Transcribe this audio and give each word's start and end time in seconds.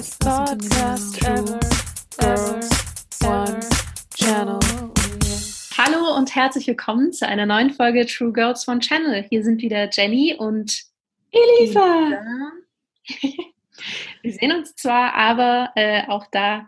Best 0.00 0.18
podcast 0.20 1.22
ever, 1.26 1.60
ever, 2.20 2.60
one 3.22 3.60
channel. 4.14 4.58
Hallo 5.76 6.16
und 6.16 6.34
herzlich 6.34 6.66
willkommen 6.68 7.12
zu 7.12 7.28
einer 7.28 7.44
neuen 7.44 7.68
Folge 7.68 8.06
True 8.06 8.32
Girls 8.32 8.66
One 8.66 8.80
Channel. 8.80 9.26
Hier 9.28 9.44
sind 9.44 9.60
wieder 9.60 9.90
Jenny 9.92 10.34
und 10.38 10.84
Elisa. 11.32 12.12
Wir 14.22 14.32
sehen 14.32 14.52
uns 14.52 14.74
zwar, 14.74 15.12
aber 15.16 15.72
äh, 15.74 16.04
auch 16.08 16.24
da 16.32 16.66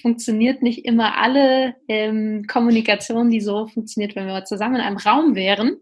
funktioniert 0.00 0.62
nicht 0.62 0.84
immer 0.84 1.16
alle 1.18 1.76
ähm, 1.86 2.48
Kommunikation, 2.48 3.30
die 3.30 3.40
so 3.40 3.68
funktioniert, 3.68 4.16
wenn 4.16 4.26
wir 4.26 4.44
zusammen 4.44 4.74
in 4.74 4.80
einem 4.80 4.96
Raum 4.96 5.36
wären. 5.36 5.76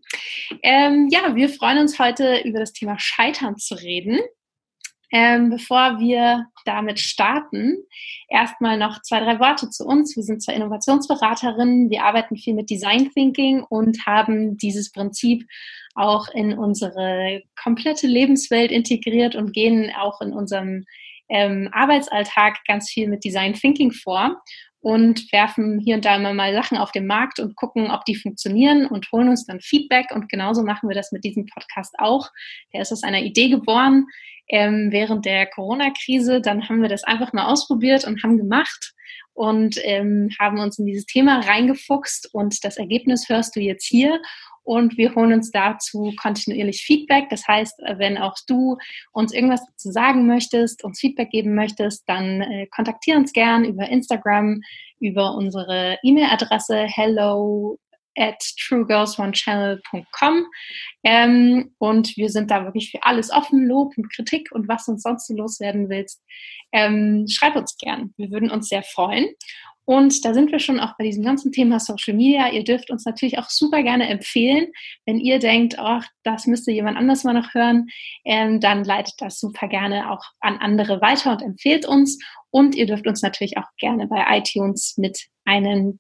Ähm, 0.63 1.09
ja, 1.11 1.35
wir 1.35 1.49
freuen 1.49 1.79
uns 1.79 1.99
heute 1.99 2.43
über 2.45 2.59
das 2.59 2.75
Thema 2.75 2.99
Scheitern 2.99 3.57
zu 3.57 3.75
reden. 3.75 4.21
Ähm, 5.13 5.51
bevor 5.51 5.99
wir 5.99 6.47
damit 6.65 7.01
starten, 7.01 7.79
erstmal 8.29 8.79
noch 8.79 9.03
zwei, 9.03 9.21
drei 9.21 9.41
Worte 9.41 9.69
zu 9.69 9.85
uns. 9.85 10.17
Wir 10.17 10.23
sind 10.23 10.43
zwei 10.43 10.55
Innovationsberaterinnen. 10.55 11.91
Wir 11.91 12.05
arbeiten 12.05 12.37
viel 12.37 12.55
mit 12.55 12.71
Design 12.71 13.11
Thinking 13.13 13.65
und 13.69 14.07
haben 14.07 14.57
dieses 14.57 14.93
Prinzip 14.93 15.45
auch 15.95 16.29
in 16.29 16.57
unsere 16.57 17.43
komplette 17.61 18.07
Lebenswelt 18.07 18.71
integriert 18.71 19.35
und 19.35 19.53
gehen 19.53 19.91
auch 19.99 20.21
in 20.21 20.33
unserem 20.33 20.85
ähm, 21.29 21.69
Arbeitsalltag 21.73 22.59
ganz 22.67 22.89
viel 22.91 23.09
mit 23.09 23.25
Design 23.25 23.55
Thinking 23.55 23.91
vor 23.91 24.41
und 24.81 25.31
werfen 25.33 25.79
hier 25.79 25.97
und 25.97 26.05
da 26.05 26.17
immer 26.17 26.33
mal 26.33 26.55
Sachen 26.55 26.79
auf 26.79 26.93
den 26.93 27.07
Markt 27.07 27.39
und 27.39 27.57
gucken, 27.57 27.91
ob 27.91 28.05
die 28.05 28.15
funktionieren 28.15 28.87
und 28.87 29.11
holen 29.13 29.29
uns 29.29 29.45
dann 29.45 29.61
Feedback. 29.61 30.07
Und 30.13 30.29
genauso 30.29 30.63
machen 30.63 30.89
wir 30.89 30.97
das 30.97 31.13
mit 31.13 31.25
diesem 31.25 31.47
Podcast 31.47 31.95
auch. 31.99 32.29
Der 32.73 32.83
ist 32.83 32.93
aus 32.93 33.03
einer 33.03 33.21
Idee 33.21 33.51
geboren 33.51 34.07
ähm, 34.51 34.89
während 34.91 35.25
der 35.25 35.47
Corona-Krise. 35.47 36.41
Dann 36.41 36.69
haben 36.69 36.83
wir 36.83 36.89
das 36.89 37.05
einfach 37.05 37.33
mal 37.33 37.47
ausprobiert 37.47 38.07
und 38.07 38.23
haben 38.23 38.37
gemacht 38.37 38.93
und 39.33 39.77
ähm, 39.85 40.29
haben 40.39 40.59
uns 40.59 40.79
in 40.79 40.87
dieses 40.87 41.07
Thema 41.07 41.41
reingefuchst. 41.41 42.35
Und 42.35 42.65
das 42.65 42.77
Ergebnis 42.77 43.29
hörst 43.29 43.57
du 43.57 43.61
jetzt 43.61 43.87
hier 43.87 44.21
und 44.63 44.99
wir 44.99 45.15
holen 45.15 45.33
uns 45.33 45.51
dazu 45.51 46.13
kontinuierlich 46.21 46.83
Feedback. 46.83 47.29
Das 47.31 47.47
heißt, 47.47 47.81
wenn 47.97 48.19
auch 48.19 48.37
du 48.47 48.77
uns 49.13 49.33
irgendwas 49.33 49.63
zu 49.77 49.91
sagen 49.91 50.27
möchtest, 50.27 50.85
uns 50.85 51.01
Feedback 51.01 51.31
geben 51.31 51.55
möchtest, 51.55 52.05
dann 52.07 52.43
äh, 52.43 52.67
kontaktiere 52.67 53.19
uns 53.19 53.33
gern 53.33 53.65
über 53.65 53.89
Instagram, 53.89 54.61
über 54.99 55.35
unsere 55.35 55.99
E-Mail-Adresse 56.03 56.87
hello 56.87 57.79
at 58.21 58.39
truegirlsonechannel.com 58.69 60.47
ähm, 61.03 61.75
und 61.79 62.17
wir 62.17 62.29
sind 62.29 62.51
da 62.51 62.65
wirklich 62.65 62.91
für 62.91 63.03
alles 63.03 63.31
offen, 63.31 63.67
Lob 63.67 63.97
und 63.97 64.13
Kritik 64.13 64.53
und 64.53 64.69
was 64.69 64.87
uns 64.89 65.03
sonst 65.03 65.27
so 65.27 65.35
loswerden 65.35 65.89
willst, 65.89 66.23
ähm, 66.73 67.27
schreib 67.29 67.57
uns 67.57 67.77
gern. 67.79 68.13
Wir 68.17 68.31
würden 68.31 68.51
uns 68.51 68.69
sehr 68.69 68.83
freuen. 68.83 69.29
Und 69.87 70.25
da 70.25 70.35
sind 70.35 70.53
wir 70.53 70.61
schon 70.61 70.79
auch 70.79 70.97
bei 70.99 71.05
diesem 71.05 71.25
ganzen 71.25 71.51
Thema 71.51 71.81
Social 71.81 72.15
Media. 72.15 72.53
Ihr 72.53 72.63
dürft 72.63 72.93
uns 72.93 73.05
natürlich 73.07 73.39
auch 73.39 73.49
super 73.49 73.83
gerne 73.83 74.09
empfehlen. 74.09 74.71
Wenn 75.05 75.19
ihr 75.19 75.41
denkt, 75.41 75.81
ach, 75.81 76.07
das 76.23 76.47
müsste 76.47 76.71
jemand 76.71 76.97
anders 76.97 77.25
mal 77.25 77.33
noch 77.33 77.55
hören, 77.55 77.89
ähm, 78.25 78.61
dann 78.61 78.85
leitet 78.85 79.15
das 79.19 79.41
super 79.41 79.67
gerne 79.67 80.13
auch 80.13 80.23
an 80.39 80.59
andere 80.59 81.01
weiter 81.01 81.33
und 81.33 81.43
empfehlt 81.43 81.87
uns. 81.87 82.19
Und 82.51 82.77
ihr 82.77 82.87
dürft 82.87 83.09
uns 83.09 83.23
natürlich 83.23 83.59
auch 83.59 83.69
gerne 83.79 84.07
bei 84.07 84.25
iTunes 84.39 84.95
mit 84.97 85.27
einem 85.45 85.99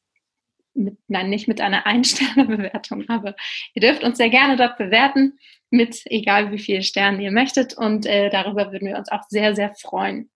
mit, 0.75 0.99
nein, 1.09 1.31
nicht 1.31 1.49
mit 1.49 1.61
einer 1.61 1.87
Ein-Sterne-Bewertung, 1.87 3.09
aber 3.09 3.35
ihr 3.75 3.83
dürft 3.83 4.05
uns 4.05 4.19
sehr 4.19 4.31
gerne 4.31 4.57
dort 4.57 4.79
bewerten, 4.79 5.39
mit 5.71 6.03
egal 6.07 6.53
wie 6.53 6.59
viele 6.59 6.83
Sterne 6.83 7.23
ihr 7.23 7.33
möchtet. 7.33 7.75
Und 7.77 8.07
äh, 8.07 8.31
darüber 8.31 8.73
würden 8.73 8.89
wir 8.89 8.99
uns 8.99 9.11
auch 9.11 9.23
sehr, 9.29 9.55
sehr 9.55 9.75
freuen. 9.75 10.31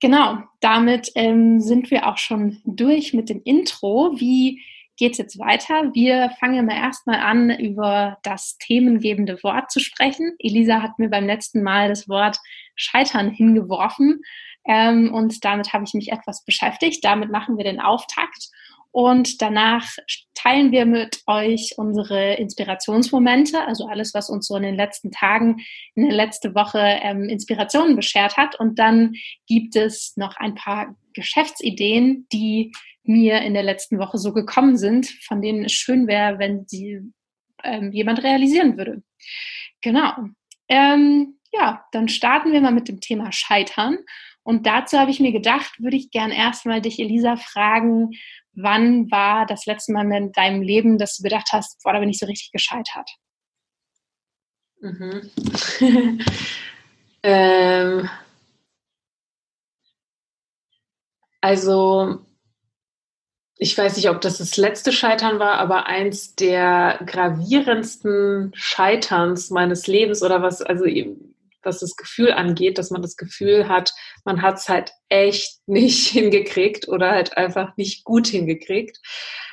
Genau, 0.00 0.38
damit 0.60 1.10
ähm, 1.14 1.60
sind 1.60 1.90
wir 1.90 2.06
auch 2.06 2.18
schon 2.18 2.60
durch 2.64 3.14
mit 3.14 3.28
dem 3.30 3.40
Intro. 3.44 4.12
Wie 4.16 4.62
geht's 4.96 5.18
jetzt 5.18 5.38
weiter? 5.38 5.94
Wir 5.94 6.30
fangen 6.38 6.66
mal 6.66 6.76
erstmal 6.76 7.20
an, 7.20 7.50
über 7.50 8.18
das 8.22 8.58
themengebende 8.58 9.42
Wort 9.42 9.70
zu 9.70 9.80
sprechen. 9.80 10.34
Elisa 10.38 10.82
hat 10.82 10.98
mir 10.98 11.08
beim 11.08 11.26
letzten 11.26 11.62
Mal 11.62 11.88
das 11.88 12.08
Wort 12.08 12.38
Scheitern 12.74 13.30
hingeworfen 13.30 14.20
ähm, 14.66 15.12
und 15.14 15.44
damit 15.44 15.72
habe 15.72 15.84
ich 15.84 15.94
mich 15.94 16.12
etwas 16.12 16.44
beschäftigt. 16.44 17.04
Damit 17.04 17.30
machen 17.30 17.56
wir 17.56 17.64
den 17.64 17.80
Auftakt. 17.80 18.50
Und 18.96 19.42
danach 19.42 19.86
teilen 20.32 20.72
wir 20.72 20.86
mit 20.86 21.20
euch 21.26 21.74
unsere 21.76 22.36
Inspirationsmomente, 22.36 23.62
also 23.66 23.88
alles, 23.88 24.14
was 24.14 24.30
uns 24.30 24.46
so 24.46 24.56
in 24.56 24.62
den 24.62 24.74
letzten 24.74 25.10
Tagen, 25.10 25.58
in 25.94 26.06
der 26.06 26.16
letzten 26.16 26.54
Woche 26.54 26.78
ähm, 26.78 27.24
Inspirationen 27.24 27.94
beschert 27.94 28.38
hat. 28.38 28.58
Und 28.58 28.78
dann 28.78 29.12
gibt 29.46 29.76
es 29.76 30.16
noch 30.16 30.36
ein 30.38 30.54
paar 30.54 30.96
Geschäftsideen, 31.12 32.26
die 32.32 32.72
mir 33.02 33.42
in 33.42 33.52
der 33.52 33.64
letzten 33.64 33.98
Woche 33.98 34.16
so 34.16 34.32
gekommen 34.32 34.78
sind, 34.78 35.06
von 35.26 35.42
denen 35.42 35.66
es 35.66 35.72
schön 35.72 36.06
wäre, 36.06 36.38
wenn 36.38 36.66
sie 36.66 37.02
ähm, 37.64 37.92
jemand 37.92 38.24
realisieren 38.24 38.78
würde. 38.78 39.02
Genau. 39.82 40.12
Ähm, 40.68 41.38
ja, 41.52 41.84
dann 41.92 42.08
starten 42.08 42.50
wir 42.50 42.62
mal 42.62 42.72
mit 42.72 42.88
dem 42.88 43.02
Thema 43.02 43.30
Scheitern. 43.30 43.98
Und 44.42 44.64
dazu 44.66 44.98
habe 44.98 45.10
ich 45.10 45.20
mir 45.20 45.32
gedacht, 45.32 45.74
würde 45.80 45.98
ich 45.98 46.10
gern 46.12 46.30
erstmal 46.30 46.80
dich, 46.80 46.98
Elisa, 46.98 47.36
fragen, 47.36 48.12
wann 48.56 49.10
war 49.10 49.46
das 49.46 49.66
letzte 49.66 49.92
Mal 49.92 50.10
in 50.12 50.32
deinem 50.32 50.62
Leben, 50.62 50.98
dass 50.98 51.16
du 51.16 51.22
gedacht 51.22 51.48
hast, 51.52 51.82
boah, 51.82 51.92
da 51.92 52.00
bin 52.00 52.08
ich 52.08 52.18
so 52.18 52.26
richtig 52.26 52.50
gescheitert? 52.52 53.08
Mhm. 54.80 55.30
ähm, 57.22 58.08
also, 61.40 62.26
ich 63.58 63.76
weiß 63.76 63.96
nicht, 63.96 64.10
ob 64.10 64.20
das 64.20 64.38
das 64.38 64.56
letzte 64.56 64.92
Scheitern 64.92 65.38
war, 65.38 65.58
aber 65.58 65.86
eins 65.86 66.34
der 66.34 67.00
gravierendsten 67.06 68.52
Scheiterns 68.54 69.50
meines 69.50 69.86
Lebens 69.86 70.22
oder 70.22 70.42
was, 70.42 70.60
also 70.62 70.84
was 71.66 71.80
das 71.80 71.96
Gefühl 71.96 72.32
angeht, 72.32 72.78
dass 72.78 72.90
man 72.90 73.02
das 73.02 73.16
Gefühl 73.16 73.68
hat, 73.68 73.92
man 74.24 74.40
hat 74.40 74.56
es 74.56 74.68
halt 74.68 74.92
echt 75.08 75.60
nicht 75.66 76.08
hingekriegt 76.08 76.88
oder 76.88 77.10
halt 77.10 77.36
einfach 77.36 77.76
nicht 77.76 78.04
gut 78.04 78.28
hingekriegt, 78.28 78.98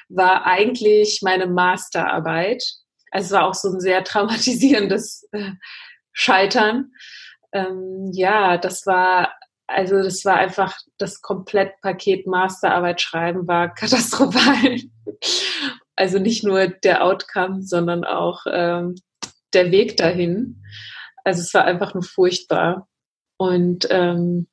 war 0.09 0.45
eigentlich 0.45 1.19
meine 1.23 1.47
Masterarbeit. 1.47 2.63
Also 3.11 3.25
es 3.25 3.31
war 3.31 3.47
auch 3.47 3.53
so 3.53 3.69
ein 3.69 3.79
sehr 3.79 4.03
traumatisierendes 4.03 5.27
äh, 5.31 5.51
Scheitern. 6.13 6.91
Ähm, 7.51 8.09
ja, 8.13 8.57
das 8.57 8.85
war 8.85 9.33
also 9.67 10.03
das 10.03 10.25
war 10.25 10.35
einfach 10.35 10.77
das 10.97 11.21
Komplettpaket 11.21 12.27
Masterarbeit 12.27 13.01
schreiben 13.01 13.47
war 13.47 13.73
katastrophal. 13.73 14.77
Also 15.95 16.19
nicht 16.19 16.43
nur 16.43 16.67
der 16.67 17.03
Outcome, 17.03 17.61
sondern 17.61 18.03
auch 18.03 18.45
ähm, 18.51 18.95
der 19.53 19.71
Weg 19.71 19.97
dahin. 19.97 20.61
Also 21.23 21.41
es 21.41 21.53
war 21.53 21.65
einfach 21.65 21.93
nur 21.93 22.03
furchtbar. 22.03 22.87
Und 23.37 23.87
ähm, 23.89 24.47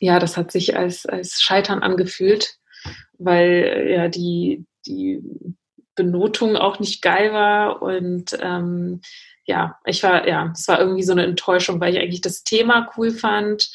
ja, 0.00 0.18
das 0.18 0.36
hat 0.36 0.52
sich 0.52 0.76
als, 0.76 1.06
als 1.06 1.40
Scheitern 1.40 1.82
angefühlt, 1.82 2.56
weil 3.18 3.88
ja 3.90 4.08
die, 4.08 4.66
die 4.86 5.22
Benotung 5.94 6.56
auch 6.56 6.78
nicht 6.78 7.02
geil 7.02 7.32
war. 7.32 7.82
Und 7.82 8.36
ähm, 8.40 9.00
ja, 9.46 9.78
ich 9.84 10.02
war, 10.02 10.28
ja, 10.28 10.52
es 10.52 10.68
war 10.68 10.80
irgendwie 10.80 11.02
so 11.02 11.12
eine 11.12 11.24
Enttäuschung, 11.24 11.80
weil 11.80 11.94
ich 11.94 12.00
eigentlich 12.00 12.20
das 12.20 12.44
Thema 12.44 12.90
cool 12.96 13.10
fand 13.10 13.70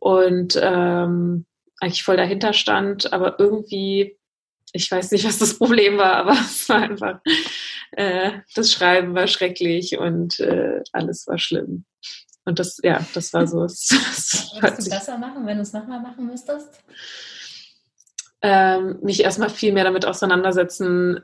und 0.00 0.58
ähm, 0.60 1.46
eigentlich 1.80 2.04
voll 2.04 2.16
dahinter 2.16 2.52
stand, 2.52 3.12
aber 3.12 3.38
irgendwie, 3.38 4.18
ich 4.72 4.90
weiß 4.90 5.10
nicht, 5.10 5.26
was 5.26 5.38
das 5.38 5.58
Problem 5.58 5.98
war, 5.98 6.14
aber 6.14 6.32
es 6.40 6.68
war 6.68 6.82
einfach 6.82 7.20
äh, 7.96 8.40
das 8.54 8.70
Schreiben 8.70 9.14
war 9.14 9.26
schrecklich 9.26 9.98
und 9.98 10.38
äh, 10.38 10.82
alles 10.92 11.26
war 11.26 11.38
schlimm. 11.38 11.84
Und 12.44 12.58
das, 12.58 12.78
ja, 12.82 13.04
das 13.14 13.32
war 13.32 13.46
so. 13.46 13.58
Würdest 13.60 14.86
du 14.86 14.90
besser 14.90 15.18
machen, 15.18 15.46
wenn 15.46 15.56
du 15.56 15.62
es 15.62 15.72
nochmal 15.72 16.00
machen 16.00 16.26
müsstest? 16.26 16.68
Ähm, 18.42 18.98
mich 19.02 19.22
erstmal 19.22 19.50
viel 19.50 19.72
mehr 19.72 19.84
damit 19.84 20.04
auseinandersetzen, 20.04 21.20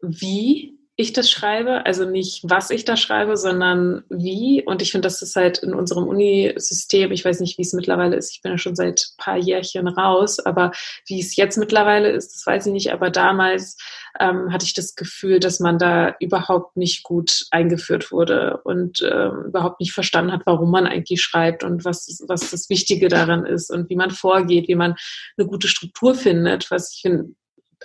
wie 0.00 0.75
ich 0.98 1.12
das 1.12 1.30
schreibe, 1.30 1.84
also 1.84 2.06
nicht 2.06 2.40
was 2.44 2.70
ich 2.70 2.86
da 2.86 2.96
schreibe, 2.96 3.36
sondern 3.36 4.04
wie. 4.08 4.64
Und 4.64 4.80
ich 4.80 4.92
finde, 4.92 5.06
das 5.06 5.20
ist 5.20 5.36
halt 5.36 5.58
in 5.58 5.74
unserem 5.74 6.08
Unisystem, 6.08 7.12
ich 7.12 7.22
weiß 7.22 7.40
nicht, 7.40 7.58
wie 7.58 7.62
es 7.62 7.74
mittlerweile 7.74 8.16
ist, 8.16 8.32
ich 8.32 8.40
bin 8.40 8.52
ja 8.52 8.58
schon 8.58 8.74
seit 8.74 9.08
paar 9.18 9.36
Jährchen 9.36 9.88
raus, 9.88 10.40
aber 10.40 10.72
wie 11.06 11.20
es 11.20 11.36
jetzt 11.36 11.58
mittlerweile 11.58 12.08
ist, 12.08 12.34
das 12.34 12.46
weiß 12.46 12.66
ich 12.66 12.72
nicht. 12.72 12.92
Aber 12.94 13.10
damals 13.10 13.76
ähm, 14.18 14.50
hatte 14.50 14.64
ich 14.64 14.72
das 14.72 14.94
Gefühl, 14.94 15.38
dass 15.38 15.60
man 15.60 15.78
da 15.78 16.16
überhaupt 16.18 16.78
nicht 16.78 17.02
gut 17.02 17.44
eingeführt 17.50 18.10
wurde 18.10 18.62
und 18.64 19.02
ähm, 19.02 19.44
überhaupt 19.48 19.80
nicht 19.80 19.92
verstanden 19.92 20.32
hat, 20.32 20.42
warum 20.46 20.70
man 20.70 20.86
eigentlich 20.86 21.20
schreibt 21.20 21.62
und 21.62 21.84
was, 21.84 22.24
was 22.26 22.50
das 22.50 22.70
Wichtige 22.70 23.08
daran 23.08 23.44
ist 23.44 23.70
und 23.70 23.90
wie 23.90 23.96
man 23.96 24.10
vorgeht, 24.10 24.66
wie 24.68 24.74
man 24.74 24.94
eine 25.36 25.46
gute 25.46 25.68
Struktur 25.68 26.14
findet, 26.14 26.70
was 26.70 26.94
ich 26.94 27.02
finde, 27.02 27.34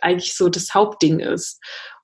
eigentlich 0.01 0.35
so 0.35 0.49
das 0.49 0.73
Hauptding 0.73 1.19
ist. 1.19 1.59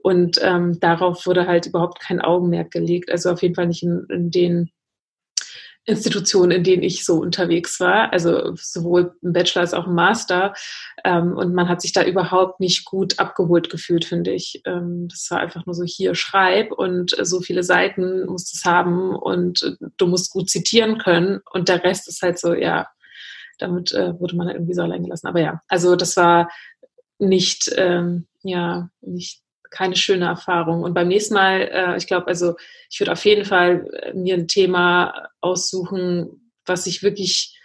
Und 0.07 0.39
ähm, 0.41 0.79
darauf 0.79 1.25
wurde 1.25 1.47
halt 1.47 1.65
überhaupt 1.65 1.99
kein 1.99 2.21
Augenmerk 2.21 2.71
gelegt. 2.71 3.11
Also 3.11 3.29
auf 3.29 3.41
jeden 3.41 3.55
Fall 3.55 3.67
nicht 3.67 3.83
in, 3.83 4.05
in 4.09 4.31
den 4.31 4.71
Institutionen, 5.83 6.51
in 6.51 6.63
denen 6.63 6.81
ich 6.81 7.03
so 7.03 7.15
unterwegs 7.15 7.81
war, 7.81 8.13
also 8.13 8.53
sowohl 8.55 9.17
im 9.21 9.33
Bachelor 9.33 9.63
als 9.63 9.73
auch 9.73 9.85
im 9.85 9.95
Master. 9.95 10.53
Ähm, 11.03 11.35
und 11.35 11.53
man 11.53 11.67
hat 11.67 11.81
sich 11.81 11.91
da 11.91 12.05
überhaupt 12.05 12.61
nicht 12.61 12.85
gut 12.85 13.19
abgeholt 13.19 13.69
gefühlt, 13.69 14.05
finde 14.05 14.31
ich. 14.31 14.61
Ähm, 14.63 15.09
das 15.09 15.27
war 15.29 15.39
einfach 15.41 15.65
nur 15.65 15.75
so, 15.75 15.83
hier 15.83 16.15
schreib 16.15 16.71
und 16.71 17.13
so 17.21 17.41
viele 17.41 17.63
Seiten 17.63 18.27
musst 18.27 18.55
es 18.55 18.63
haben 18.63 19.13
und 19.13 19.77
du 19.97 20.07
musst 20.07 20.31
gut 20.31 20.49
zitieren 20.49 20.99
können. 20.99 21.41
Und 21.51 21.67
der 21.67 21.83
Rest 21.83 22.07
ist 22.07 22.21
halt 22.21 22.39
so, 22.39 22.53
ja, 22.53 22.87
damit 23.59 23.91
äh, 23.91 24.17
wurde 24.17 24.37
man 24.37 24.47
halt 24.47 24.55
irgendwie 24.55 24.73
so 24.73 24.83
allein 24.83 25.03
gelassen. 25.03 25.27
Aber 25.27 25.41
ja, 25.41 25.61
also 25.67 25.97
das 25.97 26.15
war 26.15 26.49
nicht, 27.19 27.69
ähm, 27.75 28.25
ja, 28.41 28.89
nicht 29.01 29.41
keine 29.69 29.95
schöne 29.95 30.25
Erfahrung. 30.25 30.83
Und 30.83 30.93
beim 30.93 31.07
nächsten 31.07 31.33
Mal, 31.33 31.61
äh, 31.71 31.97
ich 31.97 32.07
glaube, 32.07 32.27
also 32.27 32.55
ich 32.89 32.99
würde 32.99 33.11
auf 33.11 33.25
jeden 33.25 33.45
Fall 33.45 33.87
äh, 34.01 34.13
mir 34.13 34.35
ein 34.35 34.47
Thema 34.47 35.29
aussuchen, 35.41 36.51
was 36.65 36.87
ich 36.87 37.03
wirklich 37.03 37.57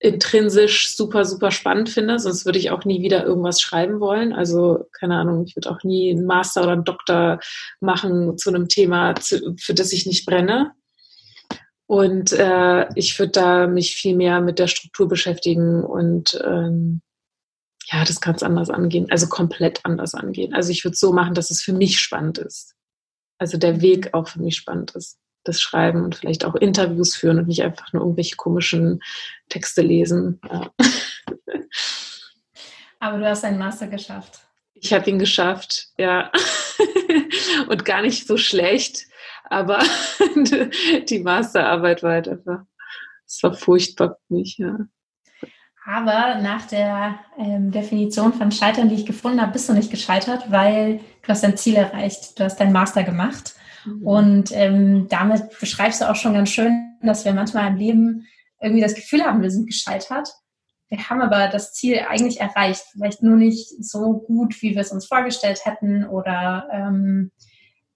intrinsisch 0.00 0.94
super, 0.94 1.24
super 1.24 1.50
spannend 1.50 1.88
finde, 1.88 2.18
sonst 2.18 2.46
würde 2.46 2.58
ich 2.58 2.70
auch 2.70 2.84
nie 2.84 3.02
wieder 3.02 3.24
irgendwas 3.24 3.60
schreiben 3.60 3.98
wollen. 3.98 4.32
Also, 4.32 4.86
keine 4.92 5.16
Ahnung, 5.16 5.44
ich 5.46 5.56
würde 5.56 5.70
auch 5.70 5.82
nie 5.82 6.12
einen 6.12 6.24
Master 6.24 6.62
oder 6.62 6.72
einen 6.72 6.84
Doktor 6.84 7.40
machen 7.80 8.38
zu 8.38 8.50
einem 8.50 8.68
Thema, 8.68 9.16
zu, 9.16 9.56
für 9.58 9.74
das 9.74 9.92
ich 9.92 10.06
nicht 10.06 10.24
brenne. 10.24 10.72
Und 11.86 12.32
äh, 12.32 12.86
ich 12.94 13.18
würde 13.18 13.32
da 13.32 13.66
mich 13.66 13.96
viel 13.96 14.14
mehr 14.14 14.40
mit 14.40 14.58
der 14.58 14.68
Struktur 14.68 15.08
beschäftigen 15.08 15.82
und 15.82 16.40
ähm, 16.44 17.00
ja, 17.90 18.04
das 18.04 18.20
ganz 18.20 18.42
anders 18.42 18.68
angehen, 18.68 19.10
also 19.10 19.28
komplett 19.28 19.84
anders 19.84 20.14
angehen. 20.14 20.52
Also 20.54 20.70
ich 20.70 20.84
würde 20.84 20.92
es 20.92 21.00
so 21.00 21.12
machen, 21.12 21.34
dass 21.34 21.50
es 21.50 21.62
für 21.62 21.72
mich 21.72 22.00
spannend 22.00 22.38
ist. 22.38 22.74
Also 23.38 23.56
der 23.56 23.74
mhm. 23.74 23.82
Weg 23.82 24.14
auch 24.14 24.28
für 24.28 24.40
mich 24.40 24.56
spannend 24.56 24.90
ist. 24.92 25.18
Das 25.44 25.60
Schreiben 25.60 26.04
und 26.04 26.16
vielleicht 26.16 26.44
auch 26.44 26.54
Interviews 26.54 27.16
führen 27.16 27.38
und 27.38 27.48
nicht 27.48 27.62
einfach 27.62 27.92
nur 27.92 28.02
irgendwelche 28.02 28.36
komischen 28.36 29.00
Texte 29.48 29.80
lesen. 29.80 30.40
Ja. 30.50 30.70
Aber 33.00 33.18
du 33.18 33.26
hast 33.28 33.44
deinen 33.44 33.58
Master 33.58 33.86
geschafft. 33.86 34.40
Ich 34.74 34.92
habe 34.92 35.08
ihn 35.08 35.18
geschafft, 35.18 35.88
ja. 35.96 36.30
und 37.68 37.84
gar 37.84 38.02
nicht 38.02 38.26
so 38.26 38.36
schlecht. 38.36 39.06
Aber 39.44 39.78
die 41.08 41.20
Masterarbeit 41.20 42.02
war 42.02 42.12
halt 42.12 42.28
einfach, 42.28 42.60
es 43.24 43.42
war 43.42 43.54
furchtbar 43.54 44.18
für 44.26 44.34
mich, 44.34 44.58
ja. 44.58 44.76
Aber 45.88 46.34
nach 46.42 46.66
der 46.66 47.18
ähm, 47.38 47.70
Definition 47.70 48.34
von 48.34 48.52
Scheitern, 48.52 48.90
die 48.90 48.96
ich 48.96 49.06
gefunden 49.06 49.40
habe, 49.40 49.52
bist 49.52 49.70
du 49.70 49.72
nicht 49.72 49.90
gescheitert, 49.90 50.50
weil 50.50 51.00
du 51.22 51.28
hast 51.28 51.42
dein 51.42 51.56
Ziel 51.56 51.76
erreicht. 51.76 52.38
Du 52.38 52.44
hast 52.44 52.60
deinen 52.60 52.74
Master 52.74 53.04
gemacht. 53.04 53.54
Mhm. 53.86 54.06
Und 54.06 54.52
ähm, 54.52 55.06
damit 55.08 55.44
beschreibst 55.58 56.02
du 56.02 56.10
auch 56.10 56.14
schon 56.14 56.34
ganz 56.34 56.50
schön, 56.50 56.98
dass 57.00 57.24
wir 57.24 57.32
manchmal 57.32 57.68
im 57.68 57.76
Leben 57.76 58.26
irgendwie 58.60 58.82
das 58.82 58.94
Gefühl 58.94 59.22
haben, 59.22 59.40
wir 59.40 59.50
sind 59.50 59.66
gescheitert. 59.66 60.28
Wir 60.90 61.08
haben 61.08 61.22
aber 61.22 61.48
das 61.48 61.72
Ziel 61.72 62.00
eigentlich 62.06 62.38
erreicht. 62.38 62.82
Vielleicht 62.92 63.22
nur 63.22 63.36
nicht 63.36 63.82
so 63.82 64.18
gut, 64.26 64.60
wie 64.60 64.74
wir 64.74 64.82
es 64.82 64.92
uns 64.92 65.06
vorgestellt 65.06 65.64
hätten. 65.64 66.04
Oder 66.04 66.68
ähm, 66.70 67.32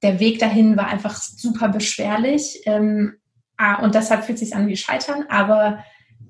der 0.00 0.18
Weg 0.18 0.38
dahin 0.38 0.78
war 0.78 0.86
einfach 0.86 1.16
super 1.16 1.68
beschwerlich. 1.68 2.62
Ähm, 2.64 3.18
ah, 3.58 3.82
und 3.82 3.94
deshalb 3.94 4.24
fühlt 4.24 4.40
es 4.40 4.48
sich 4.48 4.56
an 4.56 4.66
wie 4.66 4.78
Scheitern. 4.78 5.26
Aber 5.28 5.84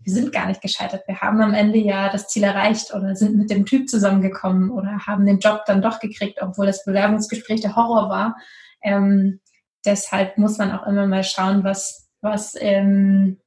wir 0.04 0.12
sind 0.12 0.32
gar 0.32 0.46
nicht 0.46 0.60
gescheitert. 0.60 1.06
Wir 1.06 1.20
haben 1.20 1.40
am 1.40 1.54
Ende 1.54 1.78
ja 1.78 2.10
das 2.10 2.28
Ziel 2.28 2.42
erreicht 2.42 2.92
oder 2.92 3.14
sind 3.14 3.36
mit 3.36 3.50
dem 3.50 3.66
Typ 3.66 3.88
zusammengekommen 3.88 4.70
oder 4.70 5.06
haben 5.06 5.26
den 5.26 5.38
Job 5.38 5.62
dann 5.66 5.82
doch 5.82 6.00
gekriegt, 6.00 6.40
obwohl 6.42 6.66
das 6.66 6.84
Bewerbungsgespräch 6.84 7.60
der 7.60 7.76
Horror 7.76 8.08
war. 8.08 8.36
Ähm, 8.82 9.40
deshalb 9.84 10.38
muss 10.38 10.58
man 10.58 10.72
auch 10.72 10.86
immer 10.86 11.06
mal 11.06 11.24
schauen, 11.24 11.62
was, 11.62 12.10
was, 12.20 12.54
ähm, 12.58 13.40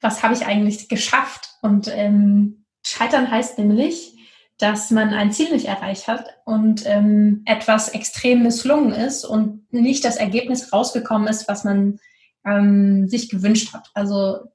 was 0.00 0.22
habe 0.22 0.34
ich 0.34 0.46
eigentlich 0.46 0.88
geschafft. 0.88 1.50
Und 1.62 1.88
ähm, 1.94 2.64
scheitern 2.84 3.30
heißt 3.30 3.58
nämlich, 3.58 4.16
dass 4.58 4.90
man 4.90 5.10
ein 5.10 5.32
Ziel 5.32 5.52
nicht 5.52 5.66
erreicht 5.66 6.08
hat 6.08 6.26
und 6.44 6.84
ähm, 6.86 7.42
etwas 7.46 7.88
extrem 7.88 8.42
misslungen 8.42 8.92
ist 8.92 9.24
und 9.24 9.72
nicht 9.72 10.04
das 10.04 10.16
Ergebnis 10.16 10.72
rausgekommen 10.72 11.28
ist, 11.28 11.48
was 11.48 11.64
man 11.64 11.98
ähm, 12.44 13.08
sich 13.08 13.28
gewünscht 13.28 13.72
hat. 13.72 13.90
Also 13.94 14.51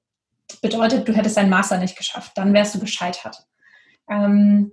bedeutet, 0.62 1.08
du 1.08 1.14
hättest 1.14 1.38
deinen 1.38 1.50
Master 1.50 1.78
nicht 1.78 1.98
geschafft, 1.98 2.32
dann 2.36 2.54
wärst 2.54 2.76
du 2.76 2.80
gescheitert. 2.80 3.46
Ähm, 4.10 4.72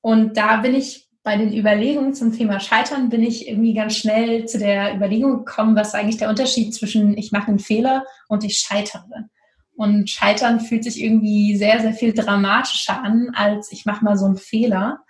und 0.00 0.36
da 0.36 0.58
bin 0.58 0.74
ich 0.74 1.08
bei 1.22 1.38
den 1.38 1.56
Überlegungen 1.56 2.12
zum 2.12 2.36
Thema 2.36 2.60
Scheitern, 2.60 3.08
bin 3.08 3.22
ich 3.22 3.48
irgendwie 3.48 3.72
ganz 3.72 3.96
schnell 3.96 4.44
zu 4.44 4.58
der 4.58 4.94
Überlegung 4.94 5.38
gekommen, 5.38 5.74
was 5.74 5.94
eigentlich 5.94 6.18
der 6.18 6.28
Unterschied 6.28 6.74
zwischen 6.74 7.16
ich 7.16 7.32
mache 7.32 7.48
einen 7.48 7.58
Fehler 7.58 8.04
und 8.28 8.44
ich 8.44 8.58
scheitere. 8.58 9.28
Und 9.74 10.10
Scheitern 10.10 10.60
fühlt 10.60 10.84
sich 10.84 11.02
irgendwie 11.02 11.56
sehr, 11.56 11.80
sehr 11.80 11.94
viel 11.94 12.12
dramatischer 12.12 13.02
an, 13.02 13.30
als 13.34 13.72
ich 13.72 13.86
mache 13.86 14.04
mal 14.04 14.18
so 14.18 14.26
einen 14.26 14.36
Fehler. 14.36 15.00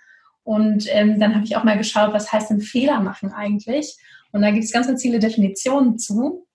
Und 0.44 0.86
ähm, 0.90 1.18
dann 1.18 1.34
habe 1.34 1.44
ich 1.44 1.56
auch 1.56 1.64
mal 1.64 1.76
geschaut, 1.76 2.12
was 2.12 2.32
heißt 2.32 2.50
denn 2.50 2.60
Fehler 2.60 3.00
machen 3.00 3.32
eigentlich? 3.32 3.96
Und 4.30 4.42
da 4.42 4.52
gibt 4.52 4.64
es 4.64 4.72
ganz, 4.72 4.86
ganz 4.86 5.02
viele 5.02 5.18
Definitionen 5.18 5.98
zu. 5.98 6.46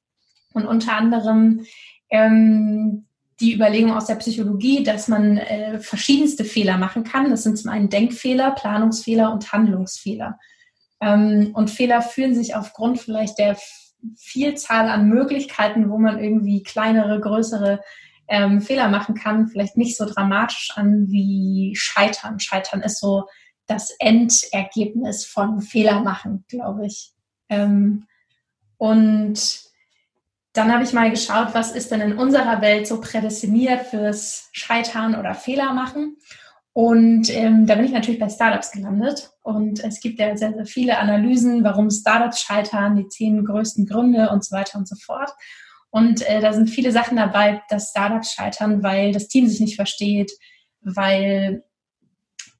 Und 0.54 0.66
unter 0.66 0.94
anderem 0.94 1.66
ähm, 2.10 3.06
die 3.40 3.54
Überlegung 3.54 3.94
aus 3.94 4.06
der 4.06 4.16
Psychologie, 4.16 4.84
dass 4.84 5.08
man 5.08 5.38
äh, 5.38 5.80
verschiedenste 5.80 6.44
Fehler 6.44 6.78
machen 6.78 7.04
kann. 7.04 7.30
Das 7.30 7.44
sind 7.44 7.58
zum 7.58 7.72
einen 7.72 7.90
Denkfehler, 7.90 8.52
Planungsfehler 8.52 9.32
und 9.32 9.52
Handlungsfehler. 9.52 10.38
Ähm, 11.02 11.52
und 11.54 11.70
Fehler 11.70 12.02
fühlen 12.02 12.36
sich 12.36 12.56
aufgrund 12.56 13.00
vielleicht 13.00 13.40
der 13.40 13.58
Vielzahl 14.18 14.90
an 14.90 15.08
Möglichkeiten, 15.08 15.90
wo 15.90 15.98
man 15.98 16.20
irgendwie 16.20 16.64
kleinere, 16.64 17.20
größere 17.20 17.82
ähm, 18.28 18.62
Fehler 18.62 18.90
machen 18.90 19.16
kann, 19.16 19.48
vielleicht 19.48 19.78
nicht 19.78 19.98
so 19.98 20.06
dramatisch 20.06 20.72
an 20.76 21.08
wie 21.10 21.74
Scheitern. 21.76 22.40
Scheitern 22.40 22.82
ist 22.82 23.00
so 23.00 23.26
das 23.66 23.92
Endergebnis 24.00 25.26
von 25.26 25.62
Fehler 25.62 26.02
machen, 26.02 26.46
glaube 26.48 26.86
ich. 26.86 27.12
Ähm, 27.50 28.06
und 28.78 29.69
dann 30.60 30.74
habe 30.74 30.84
ich 30.84 30.92
mal 30.92 31.10
geschaut, 31.10 31.54
was 31.54 31.72
ist 31.72 31.90
denn 31.90 32.02
in 32.02 32.18
unserer 32.18 32.62
Welt 32.62 32.86
so 32.86 33.00
prädestiniert 33.00 33.88
fürs 33.88 34.50
Scheitern 34.52 35.16
oder 35.16 35.34
Fehler 35.34 35.74
machen. 35.74 36.18
Und 36.74 37.30
ähm, 37.30 37.66
da 37.66 37.76
bin 37.76 37.86
ich 37.86 37.94
natürlich 37.94 38.20
bei 38.20 38.28
Startups 38.28 38.72
gelandet. 38.72 39.32
Und 39.42 39.82
es 39.82 40.02
gibt 40.02 40.20
ja 40.20 40.36
sehr, 40.36 40.54
sehr 40.54 40.66
viele 40.66 40.98
Analysen, 40.98 41.64
warum 41.64 41.90
Startups 41.90 42.42
scheitern, 42.42 42.98
die 42.98 43.08
zehn 43.08 43.46
größten 43.46 43.86
Gründe 43.86 44.32
und 44.32 44.44
so 44.44 44.54
weiter 44.54 44.78
und 44.78 44.86
so 44.86 44.98
fort. 44.98 45.32
Und 45.92 46.28
äh, 46.28 46.42
da 46.42 46.52
sind 46.52 46.70
viele 46.70 46.92
Sachen 46.92 47.16
dabei, 47.16 47.62
dass 47.70 47.92
Startups 47.92 48.34
scheitern, 48.34 48.84
weil 48.84 49.14
das 49.14 49.30
Team 49.30 49.48
sich 49.48 49.62
nicht 49.62 49.78
versteht, 49.78 50.31
weil 50.81 51.64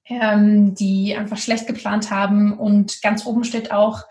ähm, 0.05 0.73
die 0.73 1.17
einfach 1.17 1.38
schlecht 1.38 1.67
geplant 1.67 2.12
haben. 2.12 2.57
Und 2.57 3.01
ganz 3.01 3.25
oben 3.25 3.43
steht 3.43 3.73
auch, 3.73 4.05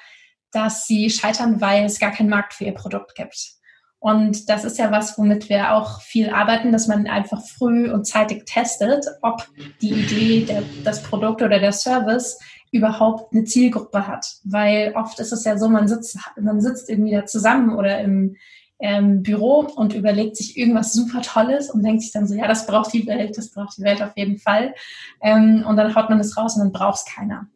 dass 0.53 0.87
sie 0.87 1.09
scheitern, 1.09 1.63
weil 1.63 1.87
es 1.87 1.99
gar 1.99 2.13
keinen 2.13 2.29
Markt 2.29 2.53
für 2.53 2.65
ihr 2.65 2.75
Produkt 2.75 3.15
gibt. 3.15 3.58
Und 4.01 4.49
das 4.49 4.65
ist 4.65 4.79
ja 4.79 4.93
was, 4.93 5.19
womit 5.19 5.49
wir 5.49 5.75
auch 5.75 6.01
viel 6.03 6.31
arbeiten, 6.31 6.71
dass 6.71 6.87
man 6.87 7.07
einfach 7.09 7.43
früh 7.45 7.91
und 7.91 8.07
zeitig 8.07 8.47
testet, 8.47 9.05
ob 9.23 9.49
die 9.81 9.93
Idee, 9.93 10.45
der, 10.45 10.63
das 10.85 11.03
Produkt 11.03 11.43
oder 11.43 11.59
der 11.59 11.73
Service 11.73 12.39
überhaupt 12.71 13.33
eine 13.33 13.45
Zielgruppe 13.45 14.07
hat. 14.07 14.27
Weil 14.45 14.93
oft 14.95 15.19
ist 15.19 15.33
es 15.33 15.45
ja 15.45 15.59
so, 15.59 15.69
man 15.69 15.89
sitzt, 15.89 16.17
man 16.41 16.61
sitzt 16.61 16.89
irgendwie 16.89 17.13
da 17.13 17.27
zusammen 17.27 17.77
oder 17.77 18.01
im 18.01 18.37
ähm, 18.81 19.23
Büro 19.23 19.67
und 19.75 19.95
überlegt 19.95 20.37
sich 20.37 20.57
irgendwas 20.57 20.93
super 20.93 21.23
Tolles 21.23 21.71
und 21.71 21.83
denkt 21.83 22.03
sich 22.03 22.13
dann 22.13 22.29
so, 22.29 22.35
ja, 22.35 22.47
das 22.47 22.67
braucht 22.67 22.93
die 22.93 23.07
Welt, 23.07 23.37
das 23.37 23.51
braucht 23.51 23.77
die 23.79 23.83
Welt 23.83 24.03
auf 24.03 24.17
jeden 24.17 24.39
Fall. 24.39 24.75
Ähm, 25.21 25.65
und 25.67 25.77
dann 25.77 25.95
haut 25.95 26.09
man 26.09 26.21
es 26.21 26.37
raus 26.37 26.57
und 26.57 26.63
dann 26.63 26.73
braucht 26.73 26.99
es 26.99 27.05
keiner. 27.05 27.49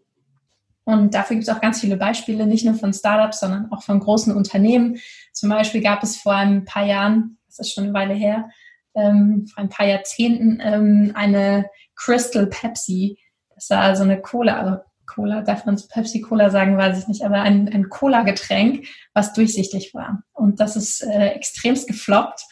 Und 0.93 1.15
dafür 1.15 1.37
gibt 1.37 1.49
es 1.49 1.55
auch 1.55 1.61
ganz 1.61 1.81
viele 1.81 1.97
Beispiele, 1.97 2.47
nicht 2.47 2.65
nur 2.65 2.75
von 2.75 2.93
Startups, 2.93 3.41
sondern 3.41 3.71
auch 3.73 3.83
von 3.83 4.01
großen 4.01 4.35
Unternehmen. 4.35 4.99
Zum 5.33 5.49
Beispiel 5.49 5.83
gab 5.83 6.03
es 6.03 6.17
vor 6.17 6.35
ein 6.35 6.65
paar 6.65 6.85
Jahren, 6.85 7.39
das 7.47 7.61
ist 7.61 7.75
schon 7.75 7.85
eine 7.85 7.95
Weile 7.95 8.15
her, 8.15 8.51
ähm, 8.95 9.47
vor 9.47 9.63
ein 9.63 9.69
paar 9.69 9.87
Jahrzehnten 9.87 10.61
ähm, 10.63 11.13
eine 11.15 11.67
Crystal 11.97 12.47
Pepsi. 12.47 13.19
Das 13.55 13.71
war 13.71 13.81
also 13.81 14.03
eine 14.03 14.21
Cola, 14.21 14.61
also 14.61 14.83
Cola, 15.07 15.43
darf 15.43 15.67
man 15.67 15.77
zu 15.77 15.89
Pepsi 15.89 16.21
Cola 16.21 16.51
sagen, 16.51 16.77
weiß 16.77 16.99
ich 16.99 17.09
nicht, 17.09 17.25
aber 17.25 17.43
ein, 17.43 17.69
ein 17.69 17.89
Cola-Getränk, 17.89 18.87
was 19.15 19.33
durchsichtig 19.33 19.95
war. 19.95 20.23
Und 20.33 20.61
das 20.61 20.77
ist 20.77 21.03
äh, 21.03 21.29
extremst 21.29 21.87
gefloppt, 21.87 22.43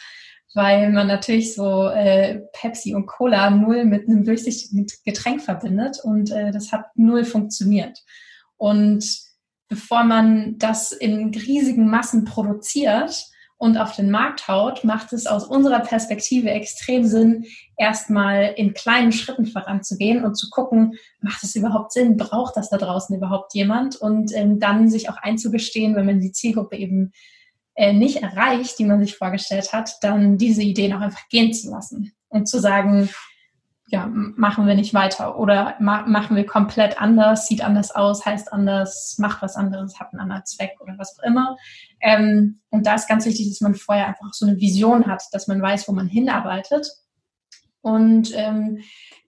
weil 0.54 0.90
man 0.90 1.06
natürlich 1.06 1.54
so 1.54 1.88
äh, 1.88 2.40
Pepsi 2.52 2.94
und 2.94 3.06
Cola 3.06 3.50
null 3.50 3.84
mit 3.84 4.08
einem 4.08 4.24
durchsichtigen 4.24 4.86
Getränk 5.04 5.42
verbindet 5.42 6.00
und 6.02 6.30
äh, 6.30 6.50
das 6.50 6.72
hat 6.72 6.86
null 6.96 7.24
funktioniert. 7.24 8.02
Und 8.60 9.22
bevor 9.68 10.04
man 10.04 10.58
das 10.58 10.92
in 10.92 11.34
riesigen 11.34 11.88
Massen 11.88 12.26
produziert 12.26 13.24
und 13.56 13.78
auf 13.78 13.96
den 13.96 14.10
Markt 14.10 14.48
haut, 14.48 14.84
macht 14.84 15.14
es 15.14 15.26
aus 15.26 15.44
unserer 15.44 15.80
Perspektive 15.80 16.50
extrem 16.50 17.06
Sinn, 17.06 17.46
erstmal 17.78 18.52
in 18.56 18.74
kleinen 18.74 19.12
Schritten 19.12 19.46
voranzugehen 19.46 20.26
und 20.26 20.34
zu 20.34 20.50
gucken, 20.50 20.98
macht 21.22 21.42
es 21.42 21.56
überhaupt 21.56 21.92
Sinn, 21.92 22.18
braucht 22.18 22.54
das 22.58 22.68
da 22.68 22.76
draußen 22.76 23.16
überhaupt 23.16 23.54
jemand? 23.54 23.96
Und 23.96 24.30
ähm, 24.34 24.60
dann 24.60 24.90
sich 24.90 25.08
auch 25.08 25.16
einzugestehen, 25.16 25.96
wenn 25.96 26.06
man 26.06 26.20
die 26.20 26.32
Zielgruppe 26.32 26.76
eben 26.76 27.12
äh, 27.76 27.94
nicht 27.94 28.22
erreicht, 28.22 28.78
die 28.78 28.84
man 28.84 29.00
sich 29.00 29.16
vorgestellt 29.16 29.72
hat, 29.72 29.94
dann 30.02 30.36
diese 30.36 30.62
Ideen 30.62 30.92
auch 30.92 31.00
einfach 31.00 31.28
gehen 31.30 31.54
zu 31.54 31.70
lassen 31.70 32.12
und 32.28 32.46
zu 32.46 32.60
sagen, 32.60 33.08
ja, 33.90 34.06
machen 34.06 34.68
wir 34.68 34.76
nicht 34.76 34.94
weiter 34.94 35.36
oder 35.36 35.74
ma 35.80 36.06
machen 36.06 36.36
wir 36.36 36.46
komplett 36.46 37.00
anders, 37.00 37.48
sieht 37.48 37.62
anders 37.62 37.90
aus, 37.90 38.24
heißt 38.24 38.52
anders, 38.52 39.16
macht 39.18 39.42
was 39.42 39.56
anderes, 39.56 39.98
hat 39.98 40.12
einen 40.12 40.20
anderen 40.20 40.46
Zweck 40.46 40.76
oder 40.80 40.94
was 40.96 41.18
auch 41.18 41.24
immer. 41.24 41.56
Ähm, 42.00 42.60
und 42.70 42.86
da 42.86 42.94
ist 42.94 43.08
ganz 43.08 43.26
wichtig, 43.26 43.48
dass 43.48 43.60
man 43.60 43.74
vorher 43.74 44.06
einfach 44.06 44.32
so 44.32 44.46
eine 44.46 44.58
Vision 44.58 45.06
hat, 45.06 45.24
dass 45.32 45.48
man 45.48 45.60
weiß, 45.60 45.88
wo 45.88 45.92
man 45.92 46.06
hinarbeitet. 46.06 46.86
Und 47.82 48.32
ähm, 48.36 48.78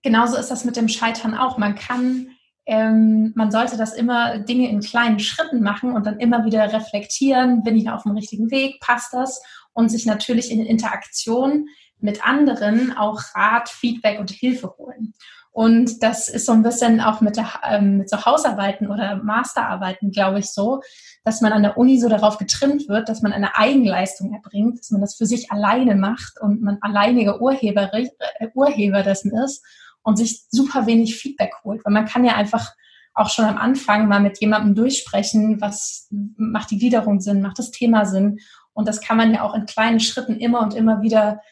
genauso 0.03 0.37
ist 0.37 0.51
das 0.51 0.65
mit 0.65 0.77
dem 0.77 0.89
Scheitern 0.89 1.35
auch. 1.35 1.59
Man 1.59 1.75
kann, 1.75 2.29
ähm, 2.65 3.33
man 3.35 3.51
sollte 3.51 3.77
das 3.77 3.95
immer 3.95 4.39
Dinge 4.39 4.71
in 4.71 4.81
kleinen 4.81 5.19
Schritten 5.19 5.63
machen 5.63 5.93
und 5.93 6.07
dann 6.07 6.21
immer 6.21 6.45
wieder 6.45 6.73
reflektieren, 6.73 7.65
bin 7.65 7.77
ich 7.77 7.91
auf 7.91 8.05
dem 8.05 8.13
richtigen 8.13 8.53
Weg, 8.53 8.79
passt 8.81 9.13
das? 9.13 9.43
Und 9.73 9.89
sich 9.89 10.07
natürlich 10.07 10.53
in 10.53 10.65
Interaktion 10.65 11.67
mit 12.03 12.27
anderen 12.27 12.97
auch 12.97 13.21
Rat, 13.35 13.69
Feedback 13.69 14.21
und 14.21 14.31
Hilfe 14.31 14.75
holen. 14.77 15.15
Und 15.53 16.03
das 16.03 16.31
ist 16.31 16.47
so 16.47 16.53
ein 16.53 16.63
bisschen 16.63 17.01
auch 17.01 17.21
mit, 17.21 17.37
der, 17.37 17.61
ähm, 17.63 17.99
mit 17.99 18.09
so 18.09 18.25
Hausarbeiten 18.25 18.91
oder 18.91 19.17
Masterarbeiten, 19.17 20.11
glaube 20.11 20.39
ich, 20.39 20.51
so, 20.51 20.81
dass 21.25 21.43
man 21.43 21.53
an 21.53 21.63
der 21.63 21.77
Uni 21.77 22.01
so 22.01 22.09
darauf 22.09 22.39
getrimmt 22.39 22.89
wird, 22.89 23.11
dass 23.11 23.21
man 23.21 23.35
eine 23.35 23.57
Eigenleistung 23.57 24.33
erbringt, 24.33 24.81
dass 24.81 24.91
man 24.91 25.03
das 25.03 25.15
für 25.15 25.27
sich 25.27 25.53
alleine 25.53 25.95
macht 25.95 26.41
und 26.41 26.63
man 26.63 26.79
alleiniger 26.81 27.41
Urheber, 27.43 27.93
äh, 27.93 28.09
Urheber 28.55 29.03
dessen 29.03 29.31
ist 29.37 29.63
und 30.03 30.17
sich 30.17 30.47
super 30.49 30.87
wenig 30.87 31.17
Feedback 31.17 31.53
holt. 31.65 31.85
Weil 31.85 31.93
man 31.93 32.07
kann 32.07 32.25
ja 32.25 32.35
einfach 32.35 32.73
auch 33.15 33.29
schon 33.29 33.45
am 33.45 33.59
Anfang 33.59 34.09
mal 34.09 34.21
mit 34.21 34.41
jemandem 34.41 34.75
durchsprechen, 34.75 35.61
was 35.61 36.09
macht 36.11 36.71
die 36.71 36.79
Gliederung 36.79 37.21
Sinn, 37.21 37.43
macht 37.43 37.59
das 37.59 37.71
Thema 37.71 38.07
Sinn. 38.07 38.39
Und 38.73 38.89
das 38.89 39.03
kann 39.03 39.19
man 39.19 39.35
ja 39.35 39.43
auch 39.43 39.55
in 39.55 39.67
kleinen 39.67 40.01
Schritten 40.01 40.39
immer 40.39 40.61
und 40.61 40.73
immer 40.73 41.03
wieder 41.03 41.43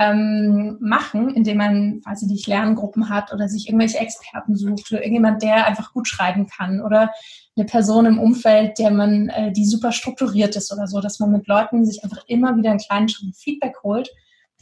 ähm, 0.00 0.78
machen, 0.80 1.28
indem 1.34 1.58
man, 1.58 2.00
ich 2.10 2.22
nicht, 2.22 2.46
Lerngruppen 2.46 3.10
hat 3.10 3.34
oder 3.34 3.48
sich 3.48 3.68
irgendwelche 3.68 3.98
Experten 3.98 4.56
sucht 4.56 4.90
oder 4.90 5.02
irgendjemand, 5.02 5.42
der 5.42 5.66
einfach 5.66 5.92
gut 5.92 6.08
schreiben 6.08 6.46
kann 6.46 6.80
oder 6.80 7.12
eine 7.54 7.66
Person 7.66 8.06
im 8.06 8.18
Umfeld, 8.18 8.78
der 8.78 8.90
man, 8.90 9.28
äh, 9.28 9.52
die 9.52 9.66
super 9.66 9.92
strukturiert 9.92 10.56
ist 10.56 10.72
oder 10.72 10.86
so, 10.86 11.02
dass 11.02 11.20
man 11.20 11.30
mit 11.30 11.46
Leuten 11.46 11.84
sich 11.84 12.02
einfach 12.02 12.24
immer 12.28 12.56
wieder 12.56 12.70
einen 12.70 12.78
kleinen 12.78 13.10
Schritt 13.10 13.36
Feedback 13.36 13.74
holt, 13.82 14.08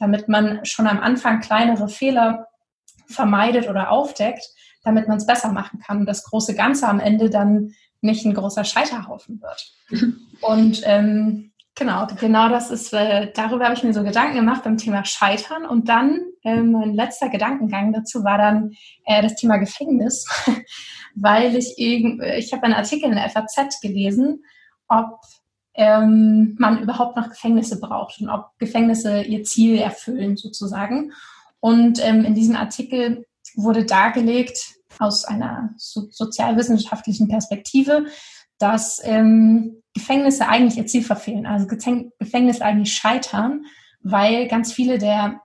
damit 0.00 0.28
man 0.28 0.64
schon 0.64 0.88
am 0.88 0.98
Anfang 0.98 1.38
kleinere 1.38 1.88
Fehler 1.88 2.48
vermeidet 3.06 3.68
oder 3.68 3.92
aufdeckt, 3.92 4.44
damit 4.82 5.06
man 5.06 5.18
es 5.18 5.26
besser 5.26 5.52
machen 5.52 5.78
kann 5.78 6.00
und 6.00 6.06
das 6.06 6.24
große 6.24 6.56
Ganze 6.56 6.88
am 6.88 6.98
Ende 6.98 7.30
dann 7.30 7.74
nicht 8.00 8.24
ein 8.24 8.34
großer 8.34 8.64
Scheiterhaufen 8.64 9.40
wird. 9.40 9.72
Und 10.40 10.82
ähm, 10.84 11.47
Genau, 11.78 12.08
genau 12.18 12.48
das 12.48 12.72
ist, 12.72 12.92
äh, 12.92 13.30
darüber 13.32 13.66
habe 13.66 13.74
ich 13.74 13.84
mir 13.84 13.94
so 13.94 14.02
Gedanken 14.02 14.34
gemacht 14.34 14.64
beim 14.64 14.78
Thema 14.78 15.04
Scheitern. 15.04 15.64
Und 15.64 15.88
dann, 15.88 16.20
äh, 16.42 16.60
mein 16.60 16.92
letzter 16.92 17.28
Gedankengang 17.28 17.92
dazu 17.92 18.24
war 18.24 18.36
dann 18.36 18.72
äh, 19.04 19.22
das 19.22 19.36
Thema 19.36 19.58
Gefängnis, 19.58 20.26
weil 21.14 21.54
ich 21.54 21.78
irgend, 21.78 22.20
ich 22.36 22.52
habe 22.52 22.64
einen 22.64 22.74
Artikel 22.74 23.08
in 23.08 23.14
der 23.14 23.30
FAZ 23.30 23.80
gelesen, 23.80 24.42
ob 24.88 25.20
ähm, 25.74 26.56
man 26.58 26.82
überhaupt 26.82 27.16
noch 27.16 27.28
Gefängnisse 27.28 27.78
braucht 27.78 28.20
und 28.20 28.28
ob 28.28 28.58
Gefängnisse 28.58 29.22
ihr 29.22 29.44
Ziel 29.44 29.78
erfüllen 29.78 30.36
sozusagen. 30.36 31.12
Und 31.60 32.04
ähm, 32.04 32.24
in 32.24 32.34
diesem 32.34 32.56
Artikel 32.56 33.24
wurde 33.54 33.84
dargelegt 33.84 34.74
aus 34.98 35.24
einer 35.24 35.74
so 35.76 36.08
sozialwissenschaftlichen 36.10 37.28
Perspektive, 37.28 38.06
dass 38.58 39.00
ähm, 39.04 39.77
Gefängnisse 39.94 40.48
eigentlich 40.48 40.78
ihr 40.78 40.86
Ziel 40.86 41.02
verfehlen, 41.02 41.46
also 41.46 41.66
Gefängnisse 41.66 42.64
eigentlich 42.64 42.92
scheitern, 42.92 43.64
weil 44.00 44.48
ganz 44.48 44.72
viele 44.72 44.98
der 44.98 45.40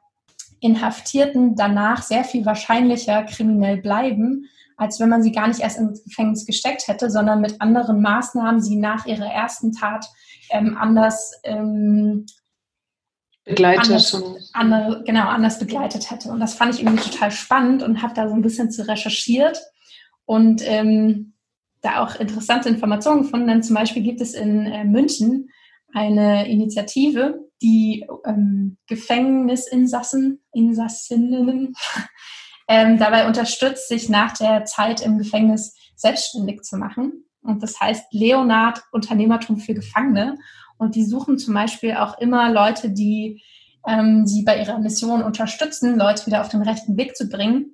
Inhaftierten 0.60 1.56
danach 1.56 2.02
sehr 2.04 2.24
viel 2.24 2.46
wahrscheinlicher 2.46 3.24
kriminell 3.24 3.78
bleiben, 3.78 4.50
als 4.78 5.00
wenn 5.00 5.10
man 5.10 5.24
sie 5.24 5.32
gar 5.32 5.48
nicht 5.48 5.60
erst 5.60 5.78
ins 5.78 6.04
Gefängnis 6.04 6.46
gesteckt 6.46 6.88
hätte, 6.88 7.10
sondern 7.10 7.42
mit 7.42 7.62
anderen 7.62 8.02
Maßnahmen 8.02 8.62
sie 8.62 8.78
nach 8.78 9.06
ihrer 9.06 9.32
ersten 9.32 9.72
Tat 9.72 10.08
ähm, 10.50 10.78
anders 10.78 11.40
ähm, 11.44 12.26
begleitet 13.46 13.86
anders, 13.86 14.52
andere, 14.54 15.04
genau 15.06 15.28
anders 15.28 15.60
begleitet 15.60 16.10
hätte. 16.10 16.30
Und 16.30 16.40
das 16.40 16.54
fand 16.54 16.76
ich 16.76 16.82
irgendwie 16.82 17.10
total 17.10 17.32
spannend 17.32 17.84
und 17.84 18.02
habe 18.02 18.14
da 18.14 18.30
so 18.30 18.34
ein 18.34 18.42
bisschen 18.42 18.72
zu 18.72 18.88
recherchiert 18.88 19.62
und 20.26 20.62
ähm, 20.66 21.33
da 21.84 22.04
auch 22.04 22.16
interessante 22.16 22.70
Informationen 22.70 23.24
gefunden. 23.24 23.48
Denn 23.48 23.62
zum 23.62 23.76
Beispiel 23.76 24.02
gibt 24.02 24.22
es 24.22 24.34
in 24.34 24.66
äh, 24.66 24.84
München 24.86 25.50
eine 25.94 26.50
Initiative, 26.50 27.48
die 27.62 28.06
ähm, 28.26 28.78
Gefängnisinsassen, 28.88 30.42
Insassinnen 30.54 31.76
ähm, 32.68 32.98
dabei 32.98 33.28
unterstützt, 33.28 33.90
sich 33.90 34.10
nach 34.10 34.36
der 34.36 34.66
Zeit 34.66 35.02
im 35.02 35.20
Gefängnis 35.20 35.76
selbstständig 35.96 36.64
zu 36.64 36.78
machen. 36.78 37.26
Und 37.42 37.62
das 37.62 37.80
heißt 37.80 38.06
Leonard 38.12 38.82
Unternehmertum 38.92 39.58
für 39.58 39.74
Gefangene. 39.74 40.38
Und 40.78 40.96
die 40.96 41.06
suchen 41.06 41.38
zum 41.38 41.54
Beispiel 41.54 41.94
auch 41.96 42.18
immer 42.18 42.52
Leute, 42.52 42.90
die 42.90 43.44
ähm, 43.86 44.26
sie 44.26 44.44
bei 44.44 44.60
ihrer 44.60 44.80
Mission 44.80 45.22
unterstützen, 45.22 45.98
Leute 45.98 46.26
wieder 46.26 46.42
auf 46.42 46.50
den 46.50 46.62
rechten 46.62 46.98
Weg 46.98 47.16
zu 47.16 47.28
bringen. 47.30 47.73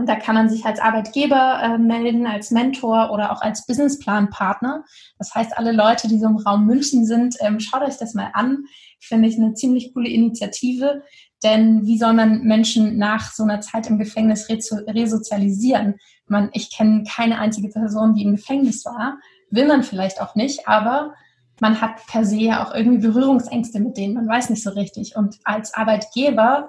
Und 0.00 0.08
da 0.08 0.16
kann 0.16 0.34
man 0.34 0.48
sich 0.48 0.64
als 0.64 0.80
Arbeitgeber 0.80 1.60
äh, 1.62 1.76
melden, 1.76 2.26
als 2.26 2.50
Mentor 2.50 3.10
oder 3.12 3.32
auch 3.32 3.42
als 3.42 3.66
Businessplanpartner. 3.66 4.82
Das 5.18 5.34
heißt, 5.34 5.58
alle 5.58 5.72
Leute, 5.72 6.08
die 6.08 6.18
so 6.18 6.26
im 6.26 6.38
Raum 6.38 6.64
München 6.64 7.04
sind, 7.04 7.36
ähm, 7.40 7.60
schaut 7.60 7.82
euch 7.82 7.98
das 7.98 8.14
mal 8.14 8.30
an. 8.32 8.64
Finde 8.98 9.28
ich 9.28 9.36
eine 9.36 9.52
ziemlich 9.52 9.92
coole 9.92 10.08
Initiative. 10.08 11.02
Denn 11.44 11.84
wie 11.84 11.98
soll 11.98 12.14
man 12.14 12.44
Menschen 12.44 12.96
nach 12.96 13.30
so 13.30 13.42
einer 13.42 13.60
Zeit 13.60 13.88
im 13.88 13.98
Gefängnis 13.98 14.48
resozialisieren? 14.48 15.96
Man, 16.26 16.48
ich 16.54 16.74
kenne 16.74 17.04
keine 17.04 17.38
einzige 17.38 17.68
Person, 17.68 18.14
die 18.14 18.22
im 18.22 18.36
Gefängnis 18.36 18.86
war. 18.86 19.18
Will 19.50 19.66
man 19.66 19.82
vielleicht 19.82 20.22
auch 20.22 20.34
nicht, 20.34 20.66
aber 20.66 21.12
man 21.60 21.82
hat 21.82 22.06
per 22.06 22.24
se 22.24 22.36
ja 22.36 22.64
auch 22.64 22.74
irgendwie 22.74 23.06
Berührungsängste 23.06 23.80
mit 23.80 23.98
denen. 23.98 24.14
Man 24.14 24.28
weiß 24.28 24.48
nicht 24.48 24.62
so 24.62 24.70
richtig. 24.70 25.14
Und 25.14 25.36
als 25.44 25.74
Arbeitgeber 25.74 26.68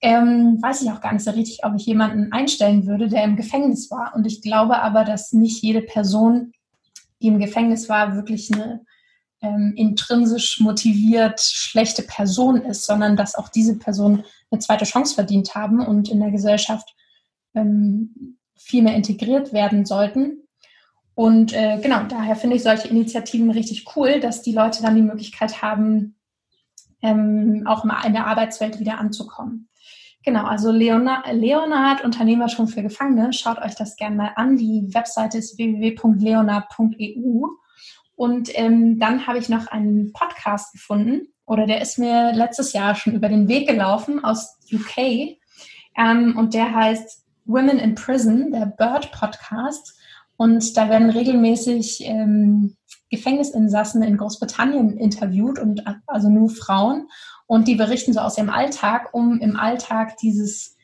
ähm, 0.00 0.58
weiß 0.60 0.82
ich 0.82 0.90
auch 0.90 1.00
gar 1.00 1.12
nicht 1.12 1.24
so 1.24 1.30
richtig, 1.30 1.64
ob 1.64 1.74
ich 1.74 1.86
jemanden 1.86 2.32
einstellen 2.32 2.86
würde, 2.86 3.08
der 3.08 3.24
im 3.24 3.36
Gefängnis 3.36 3.90
war. 3.90 4.14
Und 4.14 4.26
ich 4.26 4.42
glaube 4.42 4.80
aber, 4.80 5.04
dass 5.04 5.32
nicht 5.32 5.62
jede 5.62 5.82
Person, 5.82 6.52
die 7.22 7.28
im 7.28 7.38
Gefängnis 7.38 7.88
war, 7.88 8.14
wirklich 8.14 8.52
eine 8.52 8.84
ähm, 9.40 9.72
intrinsisch 9.76 10.60
motiviert 10.60 11.40
schlechte 11.40 12.02
Person 12.02 12.62
ist, 12.62 12.84
sondern 12.84 13.16
dass 13.16 13.34
auch 13.34 13.48
diese 13.48 13.78
Personen 13.78 14.24
eine 14.50 14.60
zweite 14.60 14.84
Chance 14.84 15.14
verdient 15.14 15.54
haben 15.54 15.84
und 15.84 16.10
in 16.10 16.20
der 16.20 16.30
Gesellschaft 16.30 16.94
ähm, 17.54 18.38
viel 18.56 18.82
mehr 18.82 18.96
integriert 18.96 19.52
werden 19.52 19.86
sollten. 19.86 20.42
Und 21.14 21.54
äh, 21.54 21.78
genau, 21.80 22.02
daher 22.04 22.36
finde 22.36 22.56
ich 22.56 22.62
solche 22.62 22.88
Initiativen 22.88 23.50
richtig 23.50 23.96
cool, 23.96 24.20
dass 24.20 24.42
die 24.42 24.52
Leute 24.52 24.82
dann 24.82 24.94
die 24.94 25.02
Möglichkeit 25.02 25.62
haben, 25.62 26.16
ähm, 27.02 27.62
auch 27.66 27.84
mal 27.84 28.04
in 28.04 28.12
der 28.12 28.26
Arbeitswelt 28.26 28.80
wieder 28.80 28.98
anzukommen. 28.98 29.68
Genau, 30.26 30.44
also 30.44 30.72
Leonard, 30.72 31.24
Leonard 31.32 32.02
Unternehmertum 32.02 32.66
für 32.66 32.82
Gefangene. 32.82 33.32
Schaut 33.32 33.58
euch 33.58 33.76
das 33.76 33.94
gerne 33.94 34.16
mal 34.16 34.32
an. 34.34 34.56
Die 34.56 34.92
Webseite 34.92 35.38
ist 35.38 35.56
www.leonard.eu. 35.56 37.46
Und 38.16 38.50
ähm, 38.58 38.98
dann 38.98 39.28
habe 39.28 39.38
ich 39.38 39.48
noch 39.48 39.68
einen 39.68 40.12
Podcast 40.12 40.72
gefunden, 40.72 41.28
oder 41.46 41.68
der 41.68 41.80
ist 41.80 42.00
mir 42.00 42.32
letztes 42.32 42.72
Jahr 42.72 42.96
schon 42.96 43.14
über 43.14 43.28
den 43.28 43.46
Weg 43.46 43.68
gelaufen 43.68 44.24
aus 44.24 44.58
UK. 44.72 45.36
Ähm, 45.96 46.36
und 46.36 46.54
der 46.54 46.74
heißt 46.74 47.24
Women 47.44 47.78
in 47.78 47.94
Prison, 47.94 48.50
der 48.50 48.66
Bird 48.66 49.12
Podcast. 49.12 49.96
Und 50.36 50.76
da 50.76 50.90
werden 50.90 51.10
regelmäßig 51.10 52.04
ähm, 52.04 52.76
Gefängnisinsassen 53.10 54.02
in 54.02 54.16
Großbritannien 54.16 54.96
interviewt 54.96 55.60
und 55.60 55.84
also 56.08 56.28
nur 56.28 56.50
Frauen. 56.50 57.06
Und 57.46 57.68
die 57.68 57.76
berichten 57.76 58.12
so 58.12 58.20
aus 58.20 58.36
ihrem 58.38 58.50
Alltag, 58.50 59.10
um 59.12 59.40
im 59.40 59.56
Alltag 59.56 60.16
dieses 60.18 60.76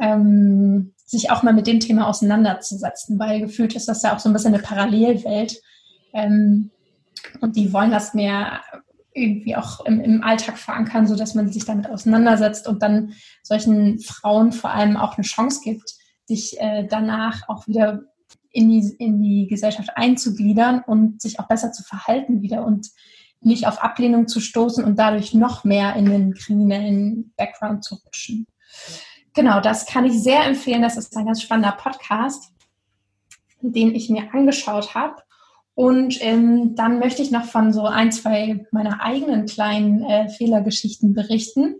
ähm, 0.00 0.94
sich 1.04 1.30
auch 1.30 1.42
mal 1.42 1.52
mit 1.52 1.66
dem 1.66 1.80
Thema 1.80 2.08
auseinanderzusetzen, 2.08 3.18
weil 3.18 3.40
gefühlt 3.40 3.74
ist 3.74 3.88
das 3.88 4.02
ja 4.02 4.14
auch 4.14 4.18
so 4.18 4.28
ein 4.28 4.32
bisschen 4.32 4.54
eine 4.54 4.62
Parallelwelt. 4.62 5.60
Ähm, 6.12 6.70
und 7.40 7.56
die 7.56 7.72
wollen 7.72 7.90
das 7.90 8.14
mehr 8.14 8.60
irgendwie 9.12 9.56
auch 9.56 9.84
im, 9.86 10.00
im 10.00 10.22
Alltag 10.24 10.58
verankern, 10.58 11.06
so 11.06 11.14
dass 11.14 11.34
man 11.34 11.52
sich 11.52 11.64
damit 11.64 11.88
auseinandersetzt 11.88 12.66
und 12.66 12.82
dann 12.82 13.12
solchen 13.42 14.00
Frauen 14.00 14.52
vor 14.52 14.70
allem 14.70 14.96
auch 14.96 15.16
eine 15.16 15.24
Chance 15.24 15.60
gibt, 15.62 15.94
sich 16.24 16.60
äh, 16.60 16.86
danach 16.88 17.48
auch 17.48 17.66
wieder 17.68 18.02
in 18.50 18.70
die, 18.70 18.94
in 18.98 19.22
die 19.22 19.46
Gesellschaft 19.48 19.90
einzugliedern 19.94 20.82
und 20.84 21.20
sich 21.20 21.38
auch 21.38 21.48
besser 21.48 21.72
zu 21.72 21.82
verhalten 21.82 22.42
wieder 22.42 22.64
und 22.64 22.88
nicht 23.44 23.66
auf 23.66 23.82
Ablehnung 23.82 24.28
zu 24.28 24.40
stoßen 24.40 24.84
und 24.84 24.98
dadurch 24.98 25.34
noch 25.34 25.64
mehr 25.64 25.96
in 25.96 26.06
den 26.06 26.34
kriminellen 26.34 27.32
Background 27.36 27.84
zu 27.84 27.96
rutschen. 27.96 28.46
Genau, 29.34 29.60
das 29.60 29.86
kann 29.86 30.04
ich 30.04 30.22
sehr 30.22 30.44
empfehlen. 30.44 30.82
Das 30.82 30.96
ist 30.96 31.16
ein 31.16 31.26
ganz 31.26 31.42
spannender 31.42 31.72
Podcast, 31.72 32.52
den 33.60 33.94
ich 33.94 34.08
mir 34.08 34.32
angeschaut 34.32 34.94
habe. 34.94 35.16
Und 35.74 36.22
ähm, 36.22 36.76
dann 36.76 37.00
möchte 37.00 37.22
ich 37.22 37.32
noch 37.32 37.46
von 37.46 37.72
so 37.72 37.86
ein, 37.86 38.12
zwei 38.12 38.64
meiner 38.70 39.02
eigenen 39.02 39.46
kleinen 39.46 40.04
äh, 40.04 40.28
Fehlergeschichten 40.28 41.14
berichten. 41.14 41.76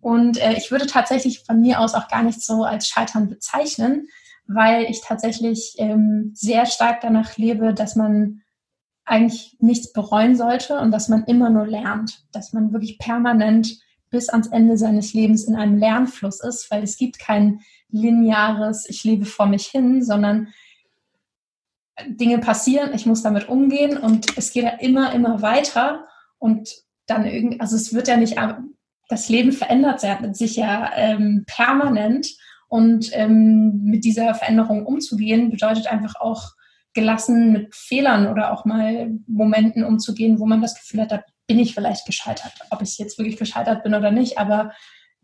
Und 0.00 0.38
äh, 0.38 0.54
ich 0.54 0.70
würde 0.70 0.86
tatsächlich 0.86 1.44
von 1.44 1.60
mir 1.60 1.80
aus 1.80 1.94
auch 1.94 2.08
gar 2.08 2.22
nicht 2.22 2.42
so 2.42 2.64
als 2.64 2.88
Scheitern 2.88 3.28
bezeichnen, 3.28 4.08
weil 4.46 4.84
ich 4.84 5.02
tatsächlich 5.02 5.74
ähm, 5.78 6.30
sehr 6.34 6.64
stark 6.64 7.02
danach 7.02 7.36
lebe, 7.36 7.74
dass 7.74 7.96
man 7.96 8.42
eigentlich 9.04 9.56
nichts 9.60 9.92
bereuen 9.92 10.36
sollte 10.36 10.78
und 10.78 10.90
dass 10.90 11.08
man 11.08 11.24
immer 11.24 11.50
nur 11.50 11.66
lernt, 11.66 12.24
dass 12.32 12.52
man 12.52 12.72
wirklich 12.72 12.98
permanent 12.98 13.78
bis 14.10 14.28
ans 14.28 14.46
Ende 14.48 14.78
seines 14.78 15.12
Lebens 15.12 15.44
in 15.44 15.56
einem 15.56 15.76
Lernfluss 15.78 16.40
ist, 16.40 16.70
weil 16.70 16.82
es 16.82 16.96
gibt 16.96 17.18
kein 17.18 17.60
lineares, 17.90 18.88
ich 18.88 19.04
lebe 19.04 19.24
vor 19.24 19.46
mich 19.46 19.66
hin, 19.66 20.02
sondern 20.02 20.48
Dinge 22.06 22.38
passieren, 22.38 22.94
ich 22.94 23.06
muss 23.06 23.22
damit 23.22 23.48
umgehen 23.48 23.98
und 23.98 24.36
es 24.36 24.52
geht 24.52 24.64
ja 24.64 24.70
immer, 24.70 25.12
immer 25.12 25.42
weiter 25.42 26.06
und 26.38 26.70
dann 27.06 27.26
irgendwie, 27.26 27.60
also 27.60 27.76
es 27.76 27.92
wird 27.92 28.08
ja 28.08 28.16
nicht, 28.16 28.36
das 29.08 29.28
Leben 29.28 29.52
verändert 29.52 30.00
sich 30.34 30.56
ja 30.56 30.90
ähm, 30.96 31.44
permanent 31.46 32.28
und 32.68 33.10
ähm, 33.12 33.82
mit 33.84 34.04
dieser 34.04 34.34
Veränderung 34.34 34.86
umzugehen 34.86 35.50
bedeutet 35.50 35.86
einfach 35.86 36.16
auch 36.16 36.52
gelassen 36.94 37.52
mit 37.52 37.74
Fehlern 37.74 38.28
oder 38.28 38.52
auch 38.52 38.64
mal 38.64 39.10
Momenten 39.26 39.84
umzugehen, 39.84 40.38
wo 40.38 40.46
man 40.46 40.62
das 40.62 40.74
Gefühl 40.74 41.02
hat, 41.02 41.12
da 41.12 41.22
bin 41.46 41.58
ich 41.58 41.74
vielleicht 41.74 42.06
gescheitert. 42.06 42.52
Ob 42.70 42.80
ich 42.82 42.98
jetzt 42.98 43.18
wirklich 43.18 43.36
gescheitert 43.36 43.82
bin 43.82 43.94
oder 43.94 44.10
nicht, 44.10 44.38
aber 44.38 44.72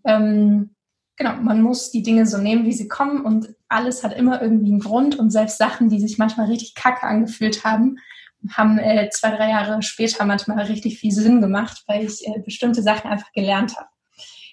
ähm, 0.04 0.74
genau, 1.16 1.34
man 1.36 1.62
muss 1.62 1.90
die 1.90 2.02
Dinge 2.02 2.26
so 2.26 2.38
nehmen, 2.38 2.64
wie 2.64 2.72
sie 2.72 2.88
kommen 2.88 3.24
und 3.24 3.54
alles 3.68 4.02
hat 4.02 4.12
immer 4.12 4.42
irgendwie 4.42 4.70
einen 4.72 4.80
Grund 4.80 5.18
und 5.18 5.30
selbst 5.30 5.58
Sachen, 5.58 5.88
die 5.88 6.00
sich 6.00 6.18
manchmal 6.18 6.46
richtig 6.46 6.74
kacke 6.74 7.06
angefühlt 7.06 7.64
haben, 7.64 7.98
haben 8.52 8.78
äh, 8.78 9.08
zwei, 9.10 9.36
drei 9.36 9.50
Jahre 9.50 9.82
später 9.82 10.24
manchmal 10.24 10.64
richtig 10.64 10.98
viel 10.98 11.12
Sinn 11.12 11.40
gemacht, 11.40 11.84
weil 11.86 12.04
ich 12.04 12.26
äh, 12.26 12.40
bestimmte 12.40 12.82
Sachen 12.82 13.10
einfach 13.10 13.32
gelernt 13.32 13.76
habe. 13.76 13.88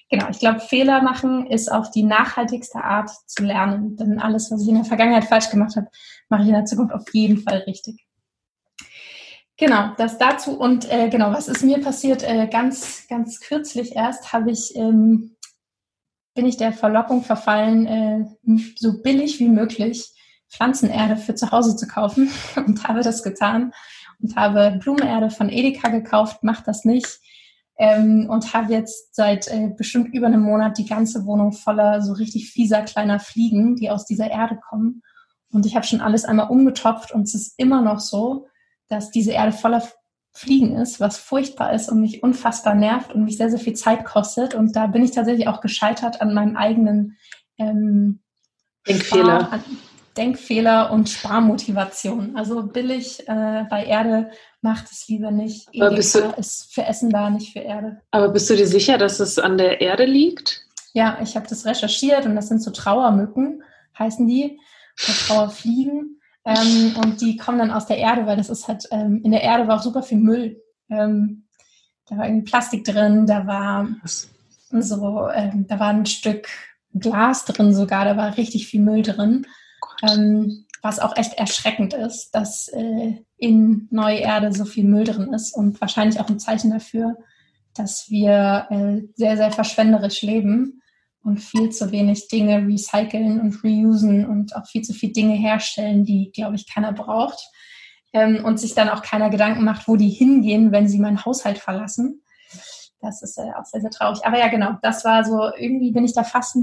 Genau, 0.09 0.29
ich 0.29 0.39
glaube, 0.39 0.61
Fehler 0.61 1.01
machen 1.01 1.47
ist 1.47 1.69
auch 1.69 1.91
die 1.91 2.03
nachhaltigste 2.03 2.81
Art 2.81 3.09
zu 3.25 3.43
lernen. 3.43 3.97
Denn 3.97 4.19
alles, 4.19 4.51
was 4.51 4.61
ich 4.61 4.69
in 4.69 4.75
der 4.75 4.85
Vergangenheit 4.85 5.25
falsch 5.25 5.49
gemacht 5.49 5.75
habe, 5.75 5.87
mache 6.29 6.43
ich 6.43 6.47
in 6.47 6.53
der 6.53 6.65
Zukunft 6.65 6.93
auf 6.93 7.03
jeden 7.13 7.39
Fall 7.39 7.63
richtig. 7.67 8.07
Genau, 9.57 9.91
das 9.97 10.17
dazu. 10.17 10.57
Und 10.57 10.89
äh, 10.91 11.09
genau, 11.09 11.31
was 11.31 11.47
ist 11.47 11.63
mir 11.63 11.81
passiert? 11.81 12.23
Äh, 12.23 12.47
ganz, 12.47 13.07
ganz 13.09 13.41
kürzlich 13.41 13.95
erst 13.95 14.31
habe 14.31 14.51
ich, 14.51 14.75
ähm, 14.75 15.35
bin 16.35 16.45
ich 16.45 16.57
der 16.57 16.71
Verlockung 16.71 17.23
verfallen, 17.23 17.85
äh, 17.87 18.25
so 18.77 19.01
billig 19.01 19.39
wie 19.39 19.49
möglich 19.49 20.13
Pflanzenerde 20.49 21.17
für 21.17 21.35
zu 21.35 21.51
Hause 21.51 21.75
zu 21.75 21.87
kaufen 21.87 22.31
und 22.55 22.87
habe 22.87 23.01
das 23.01 23.23
getan 23.23 23.73
und 24.21 24.35
habe 24.37 24.79
Blumenerde 24.81 25.31
von 25.31 25.49
Edeka 25.49 25.89
gekauft, 25.89 26.43
macht 26.43 26.67
das 26.67 26.85
nicht 26.85 27.19
ähm, 27.77 28.27
und 28.29 28.53
habe 28.53 28.74
jetzt 28.74 29.15
seit 29.15 29.48
äh, 29.48 29.69
bestimmt 29.75 30.13
über 30.13 30.27
einem 30.27 30.41
Monat 30.41 30.77
die 30.77 30.86
ganze 30.86 31.25
Wohnung 31.25 31.51
voller 31.53 32.01
so 32.01 32.13
richtig 32.13 32.50
fieser 32.51 32.81
kleiner 32.81 33.19
Fliegen, 33.19 33.75
die 33.75 33.89
aus 33.89 34.05
dieser 34.05 34.29
Erde 34.29 34.60
kommen. 34.69 35.03
Und 35.51 35.65
ich 35.65 35.75
habe 35.75 35.86
schon 35.86 36.01
alles 36.01 36.25
einmal 36.25 36.50
umgetopft 36.50 37.12
und 37.12 37.24
es 37.24 37.36
ist 37.36 37.53
immer 37.57 37.81
noch 37.81 38.00
so, 38.00 38.48
dass 38.89 39.12
diese 39.12 39.31
Erde 39.31 39.51
voller 39.51 39.84
Fliegen 40.34 40.75
ist, 40.75 41.00
was 41.00 41.17
furchtbar 41.17 41.74
ist 41.74 41.89
und 41.89 42.01
mich 42.01 42.22
unfassbar 42.22 42.75
nervt 42.75 43.13
und 43.13 43.24
mich 43.24 43.38
sehr, 43.38 43.50
sehr 43.50 43.60
viel 43.60 43.74
Zeit 43.74 44.05
kostet. 44.05 44.53
Und 44.53 44.75
da 44.75 44.88
bin 44.88 45.03
ich 45.03 45.12
tatsächlich 45.12 45.48
auch 45.48 45.62
gescheitert 45.62 46.22
an 46.22 46.34
meinem 46.34 46.55
eigenen 46.55 47.17
ähm, 47.57 48.22
Denkfehler. 48.88 49.46
Spar 49.46 49.60
Denkfehler 50.17 50.91
und 50.91 51.09
Sparmotivation. 51.09 52.36
Also 52.36 52.63
billig 52.63 53.27
äh, 53.27 53.63
bei 53.69 53.86
Erde 53.86 54.31
macht 54.62 54.91
es 54.91 55.07
lieber 55.07 55.31
nicht. 55.31 55.67
Aber 55.79 55.95
bist 55.95 56.15
du, 56.15 56.19
ist 56.38 56.74
für 56.74 56.83
Essen 56.83 57.09
da, 57.09 57.29
nicht 57.29 57.53
für 57.53 57.59
Erde. 57.59 58.01
Aber 58.12 58.29
bist 58.29 58.50
du 58.50 58.55
dir 58.55 58.67
sicher, 58.67 58.97
dass 58.97 59.19
es 59.19 59.38
an 59.38 59.57
der 59.57 59.81
Erde 59.81 60.05
liegt? 60.05 60.65
Ja, 60.93 61.19
ich 61.21 61.36
habe 61.36 61.47
das 61.47 61.65
recherchiert 61.65 62.25
und 62.25 62.36
das 62.36 62.47
sind 62.47 62.62
so 62.62 62.71
Trauermücken, 62.71 63.63
heißen 63.97 64.25
die, 64.27 64.59
oder 65.03 65.17
Trauerfliegen. 65.17 66.19
Ähm, 66.45 66.95
und 67.03 67.21
die 67.21 67.38
kommen 67.38 67.60
dann 67.60 67.71
aus 67.71 67.86
der 67.86 67.97
Erde, 67.97 68.25
weil 68.25 68.38
das 68.38 68.49
ist 68.49 68.67
halt, 68.67 68.88
ähm, 68.91 69.21
in 69.23 69.32
der 69.32 69.43
Erde 69.43 69.67
war 69.67 69.77
auch 69.77 69.84
super 69.84 70.01
viel 70.01 70.17
Müll. 70.17 70.62
Ähm, 70.89 71.43
da 72.10 72.17
war 72.17 72.25
irgendwie 72.25 72.49
Plastik 72.49 72.86
drin, 72.86 73.27
da 73.27 73.45
war 73.45 73.88
so, 74.71 75.30
ähm, 75.34 75.67
da 75.67 75.80
war 75.80 75.89
ein 75.89 76.06
Stück 76.06 76.47
Glas 76.93 77.45
drin 77.45 77.75
sogar, 77.75 78.06
da 78.06 78.17
war 78.17 78.38
richtig 78.38 78.67
viel 78.67 78.82
Müll 78.82 79.03
drin. 79.03 79.45
Ähm, 80.03 80.65
was 80.81 80.99
auch 80.99 81.15
echt 81.17 81.33
erschreckend 81.33 81.93
ist, 81.93 82.31
dass 82.31 82.67
äh, 82.69 83.15
in 83.37 83.87
Neue 83.91 84.19
Erde 84.19 84.53
so 84.53 84.65
viel 84.65 84.83
Müll 84.83 85.03
drin 85.03 85.33
ist 85.33 85.55
und 85.55 85.79
wahrscheinlich 85.81 86.19
auch 86.19 86.29
ein 86.29 86.39
Zeichen 86.39 86.71
dafür, 86.71 87.17
dass 87.73 88.09
wir 88.09 88.67
äh, 88.69 89.07
sehr, 89.15 89.37
sehr 89.37 89.51
verschwenderisch 89.51 90.21
leben 90.21 90.81
und 91.23 91.39
viel 91.39 91.69
zu 91.71 91.91
wenig 91.91 92.27
Dinge 92.27 92.65
recyceln 92.65 93.41
und 93.41 93.63
reusen 93.63 94.25
und 94.25 94.55
auch 94.55 94.65
viel 94.65 94.81
zu 94.81 94.93
viele 94.93 95.13
Dinge 95.13 95.35
herstellen, 95.35 96.05
die, 96.05 96.31
glaube 96.33 96.55
ich, 96.55 96.71
keiner 96.71 96.93
braucht. 96.93 97.39
Ähm, 98.13 98.45
und 98.45 98.57
sich 98.57 98.73
dann 98.73 98.87
auch 98.87 99.01
keiner 99.01 99.29
Gedanken 99.29 99.65
macht, 99.65 99.87
wo 99.87 99.97
die 99.97 100.09
hingehen, 100.09 100.71
wenn 100.71 100.87
sie 100.87 100.99
meinen 100.99 101.25
Haushalt 101.25 101.57
verlassen. 101.57 102.23
Das 103.01 103.21
ist 103.21 103.37
äh, 103.37 103.51
auch 103.59 103.65
sehr, 103.65 103.81
sehr 103.81 103.91
traurig. 103.91 104.25
Aber 104.25 104.39
ja, 104.39 104.47
genau, 104.47 104.77
das 104.81 105.03
war 105.03 105.25
so, 105.25 105.51
irgendwie 105.57 105.91
bin 105.91 106.05
ich 106.05 106.13
da 106.13 106.23
fast, 106.23 106.57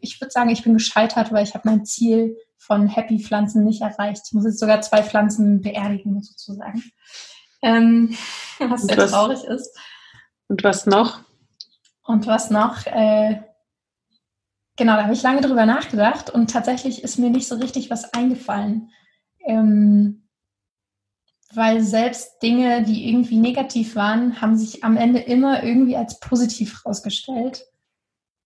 ich 0.00 0.20
würde 0.20 0.32
sagen, 0.32 0.50
ich 0.50 0.64
bin 0.64 0.74
gescheitert, 0.74 1.32
weil 1.32 1.44
ich 1.44 1.54
habe 1.54 1.68
mein 1.68 1.84
Ziel 1.84 2.36
von 2.58 2.88
Happy-Pflanzen 2.88 3.64
nicht 3.64 3.80
erreicht. 3.80 4.22
Ich 4.26 4.32
muss 4.32 4.44
jetzt 4.44 4.58
sogar 4.58 4.80
zwei 4.82 5.02
Pflanzen 5.02 5.62
beerdigen, 5.62 6.20
sozusagen. 6.22 6.82
Ähm, 7.62 8.16
was 8.58 8.82
sehr 8.82 8.98
was, 8.98 9.10
traurig 9.10 9.44
ist. 9.44 9.76
Und 10.48 10.62
was 10.64 10.86
noch? 10.86 11.20
Und 12.04 12.26
was 12.26 12.50
noch? 12.50 12.86
Äh, 12.86 13.42
genau, 14.76 14.96
da 14.96 15.04
habe 15.04 15.12
ich 15.12 15.22
lange 15.22 15.40
drüber 15.40 15.66
nachgedacht 15.66 16.30
und 16.30 16.50
tatsächlich 16.50 17.02
ist 17.02 17.18
mir 17.18 17.30
nicht 17.30 17.48
so 17.48 17.56
richtig 17.56 17.90
was 17.90 18.12
eingefallen. 18.12 18.90
Ähm, 19.46 20.28
weil 21.54 21.80
selbst 21.80 22.42
Dinge, 22.42 22.82
die 22.82 23.08
irgendwie 23.08 23.38
negativ 23.38 23.96
waren, 23.96 24.40
haben 24.40 24.58
sich 24.58 24.84
am 24.84 24.96
Ende 24.98 25.20
immer 25.20 25.62
irgendwie 25.62 25.96
als 25.96 26.20
positiv 26.20 26.82
herausgestellt 26.82 27.64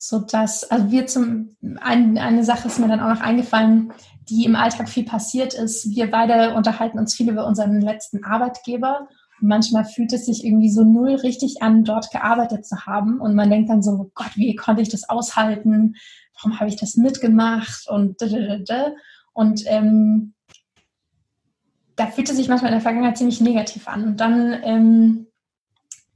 so 0.04 0.18
dass 0.18 0.64
also 0.64 0.90
wir 0.90 1.06
zum 1.06 1.50
ein, 1.80 2.18
eine 2.18 2.42
Sache 2.42 2.66
ist 2.66 2.80
mir 2.80 2.88
dann 2.88 2.98
auch 2.98 3.14
noch 3.14 3.20
eingefallen, 3.20 3.92
die 4.28 4.44
im 4.44 4.56
Alltag 4.56 4.88
viel 4.88 5.04
passiert 5.04 5.54
ist. 5.54 5.90
Wir 5.90 6.10
beide 6.10 6.54
unterhalten 6.54 6.98
uns 6.98 7.14
viel 7.14 7.30
über 7.30 7.46
unseren 7.46 7.80
letzten 7.80 8.24
Arbeitgeber. 8.24 9.06
Und 9.40 9.46
manchmal 9.46 9.84
fühlt 9.84 10.12
es 10.12 10.26
sich 10.26 10.44
irgendwie 10.44 10.70
so 10.70 10.82
null 10.82 11.14
richtig 11.14 11.62
an, 11.62 11.84
dort 11.84 12.10
gearbeitet 12.10 12.66
zu 12.66 12.84
haben. 12.84 13.20
Und 13.20 13.36
man 13.36 13.48
denkt 13.48 13.70
dann 13.70 13.80
so, 13.80 13.92
oh 13.92 14.10
Gott, 14.12 14.34
wie 14.34 14.56
konnte 14.56 14.82
ich 14.82 14.88
das 14.88 15.08
aushalten? 15.08 15.94
Warum 16.34 16.58
habe 16.58 16.68
ich 16.68 16.74
das 16.74 16.96
mitgemacht? 16.96 17.88
Und 17.88 18.16
und 19.34 19.62
ähm, 19.66 20.34
da 21.94 22.08
fühlt 22.08 22.28
es 22.28 22.36
sich 22.36 22.48
manchmal 22.48 22.72
in 22.72 22.78
der 22.78 22.82
Vergangenheit 22.82 23.18
ziemlich 23.18 23.40
negativ 23.40 23.86
an. 23.86 24.04
Und 24.04 24.16
dann 24.20 24.52
ähm, 24.64 25.26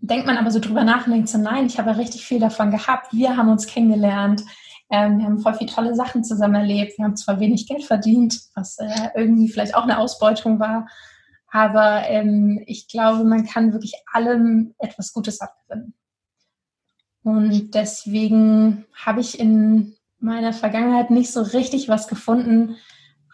denkt 0.01 0.27
man 0.27 0.37
aber 0.37 0.51
so 0.51 0.61
drüber 0.61 0.85
nach 0.85 1.07
und 1.07 1.13
denkt 1.13 1.29
so, 1.29 1.39
nein, 1.39 1.67
ich 1.67 1.79
habe 1.79 1.91
ja 1.91 1.97
richtig 1.97 2.27
viel 2.27 2.41
davon 2.41 2.71
gehabt. 2.71 3.13
Wir 3.13 3.37
haben 3.37 3.49
uns 3.49 3.67
kennengelernt. 3.67 4.43
Ähm, 4.91 5.19
wir 5.19 5.25
haben 5.27 5.41
voll 5.41 5.55
viele 5.55 5.73
tolle 5.73 5.95
Sachen 5.95 6.23
zusammen 6.23 6.55
erlebt. 6.55 6.97
Wir 6.97 7.05
haben 7.05 7.17
zwar 7.17 7.41
wenig 7.41 7.67
Geld 7.67 7.85
verdient, 7.85 8.41
was 8.55 8.79
äh, 8.79 9.09
irgendwie 9.15 9.49
vielleicht 9.49 9.75
auch 9.75 9.83
eine 9.83 9.99
Ausbeutung 9.99 10.61
war, 10.61 10.87
aber 11.51 12.09
ähm, 12.09 12.63
ich 12.67 12.89
glaube, 12.89 13.25
man 13.25 13.47
kann 13.47 13.73
wirklich 13.73 13.95
allem 14.13 14.75
etwas 14.79 15.13
Gutes 15.13 15.41
abgewinnen. 15.41 15.95
Und 17.25 17.75
deswegen 17.75 18.85
habe 18.95 19.21
ich 19.21 19.41
in 19.41 19.97
meiner 20.21 20.53
Vergangenheit 20.53 21.11
nicht 21.11 21.33
so 21.33 21.43
richtig 21.43 21.89
was 21.89 22.07
gefunden, 22.07 22.77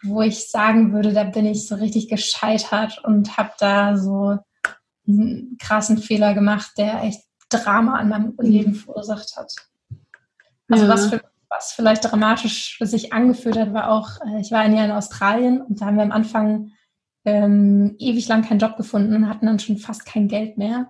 wo 0.01 0.21
ich 0.21 0.49
sagen 0.49 0.93
würde, 0.93 1.13
da 1.13 1.23
bin 1.23 1.45
ich 1.45 1.67
so 1.67 1.75
richtig 1.75 2.09
gescheitert 2.09 3.03
und 3.03 3.37
habe 3.37 3.51
da 3.59 3.95
so 3.95 4.37
einen 5.07 5.57
krassen 5.59 5.97
Fehler 5.97 6.33
gemacht, 6.33 6.71
der 6.77 7.03
echt 7.03 7.21
Drama 7.49 7.95
an 7.95 8.09
meinem 8.09 8.33
mhm. 8.37 8.45
Leben 8.45 8.75
verursacht 8.75 9.35
hat. 9.37 9.53
Also 10.69 10.85
ja. 10.85 10.89
was, 10.89 11.07
für, 11.07 11.21
was 11.49 11.73
vielleicht 11.73 12.05
dramatisch 12.05 12.77
für 12.77 12.87
sich 12.87 13.13
angeführt 13.13 13.57
hat, 13.57 13.73
war 13.73 13.91
auch, 13.91 14.09
äh, 14.25 14.41
ich 14.41 14.51
war 14.51 14.59
ein 14.59 14.75
Jahr 14.75 14.85
in 14.85 14.91
Australien 14.91 15.61
und 15.61 15.81
da 15.81 15.85
haben 15.85 15.97
wir 15.97 16.03
am 16.03 16.11
Anfang 16.11 16.71
ähm, 17.25 17.95
ewig 17.99 18.27
lang 18.27 18.43
keinen 18.43 18.59
Job 18.59 18.75
gefunden 18.75 19.15
und 19.15 19.29
hatten 19.29 19.45
dann 19.45 19.59
schon 19.59 19.77
fast 19.77 20.05
kein 20.05 20.27
Geld 20.27 20.57
mehr. 20.57 20.89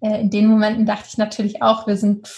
Äh, 0.00 0.20
in 0.20 0.30
den 0.30 0.46
Momenten 0.46 0.86
dachte 0.86 1.08
ich 1.08 1.18
natürlich 1.18 1.62
auch, 1.62 1.86
wir 1.86 1.96
sind 1.96 2.28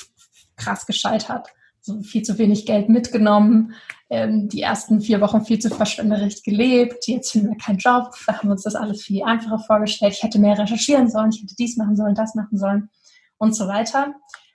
krass 0.56 0.86
gescheitert. 0.86 1.48
So 1.86 2.00
viel 2.00 2.22
zu 2.22 2.38
wenig 2.38 2.64
Geld 2.64 2.88
mitgenommen, 2.88 3.74
ähm, 4.08 4.48
die 4.48 4.62
ersten 4.62 5.02
vier 5.02 5.20
Wochen 5.20 5.44
viel 5.44 5.58
zu 5.58 5.68
verschwenderisch 5.68 6.42
gelebt, 6.42 7.06
jetzt 7.06 7.32
finden 7.32 7.50
wir 7.50 7.58
keinen 7.58 7.76
Job, 7.76 8.14
da 8.26 8.38
haben 8.38 8.48
wir 8.48 8.52
uns 8.52 8.62
das 8.62 8.74
alles 8.74 9.02
viel 9.02 9.22
einfacher 9.22 9.58
vorgestellt. 9.58 10.14
Ich 10.14 10.22
hätte 10.22 10.38
mehr 10.38 10.58
recherchieren 10.58 11.10
sollen, 11.10 11.30
ich 11.30 11.42
hätte 11.42 11.54
dies 11.58 11.76
machen 11.76 11.94
sollen, 11.94 12.14
das 12.14 12.34
machen 12.34 12.56
sollen 12.56 12.88
und 13.36 13.54
so 13.54 13.68
weiter. 13.68 14.14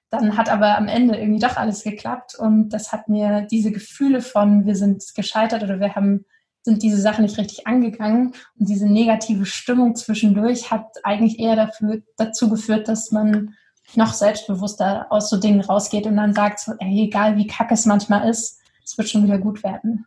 Dann 0.09 0.37
hat 0.37 0.49
aber 0.49 0.75
am 0.75 0.87
Ende 0.87 1.19
irgendwie 1.19 1.39
doch 1.39 1.55
alles 1.55 1.83
geklappt 1.83 2.33
und 2.33 2.69
das 2.69 2.91
hat 2.91 3.09
mir 3.09 3.45
diese 3.51 3.71
Gefühle 3.71 4.21
von, 4.21 4.65
wir 4.65 4.75
sind 4.75 5.03
gescheitert 5.13 5.61
oder 5.61 5.79
wir 5.79 5.93
haben 5.93 6.25
sind 6.61 6.83
diese 6.83 6.99
Sachen 6.99 7.23
nicht 7.23 7.37
richtig 7.37 7.67
angegangen. 7.67 8.33
Und 8.59 8.69
diese 8.69 8.87
negative 8.87 9.45
Stimmung 9.45 9.95
zwischendurch 9.95 10.71
hat 10.71 10.87
eigentlich 11.03 11.39
eher 11.39 11.55
dafür, 11.55 12.01
dazu 12.17 12.49
geführt, 12.49 12.87
dass 12.87 13.11
man 13.11 13.55
noch 13.95 14.13
selbstbewusster 14.13 15.07
aus 15.09 15.29
so 15.29 15.37
Dingen 15.37 15.61
rausgeht 15.61 16.05
und 16.05 16.17
dann 16.17 16.33
sagt 16.33 16.59
so, 16.59 16.73
ey, 16.79 17.05
egal 17.05 17.37
wie 17.37 17.47
kacke 17.47 17.73
es 17.73 17.85
manchmal 17.85 18.29
ist, 18.29 18.59
es 18.83 18.97
wird 18.97 19.09
schon 19.09 19.23
wieder 19.23 19.37
gut 19.37 19.63
werden. 19.63 20.05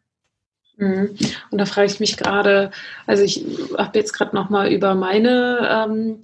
Mhm. 0.76 1.16
Und 1.50 1.58
da 1.58 1.66
frage 1.66 1.86
ich 1.86 2.00
mich 2.00 2.16
gerade, 2.16 2.70
also 3.06 3.22
ich 3.22 3.44
habe 3.76 3.98
jetzt 3.98 4.12
gerade 4.12 4.34
nochmal 4.34 4.72
über 4.72 4.94
meine 4.94 5.68
ähm, 5.70 6.20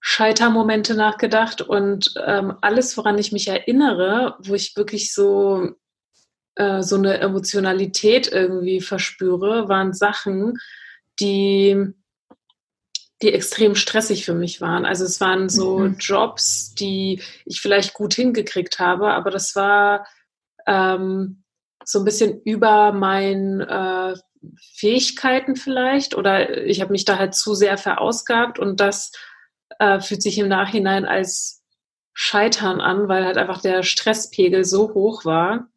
Scheitermomente 0.00 0.94
nachgedacht 0.94 1.62
und 1.62 2.14
ähm, 2.26 2.54
alles, 2.60 2.96
woran 2.96 3.18
ich 3.18 3.32
mich 3.32 3.48
erinnere, 3.48 4.36
wo 4.40 4.54
ich 4.54 4.76
wirklich 4.76 5.14
so, 5.14 5.70
äh, 6.56 6.82
so 6.82 6.96
eine 6.96 7.18
Emotionalität 7.18 8.30
irgendwie 8.30 8.80
verspüre, 8.80 9.68
waren 9.68 9.92
Sachen, 9.92 10.58
die, 11.20 11.94
die 13.22 13.32
extrem 13.32 13.74
stressig 13.74 14.24
für 14.24 14.34
mich 14.34 14.60
waren. 14.60 14.84
Also 14.84 15.04
es 15.04 15.20
waren 15.20 15.48
so 15.48 15.78
mhm. 15.78 15.96
Jobs, 15.98 16.74
die 16.74 17.22
ich 17.44 17.60
vielleicht 17.60 17.94
gut 17.94 18.14
hingekriegt 18.14 18.78
habe, 18.78 19.12
aber 19.12 19.30
das 19.30 19.54
war 19.56 20.06
ähm, 20.66 21.44
so 21.84 22.00
ein 22.00 22.04
bisschen 22.04 22.40
über 22.42 22.92
mein 22.92 23.60
äh, 23.60 24.14
Fähigkeiten 24.74 25.56
vielleicht 25.56 26.16
oder 26.16 26.64
ich 26.64 26.80
habe 26.80 26.92
mich 26.92 27.04
da 27.04 27.18
halt 27.18 27.34
zu 27.34 27.54
sehr 27.54 27.78
verausgabt 27.78 28.58
und 28.58 28.80
das 28.80 29.12
äh, 29.78 30.00
fühlt 30.00 30.22
sich 30.22 30.38
im 30.38 30.48
Nachhinein 30.48 31.04
als 31.04 31.62
Scheitern 32.14 32.80
an, 32.80 33.08
weil 33.08 33.24
halt 33.24 33.38
einfach 33.38 33.62
der 33.62 33.82
Stresspegel 33.82 34.64
so 34.64 34.94
hoch 34.94 35.24
war 35.24 35.68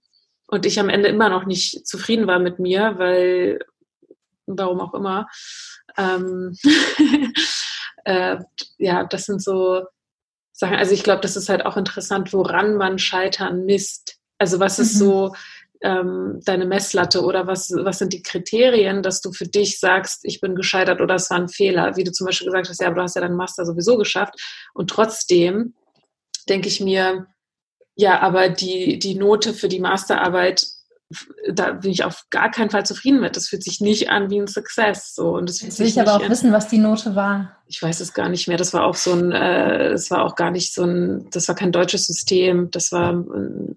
und 0.47 0.65
ich 0.65 0.79
am 0.79 0.89
Ende 0.89 1.09
immer 1.09 1.29
noch 1.29 1.45
nicht 1.45 1.87
zufrieden 1.87 2.27
war 2.27 2.39
mit 2.39 2.59
mir, 2.59 2.97
weil, 2.97 3.59
warum 4.45 4.81
auch 4.81 4.93
immer, 4.93 5.27
ähm, 5.97 6.57
äh, 8.05 8.37
ja, 8.77 9.03
das 9.03 9.25
sind 9.25 9.43
so 9.43 9.83
Sachen, 10.51 10.75
also 10.75 10.93
ich 10.93 11.03
glaube, 11.03 11.21
das 11.21 11.35
ist 11.35 11.49
halt 11.49 11.65
auch 11.65 11.75
interessant, 11.75 12.31
woran 12.31 12.77
man 12.77 12.97
Scheitern 12.97 13.65
misst. 13.65 14.17
Also 14.37 14.59
was 14.59 14.79
ist 14.79 14.95
mhm. 14.95 14.99
so 14.99 15.35
ähm, 15.81 16.39
deine 16.45 16.65
Messlatte 16.65 17.23
oder 17.23 17.45
was, 17.47 17.71
was 17.71 17.99
sind 17.99 18.13
die 18.13 18.23
Kriterien, 18.23 19.03
dass 19.03 19.21
du 19.21 19.33
für 19.33 19.47
dich 19.47 19.79
sagst, 19.79 20.21
ich 20.23 20.39
bin 20.39 20.55
gescheitert 20.55 21.01
oder 21.01 21.15
es 21.15 21.29
war 21.29 21.37
ein 21.37 21.49
Fehler? 21.49 21.97
Wie 21.97 22.03
du 22.03 22.11
zum 22.11 22.25
Beispiel 22.25 22.47
gesagt 22.47 22.69
hast, 22.69 22.79
ja, 22.79 22.87
aber 22.87 22.95
du 22.95 23.01
hast 23.01 23.15
ja 23.15 23.21
deinen 23.21 23.35
Master 23.35 23.65
sowieso 23.65 23.97
geschafft. 23.97 24.35
Und 24.73 24.89
trotzdem 24.89 25.73
denke 26.47 26.69
ich 26.69 26.79
mir, 26.79 27.27
ja, 27.95 28.19
aber 28.21 28.49
die, 28.49 28.99
die 28.99 29.15
Note 29.15 29.53
für 29.53 29.67
die 29.67 29.79
Masterarbeit 29.79 30.65
da 31.53 31.73
bin 31.73 31.91
ich 31.91 32.03
auf 32.03 32.23
gar 32.29 32.49
keinen 32.49 32.69
Fall 32.69 32.85
zufrieden 32.85 33.19
mit. 33.19 33.35
Das 33.35 33.47
fühlt 33.47 33.63
sich 33.63 33.79
nicht 33.79 34.09
an 34.09 34.29
wie 34.29 34.39
ein 34.39 34.47
Success. 34.47 35.13
So. 35.13 35.35
Und 35.35 35.49
das 35.49 35.61
Jetzt 35.61 35.79
will 35.79 35.87
ich 35.87 35.99
aber 35.99 36.15
auch 36.15 36.23
an, 36.23 36.29
wissen, 36.29 36.51
was 36.51 36.67
die 36.67 36.77
Note 36.77 37.15
war. 37.15 37.63
Ich 37.67 37.81
weiß 37.81 37.99
es 37.99 38.13
gar 38.13 38.29
nicht 38.29 38.47
mehr. 38.47 38.57
Das 38.57 38.73
war 38.73 38.85
auch 38.85 38.95
so 38.95 39.11
ein, 39.13 39.31
äh, 39.31 39.89
das 39.89 40.11
war 40.11 40.23
auch 40.23 40.35
gar 40.35 40.51
nicht 40.51 40.73
so 40.73 40.83
ein, 40.83 41.27
das 41.31 41.47
war 41.47 41.55
kein 41.55 41.71
deutsches 41.71 42.05
System. 42.05 42.69
Das 42.71 42.91
war 42.91 43.23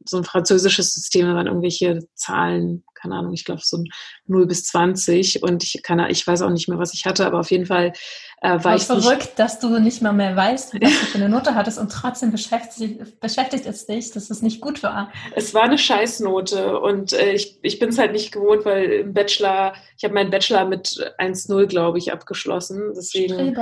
so 0.04 0.18
ein 0.18 0.24
französisches 0.24 0.94
System. 0.94 1.26
Da 1.26 1.34
waren 1.34 1.46
irgendwelche 1.46 2.00
Zahlen, 2.14 2.84
keine 2.94 3.14
Ahnung, 3.14 3.32
ich 3.32 3.44
glaube 3.44 3.60
so 3.64 3.78
ein 3.78 3.86
0 4.26 4.46
bis 4.46 4.64
20. 4.64 5.42
Und 5.42 5.64
ich 5.64 5.82
kann, 5.82 6.00
ich 6.10 6.26
weiß 6.26 6.42
auch 6.42 6.50
nicht 6.50 6.68
mehr, 6.68 6.78
was 6.78 6.94
ich 6.94 7.06
hatte, 7.06 7.26
aber 7.26 7.40
auf 7.40 7.50
jeden 7.50 7.66
Fall 7.66 7.92
äh, 8.40 8.62
war 8.62 8.76
ich 8.76 8.84
verrückt, 8.84 9.20
nicht, 9.20 9.38
dass 9.38 9.58
du 9.58 9.78
nicht 9.80 10.00
mal 10.00 10.12
mehr 10.12 10.36
weißt, 10.36 10.74
was 10.74 10.80
du 10.80 11.06
für 11.06 11.18
eine 11.18 11.28
Note 11.28 11.54
hattest 11.56 11.78
und 11.78 11.90
trotzdem 11.90 12.30
beschäftigt, 12.30 13.20
beschäftigt 13.20 13.66
es 13.66 13.86
dich, 13.86 14.12
dass 14.12 14.30
es 14.30 14.42
nicht 14.42 14.60
gut 14.60 14.82
war. 14.82 15.10
Es 15.34 15.54
war 15.54 15.64
eine 15.64 15.78
Scheißnote 15.78 16.78
und 16.78 17.12
äh, 17.12 17.32
ich, 17.32 17.58
ich 17.62 17.80
bin 17.80 17.88
es 17.88 17.98
halt 17.98 18.12
nicht 18.12 18.30
gewohnt, 18.30 18.64
weil 18.64 18.84
im 18.84 19.12
Bachelor, 19.12 19.74
ich 19.96 20.04
habe 20.04 20.14
meinen 20.14 20.30
Bachelor 20.30 20.66
mit 20.66 21.14
1-0, 21.18 21.66
glaube 21.66 21.98
ich, 21.98 22.12
abgeschlossen. 22.12 22.92
Deswegen 22.94 23.54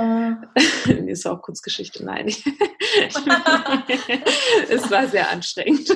ist 1.07 1.25
auch 1.25 1.41
Kurzgeschichte, 1.41 2.05
nein. 2.05 2.27
es 4.69 4.89
war 4.91 5.07
sehr 5.07 5.29
anstrengend. 5.29 5.89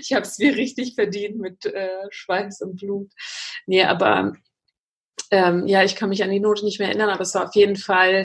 ich 0.00 0.12
habe 0.12 0.22
es 0.22 0.38
mir 0.38 0.56
richtig 0.56 0.94
verdient 0.94 1.38
mit 1.38 1.66
äh, 1.66 2.06
Schweiß 2.10 2.62
und 2.62 2.76
Blut. 2.76 3.10
Nee, 3.66 3.84
aber 3.84 4.34
ähm, 5.30 5.66
ja, 5.66 5.82
ich 5.82 5.96
kann 5.96 6.08
mich 6.08 6.22
an 6.22 6.30
die 6.30 6.40
Note 6.40 6.64
nicht 6.64 6.78
mehr 6.78 6.88
erinnern, 6.88 7.10
aber 7.10 7.22
es 7.22 7.34
war 7.34 7.46
auf 7.48 7.54
jeden 7.54 7.76
Fall 7.76 8.22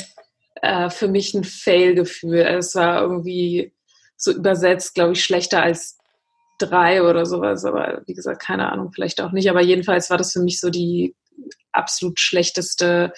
äh, 0.61 0.89
für 0.89 1.07
mich 1.07 1.33
ein 1.33 1.43
Fail-Gefühl. 1.43 2.39
Es 2.39 2.75
war 2.75 3.01
irgendwie 3.01 3.73
so 4.17 4.31
übersetzt, 4.31 4.93
glaube 4.93 5.13
ich, 5.13 5.23
schlechter 5.23 5.63
als 5.63 5.97
drei 6.59 7.03
oder 7.03 7.25
sowas. 7.25 7.65
Aber 7.65 8.03
wie 8.05 8.13
gesagt, 8.13 8.41
keine 8.41 8.71
Ahnung, 8.71 8.91
vielleicht 8.91 9.21
auch 9.21 9.31
nicht. 9.31 9.49
Aber 9.49 9.61
jedenfalls 9.61 10.09
war 10.09 10.17
das 10.17 10.33
für 10.33 10.41
mich 10.41 10.59
so 10.59 10.69
die 10.69 11.15
absolut 11.71 12.19
schlechteste 12.19 13.13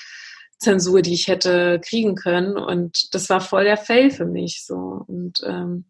Zensur, 0.60 1.02
die 1.02 1.14
ich 1.14 1.28
hätte 1.28 1.80
kriegen 1.84 2.16
können. 2.16 2.58
Und 2.58 3.14
das 3.14 3.30
war 3.30 3.42
voll 3.42 3.64
der 3.64 3.78
Fail 3.78 4.12
für 4.12 4.26
mich. 4.26 4.64
So. 4.66 5.04
Und 5.08 5.42
ähm, 5.46 5.86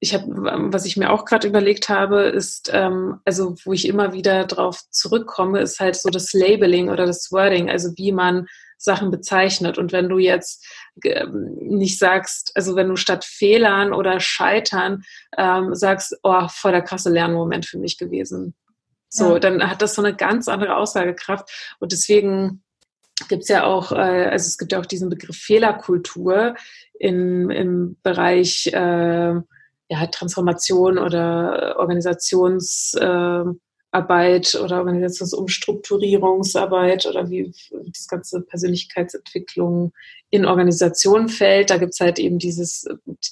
ich 0.00 0.12
habe, 0.12 0.26
was 0.72 0.84
ich 0.84 0.96
mir 0.96 1.10
auch 1.10 1.24
gerade 1.24 1.48
überlegt 1.48 1.88
habe, 1.88 2.22
ist, 2.22 2.70
ähm, 2.72 3.20
also 3.24 3.54
wo 3.64 3.72
ich 3.72 3.88
immer 3.88 4.12
wieder 4.12 4.44
drauf 4.44 4.80
zurückkomme, 4.90 5.60
ist 5.60 5.80
halt 5.80 5.96
so 5.96 6.10
das 6.10 6.32
Labeling 6.32 6.90
oder 6.90 7.06
das 7.06 7.32
Wording, 7.32 7.70
also 7.70 7.90
wie 7.96 8.12
man 8.12 8.46
Sachen 8.76 9.10
bezeichnet. 9.10 9.78
Und 9.78 9.92
wenn 9.92 10.08
du 10.08 10.18
jetzt 10.18 10.66
ähm, 11.04 11.56
nicht 11.60 11.98
sagst, 11.98 12.52
also 12.54 12.76
wenn 12.76 12.88
du 12.88 12.96
statt 12.96 13.24
Fehlern 13.24 13.92
oder 13.92 14.20
Scheitern 14.20 15.04
ähm, 15.38 15.74
sagst, 15.74 16.18
oh, 16.22 16.48
voll 16.48 16.72
der 16.72 16.82
krasse 16.82 17.10
Lernmoment 17.10 17.66
für 17.66 17.78
mich 17.78 17.96
gewesen. 17.96 18.54
So, 19.08 19.34
ja. 19.34 19.38
dann 19.38 19.70
hat 19.70 19.80
das 19.80 19.94
so 19.94 20.02
eine 20.02 20.14
ganz 20.14 20.48
andere 20.48 20.76
Aussagekraft. 20.76 21.76
Und 21.78 21.92
deswegen 21.92 22.63
gibt 23.28 23.42
es 23.42 23.48
ja 23.48 23.64
auch, 23.64 23.92
äh, 23.92 24.28
also 24.30 24.46
es 24.46 24.58
gibt 24.58 24.72
ja 24.72 24.80
auch 24.80 24.86
diesen 24.86 25.08
Begriff 25.08 25.36
Fehlerkultur 25.36 26.56
in, 26.98 27.48
im 27.50 27.96
Bereich 28.02 28.66
äh, 28.68 29.34
ja, 29.88 30.06
Transformation 30.10 30.98
oder 30.98 31.76
Organisationsarbeit 31.78 34.54
äh, 34.54 34.58
oder 34.58 34.78
Organisationsumstrukturierungsarbeit 34.78 37.06
oder 37.06 37.30
wie 37.30 37.52
das 37.86 38.08
ganze 38.08 38.40
Persönlichkeitsentwicklung 38.40 39.92
in 40.30 40.46
Organisationen 40.46 41.28
fällt. 41.28 41.70
Da 41.70 41.78
gibt 41.78 41.94
es 41.94 42.00
halt 42.00 42.18
eben 42.18 42.38
dieses, 42.38 42.88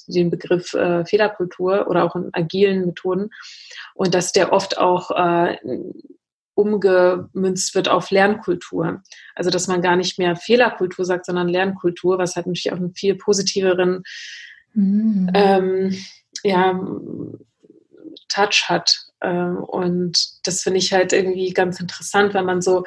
den 0.07 0.29
Begriff 0.29 0.73
äh, 0.73 1.03
Fehlerkultur 1.05 1.87
oder 1.89 2.05
auch 2.05 2.15
in 2.15 2.29
agilen 2.33 2.85
Methoden. 2.85 3.29
Und 3.93 4.15
dass 4.15 4.31
der 4.31 4.53
oft 4.53 4.77
auch 4.77 5.11
äh, 5.11 5.57
umgemünzt 6.55 7.75
wird 7.75 7.89
auf 7.89 8.11
Lernkultur. 8.11 9.01
Also 9.35 9.49
dass 9.49 9.67
man 9.67 9.81
gar 9.81 9.95
nicht 9.95 10.19
mehr 10.19 10.35
Fehlerkultur 10.35 11.05
sagt, 11.05 11.25
sondern 11.25 11.47
Lernkultur, 11.47 12.17
was 12.17 12.35
halt 12.35 12.47
natürlich 12.47 12.71
auch 12.71 12.77
einen 12.77 12.93
viel 12.93 13.15
positiveren 13.15 14.03
mhm. 14.73 15.29
ähm, 15.33 15.97
ja, 16.43 16.79
Touch 18.29 18.65
hat. 18.67 18.97
Ähm, 19.21 19.57
und 19.57 20.47
das 20.47 20.61
finde 20.61 20.79
ich 20.79 20.93
halt 20.93 21.13
irgendwie 21.13 21.53
ganz 21.53 21.79
interessant, 21.79 22.33
wenn 22.33 22.45
man 22.45 22.61
so 22.61 22.83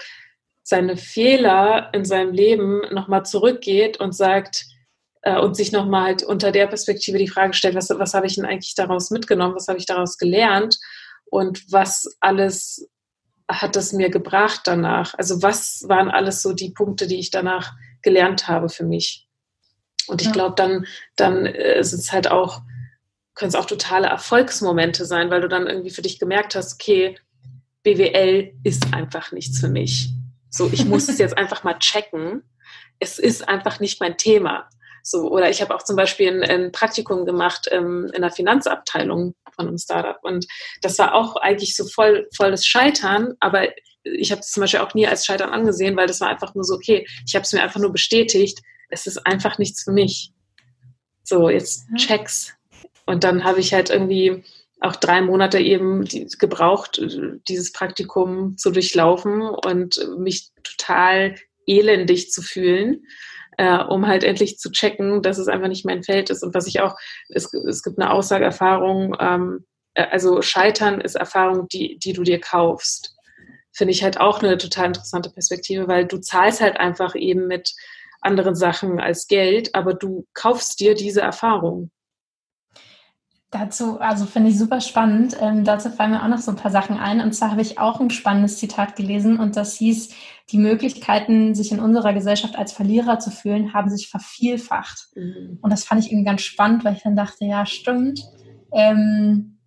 seine 0.62 0.96
Fehler 0.96 1.90
in 1.92 2.05
seinem 2.05 2.33
Leben 2.33 2.83
nochmal 2.92 3.24
zurückgeht 3.24 3.98
und 4.00 4.14
sagt, 4.14 4.66
äh, 5.22 5.38
und 5.38 5.57
sich 5.57 5.72
nochmal 5.72 6.05
halt 6.07 6.22
unter 6.22 6.52
der 6.52 6.66
Perspektive 6.66 7.18
die 7.18 7.29
Frage 7.29 7.52
stellt, 7.52 7.74
was, 7.74 7.90
was 7.90 8.14
habe 8.14 8.26
ich 8.26 8.37
denn 8.37 8.44
eigentlich 8.44 8.74
daraus 8.74 9.11
mitgenommen, 9.11 9.55
was 9.55 9.68
habe 9.68 9.79
ich 9.79 9.87
daraus 9.87 10.18
gelernt 10.18 10.79
und 11.26 11.70
was 11.72 12.16
alles 12.20 12.88
hat 13.48 13.76
es 13.76 13.92
mir 13.92 14.11
gebracht 14.11 14.62
danach? 14.64 15.14
Also 15.14 15.42
was 15.42 15.85
waren 15.88 16.11
alles 16.11 16.42
so 16.42 16.52
die 16.52 16.70
Punkte, 16.70 17.06
die 17.06 17.18
ich 17.18 17.30
danach 17.30 17.74
gelernt 18.02 18.48
habe 18.48 18.68
für 18.68 18.85
mich? 18.85 19.28
Und 20.09 20.20
ich 20.20 20.28
ja. 20.28 20.32
glaube, 20.32 20.54
dann, 20.56 20.87
dann 21.16 21.46
äh, 21.46 21.78
ist 21.78 21.92
es 21.92 22.12
halt 22.12 22.30
auch 22.30 22.62
können 23.37 23.50
es 23.50 23.54
auch 23.54 23.66
totale 23.66 24.09
Erfolgsmomente 24.09 25.04
sein, 25.04 25.30
weil 25.30 25.42
du 25.42 25.48
dann 25.48 25.68
irgendwie 25.68 25.90
für 25.90 26.02
dich 26.02 26.18
gemerkt 26.18 26.56
hast, 26.56 26.74
okay, 26.74 27.16
BWL 27.85 28.52
ist 28.64 28.92
einfach 28.92 29.30
nichts 29.30 29.61
für 29.61 29.68
mich. 29.68 30.09
So, 30.50 30.68
ich 30.72 30.87
muss 30.87 31.09
es 31.09 31.18
jetzt 31.20 31.37
einfach 31.37 31.62
mal 31.62 31.78
checken. 31.78 32.42
Es 32.98 33.18
ist 33.18 33.48
einfach 33.48 33.78
nicht 33.78 34.00
mein 34.00 34.16
Thema. 34.16 34.68
So, 35.09 35.31
oder 35.31 35.49
ich 35.49 35.62
habe 35.62 35.73
auch 35.73 35.85
zum 35.85 35.95
Beispiel 35.95 36.29
ein, 36.29 36.42
ein 36.42 36.73
Praktikum 36.73 37.27
gemacht 37.27 37.69
ähm, 37.71 38.11
in 38.12 38.23
der 38.23 38.33
Finanzabteilung 38.33 39.37
von 39.55 39.69
einem 39.69 39.79
Startup. 39.79 40.19
Und 40.25 40.47
das 40.83 40.99
war 40.99 41.14
auch 41.14 41.37
eigentlich 41.37 41.77
so 41.77 41.85
voll, 41.87 42.29
voll 42.35 42.51
das 42.51 42.66
Scheitern, 42.66 43.35
aber 43.38 43.69
ich 44.03 44.33
habe 44.33 44.40
es 44.40 44.51
zum 44.51 44.62
Beispiel 44.62 44.81
auch 44.81 44.95
nie 44.95 45.07
als 45.07 45.25
Scheitern 45.25 45.51
angesehen, 45.51 45.97
weil 45.97 46.09
das 46.09 46.21
war 46.21 46.29
einfach 46.29 46.57
nur 46.57 46.64
so, 46.64 46.75
okay, 46.75 47.07
ich 47.25 47.37
habe 47.37 47.45
es 47.45 47.53
mir 47.53 47.62
einfach 47.62 47.79
nur 47.79 47.92
bestätigt, 47.92 48.59
es 48.88 49.07
ist 49.07 49.25
einfach 49.25 49.59
nichts 49.59 49.85
für 49.85 49.92
mich. 49.92 50.33
So, 51.23 51.51
jetzt 51.51 51.87
check's. 51.97 52.55
Und 53.05 53.23
dann 53.23 53.45
habe 53.45 53.61
ich 53.61 53.73
halt 53.73 53.90
irgendwie 53.90 54.42
auch 54.81 54.97
drei 54.97 55.21
Monate 55.21 55.61
eben 55.61 56.05
gebraucht, 56.40 57.01
dieses 57.49 57.71
Praktikum 57.73 58.57
zu 58.57 58.73
durchlaufen 58.73 59.40
und 59.42 60.05
mich 60.19 60.51
total 60.64 61.37
elendig 61.64 62.33
zu 62.33 62.42
fühlen, 62.42 63.07
äh, 63.57 63.79
um 63.79 64.07
halt 64.07 64.25
endlich 64.25 64.59
zu 64.59 64.71
checken, 64.71 65.23
dass 65.23 65.38
es 65.38 65.49
einfach 65.49 65.69
nicht 65.69 65.85
mein 65.85 66.03
Feld 66.03 66.31
ist. 66.31 66.42
Und 66.42 66.55
was 66.55 66.66
ich 66.66 66.81
auch, 66.81 66.97
es, 67.29 67.53
es 67.53 67.83
gibt 67.83 67.99
eine 67.99 68.11
Aussageerfahrung, 68.11 69.16
ähm, 69.19 69.64
äh, 69.95 70.07
also 70.11 70.42
Scheitern 70.42 71.01
ist 71.01 71.16
Erfahrung, 71.16 71.69
die, 71.69 71.99
die 71.99 72.12
du 72.12 72.23
dir 72.23 72.40
kaufst. 72.40 73.16
finde 73.73 73.92
ich 73.92 74.03
halt 74.03 74.21
auch 74.21 74.42
eine 74.42 74.59
total 74.59 74.87
interessante 74.87 75.31
Perspektive, 75.31 75.88
weil 75.88 76.07
du 76.07 76.19
zahlst 76.19 76.61
halt 76.61 76.79
einfach 76.79 77.14
eben 77.14 77.47
mit 77.47 77.75
anderen 78.21 78.55
Sachen 78.55 79.01
als 79.01 79.27
Geld, 79.29 79.75
aber 79.75 79.95
du 79.95 80.27
kaufst 80.35 80.81
dir 80.81 80.95
diese 80.95 81.21
Erfahrung. 81.21 81.90
Dazu, 83.50 84.00
also 84.00 84.26
finde 84.26 84.50
ich 84.50 84.59
super 84.59 84.80
spannend. 84.80 85.37
Ähm, 85.40 85.62
dazu 85.62 85.88
fallen 85.88 86.11
mir 86.11 86.22
auch 86.22 86.28
noch 86.28 86.38
so 86.38 86.50
ein 86.50 86.56
paar 86.56 86.72
Sachen 86.72 86.98
ein. 86.98 87.20
Und 87.20 87.32
zwar 87.32 87.52
habe 87.52 87.62
ich 87.62 87.78
auch 87.78 88.00
ein 88.00 88.11
spannendes 88.11 88.59
Zitat 88.59 88.96
gelesen 88.96 89.38
und 89.38 89.56
das 89.56 89.76
hieß, 89.76 90.12
die 90.50 90.59
Möglichkeiten, 90.59 91.54
sich 91.54 91.70
in 91.72 91.80
unserer 91.80 92.12
Gesellschaft 92.12 92.56
als 92.56 92.72
Verlierer 92.72 93.18
zu 93.18 93.30
fühlen, 93.30 93.72
haben 93.72 93.88
sich 93.88 94.09
vervielfacht. 94.09 95.09
Mhm. 95.14 95.59
Und 95.62 95.72
das 95.72 95.85
fand 95.85 96.04
ich 96.04 96.11
irgendwie 96.11 96.26
ganz 96.26 96.42
spannend, 96.42 96.85
weil 96.85 96.94
ich 96.94 97.02
dann 97.02 97.16
dachte, 97.16 97.44
ja, 97.44 97.66
stimmt. 97.66 98.20
Ähm, 98.72 99.59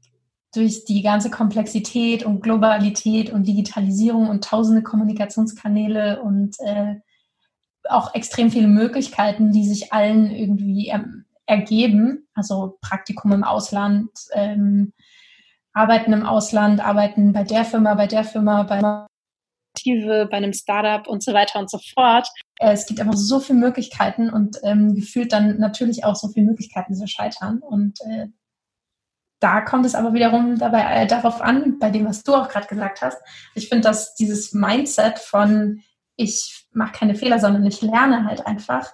durch 0.54 0.84
die 0.86 1.02
ganze 1.02 1.30
Komplexität 1.30 2.26
und 2.26 2.42
Globalität 2.42 3.32
und 3.32 3.48
Digitalisierung 3.48 4.30
und 4.30 4.44
tausende 4.44 4.82
Kommunikationskanäle 4.82 6.22
und 6.22 6.56
äh, 6.60 6.96
auch 7.88 8.14
extrem 8.14 8.52
viele 8.52 8.68
Möglichkeiten, 8.68 9.52
die 9.52 9.68
sich 9.68 9.94
allen 9.94 10.32
irgendwie 10.32 10.88
ähm, 10.88 11.19
ergeben. 11.50 12.28
Also 12.36 12.78
Praktikum 12.82 13.32
im 13.32 13.44
Ausland, 13.44 14.10
ähm, 14.34 14.94
Arbeiten 15.74 16.14
im 16.14 16.26
Ausland, 16.26 16.80
Arbeiten 16.80 17.34
bei 17.34 17.44
der 17.44 17.66
Firma, 17.66 17.96
bei 17.96 18.08
der 18.08 18.24
Firma, 18.24 18.64
bei 18.64 18.82
bei 19.82 20.38
einem 20.38 20.52
Startup 20.52 21.08
und 21.08 21.24
so 21.24 21.34
weiter 21.34 21.60
und 21.60 21.70
so 21.70 21.80
fort. 21.94 22.28
Äh, 22.60 22.74
es 22.74 22.86
gibt 22.86 23.00
einfach 23.00 23.16
so 23.16 23.40
viele 23.40 23.60
Möglichkeiten 23.60 24.30
und 24.30 24.58
ähm, 24.64 24.94
gefühlt 24.94 25.32
dann 25.32 25.58
natürlich 25.58 26.04
auch 26.04 26.16
so 26.16 26.28
viele 26.28 26.48
Möglichkeiten 26.48 26.96
zu 26.96 27.08
scheitern. 27.08 27.60
Und 27.60 28.00
äh, 28.02 28.28
da 29.40 29.62
kommt 29.62 29.86
es 29.86 29.96
aber 29.96 30.14
wiederum 30.14 30.58
dabei 30.58 30.82
äh, 30.82 31.08
darauf 31.08 31.42
an, 31.42 31.80
bei 31.80 31.92
dem, 31.92 32.06
was 32.06 32.24
du 32.24 32.36
auch 32.36 32.50
gerade 32.50 32.68
gesagt 32.68 33.02
hast. 33.02 33.18
Ich 33.56 33.70
finde, 33.70 33.84
dass 33.88 34.16
dieses 34.16 34.54
Mindset 34.54 35.18
von 35.18 35.82
ich 36.18 36.68
mache 36.74 36.92
keine 36.92 37.16
Fehler, 37.16 37.40
sondern 37.40 37.66
ich 37.66 37.82
lerne 37.82 38.26
halt 38.26 38.46
einfach 38.46 38.92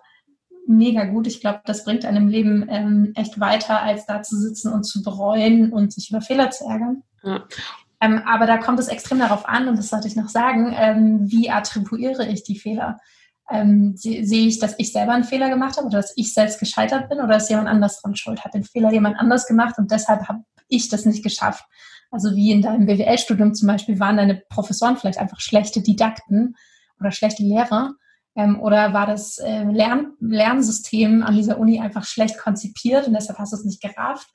mega 0.67 1.06
gut. 1.06 1.28
Ich 1.28 1.41
glaube, 1.41 1.62
das 1.65 1.84
bringt 1.84 2.06
einem 2.06 2.28
Leben 2.28 2.65
ähm, 2.69 3.12
echt 3.15 3.39
weiter, 3.39 3.82
als 3.82 4.06
da 4.06 4.21
zu 4.21 4.38
sitzen 4.38 4.71
und 4.71 4.84
zu 4.84 5.04
bereuen 5.04 5.71
und 5.71 5.93
sich 5.93 6.10
über 6.10 6.21
Fehler 6.21 6.51
zu 6.51 6.65
ärgern. 6.65 7.04
Ja. 7.23 7.43
Ähm, 8.01 8.21
aber 8.25 8.45
da 8.45 8.58
kommt 8.58 8.80
es 8.80 8.88
extrem 8.88 9.19
darauf 9.19 9.47
an, 9.47 9.67
und 9.67 9.78
das 9.78 9.89
sollte 9.89 10.08
ich 10.08 10.15
noch 10.15 10.30
sagen, 10.30 10.73
ähm, 10.78 11.19
wie 11.32 11.49
attribuiere 11.49 12.28
ich 12.28 12.43
die 12.43 12.58
Fehler? 12.58 12.99
Ähm, 13.49 13.95
sehe 13.95 14.47
ich, 14.47 14.60
dass 14.60 14.75
ich 14.80 14.91
selber 14.91 15.13
einen 15.13 15.23
Fehler 15.23 15.49
gemacht 15.49 15.78
habe 15.78 15.88
oder 15.88 15.97
dass 15.97 16.13
ich 16.15 16.34
selbst 16.34 16.60
gescheitert 16.60 17.10
bin 17.10 17.19
oder 17.19 17.38
ist 17.38 17.49
jemand 17.49 17.67
anders 17.67 18.01
dran 18.01 18.15
schuld? 18.15 18.43
Hat 18.43 18.56
den 18.56 18.63
Fehler 18.63 18.91
jemand 18.91 19.17
anders 19.19 19.47
gemacht 19.47 19.75
und 19.78 19.91
deshalb 19.91 20.28
habe 20.28 20.43
ich 20.67 20.89
das 20.89 21.06
nicht 21.06 21.23
geschafft? 21.23 21.63
Also 22.10 22.36
wie 22.36 22.51
in 22.51 22.62
deinem 22.62 22.88
BWL-Studium 22.88 23.54
zum 23.54 23.67
Beispiel 23.67 23.99
waren 23.99 24.17
deine 24.17 24.41
Professoren 24.49 24.97
vielleicht 24.97 25.19
einfach 25.19 25.39
schlechte 25.39 25.82
Didakten 25.82 26.56
oder 26.99 27.12
schlechte 27.12 27.43
Lehrer 27.43 27.93
ähm, 28.36 28.60
oder 28.60 28.93
war 28.93 29.08
das 29.08 29.38
äh, 29.38 29.63
Lern 29.63 30.13
Lernsystem 30.19 31.24
an 31.24 31.36
dieser 31.36 31.58
Uni 31.58 31.80
einfach 31.80 32.06
schlecht 32.06 32.38
konzipiert 32.38 33.08
und 33.08 33.13
deshalb 33.13 33.39
hast 33.39 33.54
du 33.54 33.58
es 33.58 33.65
nicht 33.65 33.82
gerafft? 33.82 34.30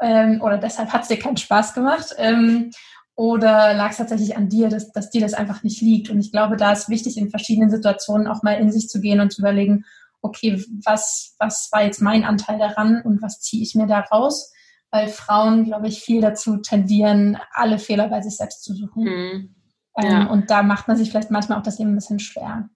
Ähm, 0.00 0.40
oder 0.42 0.58
deshalb 0.58 0.92
hat 0.92 1.02
es 1.02 1.08
dir 1.08 1.18
keinen 1.18 1.36
Spaß 1.36 1.74
gemacht? 1.74 2.14
Ähm, 2.18 2.70
oder 3.14 3.72
lag 3.72 3.90
es 3.90 3.96
tatsächlich 3.96 4.36
an 4.36 4.48
dir, 4.48 4.68
dass, 4.68 4.92
dass 4.92 5.10
dir 5.10 5.22
das 5.22 5.34
einfach 5.34 5.62
nicht 5.62 5.80
liegt? 5.80 6.10
Und 6.10 6.20
ich 6.20 6.32
glaube, 6.32 6.56
da 6.56 6.72
ist 6.72 6.90
wichtig, 6.90 7.16
in 7.16 7.30
verschiedenen 7.30 7.70
Situationen 7.70 8.26
auch 8.26 8.42
mal 8.42 8.58
in 8.58 8.70
sich 8.70 8.88
zu 8.88 9.00
gehen 9.00 9.20
und 9.20 9.32
zu 9.32 9.40
überlegen, 9.40 9.84
okay, 10.20 10.62
was, 10.84 11.34
was 11.38 11.68
war 11.72 11.82
jetzt 11.84 12.02
mein 12.02 12.24
Anteil 12.24 12.58
daran 12.58 13.00
und 13.02 13.22
was 13.22 13.40
ziehe 13.40 13.62
ich 13.62 13.74
mir 13.74 13.86
da 13.86 14.00
raus? 14.00 14.52
Weil 14.90 15.08
Frauen, 15.08 15.64
glaube 15.64 15.88
ich, 15.88 16.00
viel 16.00 16.20
dazu 16.20 16.58
tendieren, 16.58 17.38
alle 17.52 17.78
Fehler 17.78 18.08
bei 18.08 18.20
sich 18.20 18.36
selbst 18.36 18.64
zu 18.64 18.74
suchen. 18.74 19.04
Mhm. 19.04 19.54
Ja. 19.96 20.22
Ähm, 20.22 20.28
und 20.28 20.50
da 20.50 20.62
macht 20.62 20.88
man 20.88 20.96
sich 20.96 21.10
vielleicht 21.10 21.30
manchmal 21.30 21.58
auch 21.58 21.62
das 21.62 21.78
Leben 21.78 21.92
ein 21.92 21.96
bisschen 21.96 22.18
schwer. 22.18 22.68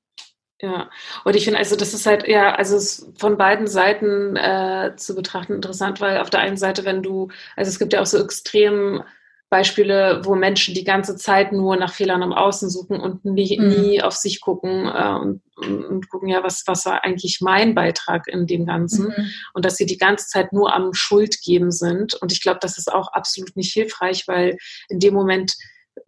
Ja, 0.63 0.91
und 1.25 1.37
ich 1.37 1.45
finde, 1.45 1.59
also 1.59 1.75
das 1.75 1.95
ist 1.95 2.05
halt, 2.05 2.29
ja, 2.29 2.55
also 2.55 2.77
es 2.77 3.11
von 3.17 3.39
beiden 3.39 3.67
Seiten 3.67 4.37
äh, 4.37 4.95
zu 4.97 5.15
betrachten 5.15 5.55
interessant, 5.55 6.01
weil 6.01 6.19
auf 6.19 6.29
der 6.29 6.41
einen 6.41 6.59
Seite, 6.59 6.85
wenn 6.85 7.03
du, 7.03 7.29
also 7.57 7.71
es 7.71 7.79
gibt 7.79 7.95
ja 7.95 8.03
auch 8.03 8.07
so 8.07 8.23
extrem 8.23 9.03
Beispiele, 9.51 10.21
wo 10.25 10.37
Menschen 10.37 10.75
die 10.75 10.85
ganze 10.85 11.17
Zeit 11.17 11.53
nur 11.53 11.77
nach 11.77 11.93
Fehlern 11.93 12.23
im 12.23 12.33
Außen 12.33 12.71
suchen 12.71 13.01
und 13.01 13.25
nie, 13.25 13.59
mhm. 13.59 13.69
nie 13.69 14.03
auf 14.03 14.15
sich 14.15 14.41
gucken 14.41 14.87
äh, 14.87 15.15
und, 15.15 15.43
und, 15.57 16.09
gucken, 16.09 16.29
ja, 16.29 16.45
was, 16.45 16.63
was 16.67 16.87
war 16.87 17.05
eigentlich 17.05 17.41
mein 17.41 17.75
Beitrag 17.75 18.29
in 18.29 18.47
dem 18.47 18.65
Ganzen? 18.65 19.07
Mhm. 19.09 19.31
Und 19.53 19.65
dass 19.65 19.77
sie 19.77 19.87
die 19.87 19.99
ganze 19.99 20.29
Zeit 20.29 20.53
nur 20.53 20.73
am 20.73 20.95
Schuld 20.95 21.43
geben 21.43 21.73
sind. 21.73 22.15
Und 22.15 22.31
ich 22.31 22.43
glaube, 22.43 22.61
das 22.63 22.79
ist 22.79 22.93
auch 22.93 23.09
absolut 23.13 23.57
nicht 23.57 23.73
hilfreich, 23.73 24.29
weil 24.29 24.57
in 24.89 25.01
dem 25.01 25.15
Moment 25.15 25.57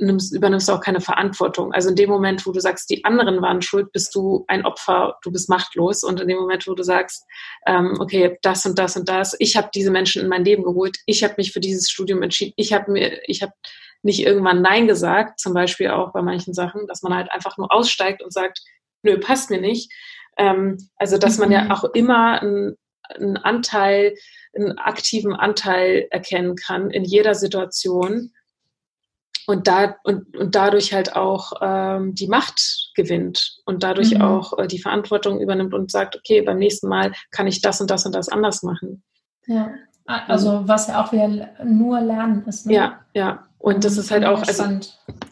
nimmst, 0.02 0.34
übernimmst 0.34 0.68
du 0.68 0.72
auch 0.72 0.80
keine 0.80 1.00
Verantwortung. 1.00 1.72
Also 1.72 1.88
in 1.88 1.96
dem 1.96 2.10
Moment, 2.10 2.44
wo 2.46 2.52
du 2.52 2.60
sagst, 2.60 2.90
die 2.90 3.04
anderen 3.04 3.40
waren 3.40 3.62
schuld, 3.62 3.92
bist 3.92 4.14
du 4.14 4.44
ein 4.48 4.66
Opfer, 4.66 5.16
du 5.22 5.30
bist 5.30 5.48
machtlos. 5.48 6.02
Und 6.02 6.20
in 6.20 6.28
dem 6.28 6.38
Moment, 6.38 6.66
wo 6.66 6.74
du 6.74 6.82
sagst, 6.82 7.24
ähm, 7.66 7.96
okay, 8.00 8.38
das 8.42 8.66
und 8.66 8.78
das 8.78 8.96
und 8.96 9.08
das, 9.08 9.36
ich 9.38 9.56
habe 9.56 9.70
diese 9.74 9.90
Menschen 9.90 10.22
in 10.22 10.28
mein 10.28 10.44
Leben 10.44 10.64
geholt, 10.64 10.98
ich 11.06 11.22
habe 11.24 11.34
mich 11.36 11.52
für 11.52 11.60
dieses 11.60 11.90
Studium 11.90 12.22
entschieden, 12.22 12.52
ich 12.56 12.72
habe 12.72 12.90
mir, 12.90 13.20
ich 13.26 13.42
habe 13.42 13.52
nicht 14.02 14.24
irgendwann 14.24 14.62
Nein 14.62 14.88
gesagt, 14.88 15.38
zum 15.38 15.54
Beispiel 15.54 15.88
auch 15.90 16.12
bei 16.12 16.22
manchen 16.22 16.54
Sachen, 16.54 16.86
dass 16.88 17.02
man 17.02 17.14
halt 17.14 17.30
einfach 17.30 17.56
nur 17.56 17.72
aussteigt 17.72 18.22
und 18.22 18.32
sagt, 18.32 18.60
nö, 19.02 19.18
passt 19.18 19.50
mir 19.50 19.60
nicht. 19.60 19.92
Ähm, 20.36 20.76
also 20.96 21.18
dass 21.18 21.38
man 21.38 21.52
ja 21.52 21.64
mhm. 21.64 21.70
auch 21.70 21.84
immer 21.84 22.40
einen, 22.40 22.76
einen 23.14 23.36
Anteil, 23.36 24.14
einen 24.56 24.78
aktiven 24.78 25.34
Anteil 25.34 26.08
erkennen 26.10 26.56
kann 26.56 26.90
in 26.90 27.04
jeder 27.04 27.34
Situation 27.34 28.32
und, 29.46 29.66
da, 29.66 29.96
und, 30.04 30.36
und 30.36 30.54
dadurch 30.54 30.92
halt 30.92 31.16
auch 31.16 31.52
ähm, 31.60 32.14
die 32.14 32.28
Macht 32.28 32.90
gewinnt 32.94 33.58
und 33.64 33.82
dadurch 33.82 34.14
mhm. 34.14 34.22
auch 34.22 34.58
äh, 34.58 34.66
die 34.66 34.78
Verantwortung 34.78 35.40
übernimmt 35.40 35.74
und 35.74 35.90
sagt, 35.90 36.16
okay, 36.16 36.42
beim 36.42 36.58
nächsten 36.58 36.88
Mal 36.88 37.12
kann 37.30 37.46
ich 37.46 37.60
das 37.60 37.80
und 37.80 37.90
das 37.90 38.06
und 38.06 38.14
das 38.14 38.28
anders 38.28 38.62
machen. 38.62 39.02
Ja, 39.46 39.72
also 40.06 40.62
was 40.66 40.88
ja 40.88 41.02
auch 41.02 41.12
wieder 41.12 41.28
nur 41.64 42.00
Lernen 42.00 42.44
ist. 42.46 42.66
Ne? 42.66 42.74
Ja, 42.74 43.00
ja. 43.14 43.46
Und 43.58 43.84
das 43.84 43.96
ist 43.96 44.10
halt 44.10 44.24
auch, 44.24 44.42
also, 44.42 44.64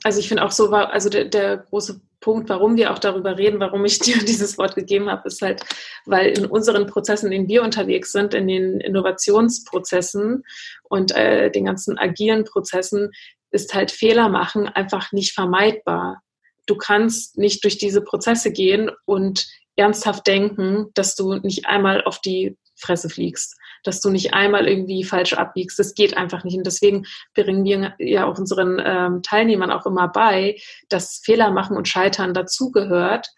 also 0.05 0.21
ich 0.21 0.29
finde 0.29 0.45
auch 0.45 0.53
so, 0.53 0.71
also 0.71 1.09
der, 1.09 1.25
der 1.25 1.59
große 1.59 2.01
Punkt, 2.21 2.49
warum 2.49 2.77
wir 2.77 2.93
auch 2.93 2.99
darüber 2.99 3.37
reden, 3.37 3.59
warum 3.59 3.85
ich 3.85 3.99
dir 4.01 4.19
dieses 4.19 4.57
Wort 4.57 4.77
gegeben 4.77 5.11
habe, 5.11 5.27
ist 5.27 5.43
halt, 5.43 5.63
weil 6.07 6.39
in 6.39 6.47
unseren 6.47 6.87
Prozessen, 6.87 7.27
in 7.27 7.33
denen 7.33 7.49
wir 7.49 7.63
unterwegs 7.63 8.13
sind, 8.13 8.35
in 8.35 8.47
den 8.47 8.81
Innovationsprozessen 8.81 10.45
und 10.85 11.17
äh, 11.17 11.51
den 11.51 11.65
ganzen 11.65 11.99
agilen 11.99 12.45
Prozessen, 12.45 13.11
ist 13.51 13.75
halt 13.75 13.91
Fehler 13.91 14.29
machen 14.29 14.69
einfach 14.69 15.13
nicht 15.13 15.33
vermeidbar. 15.33 16.23
Du 16.67 16.77
kannst 16.77 17.37
nicht 17.37 17.65
durch 17.65 17.79
diese 17.79 18.03
Prozesse 18.03 18.53
gehen 18.53 18.91
und 19.05 19.47
ernsthaft 19.77 20.27
denken, 20.27 20.87
dass 20.95 21.15
du 21.17 21.35
nicht 21.35 21.67
einmal 21.67 22.05
auf 22.05 22.21
die 22.21 22.57
Fresse 22.77 23.11
fliegst, 23.11 23.57
dass 23.85 24.01
du 24.01 24.11
nicht 24.11 24.35
einmal 24.35 24.69
irgendwie 24.69 25.05
falsch 25.05 25.33
abbiegst. 25.35 25.79
Das 25.79 25.95
geht 25.95 26.17
einfach 26.17 26.45
nicht. 26.45 26.57
Und 26.57 26.67
deswegen 26.67 27.05
bringen 27.35 27.65
wir 27.65 27.95
ja 27.99 28.27
auch 28.27 28.39
unseren 28.39 28.81
ähm, 28.85 29.23
Teilnehmern 29.23 29.71
auch 29.71 29.87
immer 29.87 30.09
bei, 30.09 30.61
dass 30.89 31.21
Fehler 31.25 31.51
machen 31.51 31.77
und 31.77 31.89
Scheitern 31.89 32.35
dazugehört. 32.35 33.29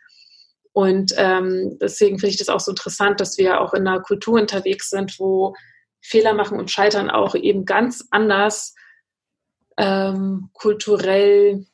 Und 0.72 1.12
ähm, 1.16 1.76
deswegen 1.80 2.18
finde 2.18 2.30
ich 2.30 2.38
das 2.38 2.48
auch 2.48 2.60
so 2.60 2.70
interessant, 2.70 3.20
dass 3.20 3.36
wir 3.36 3.60
auch 3.60 3.74
in 3.74 3.86
einer 3.86 4.00
Kultur 4.00 4.40
unterwegs 4.40 4.90
sind, 4.90 5.18
wo 5.18 5.54
Fehler 6.00 6.34
machen 6.34 6.58
und 6.58 6.70
Scheitern 6.70 7.10
auch 7.10 7.34
eben 7.34 7.64
ganz 7.64 8.06
anders 8.10 8.74
ähm, 9.76 10.50
kulturell 10.52 11.66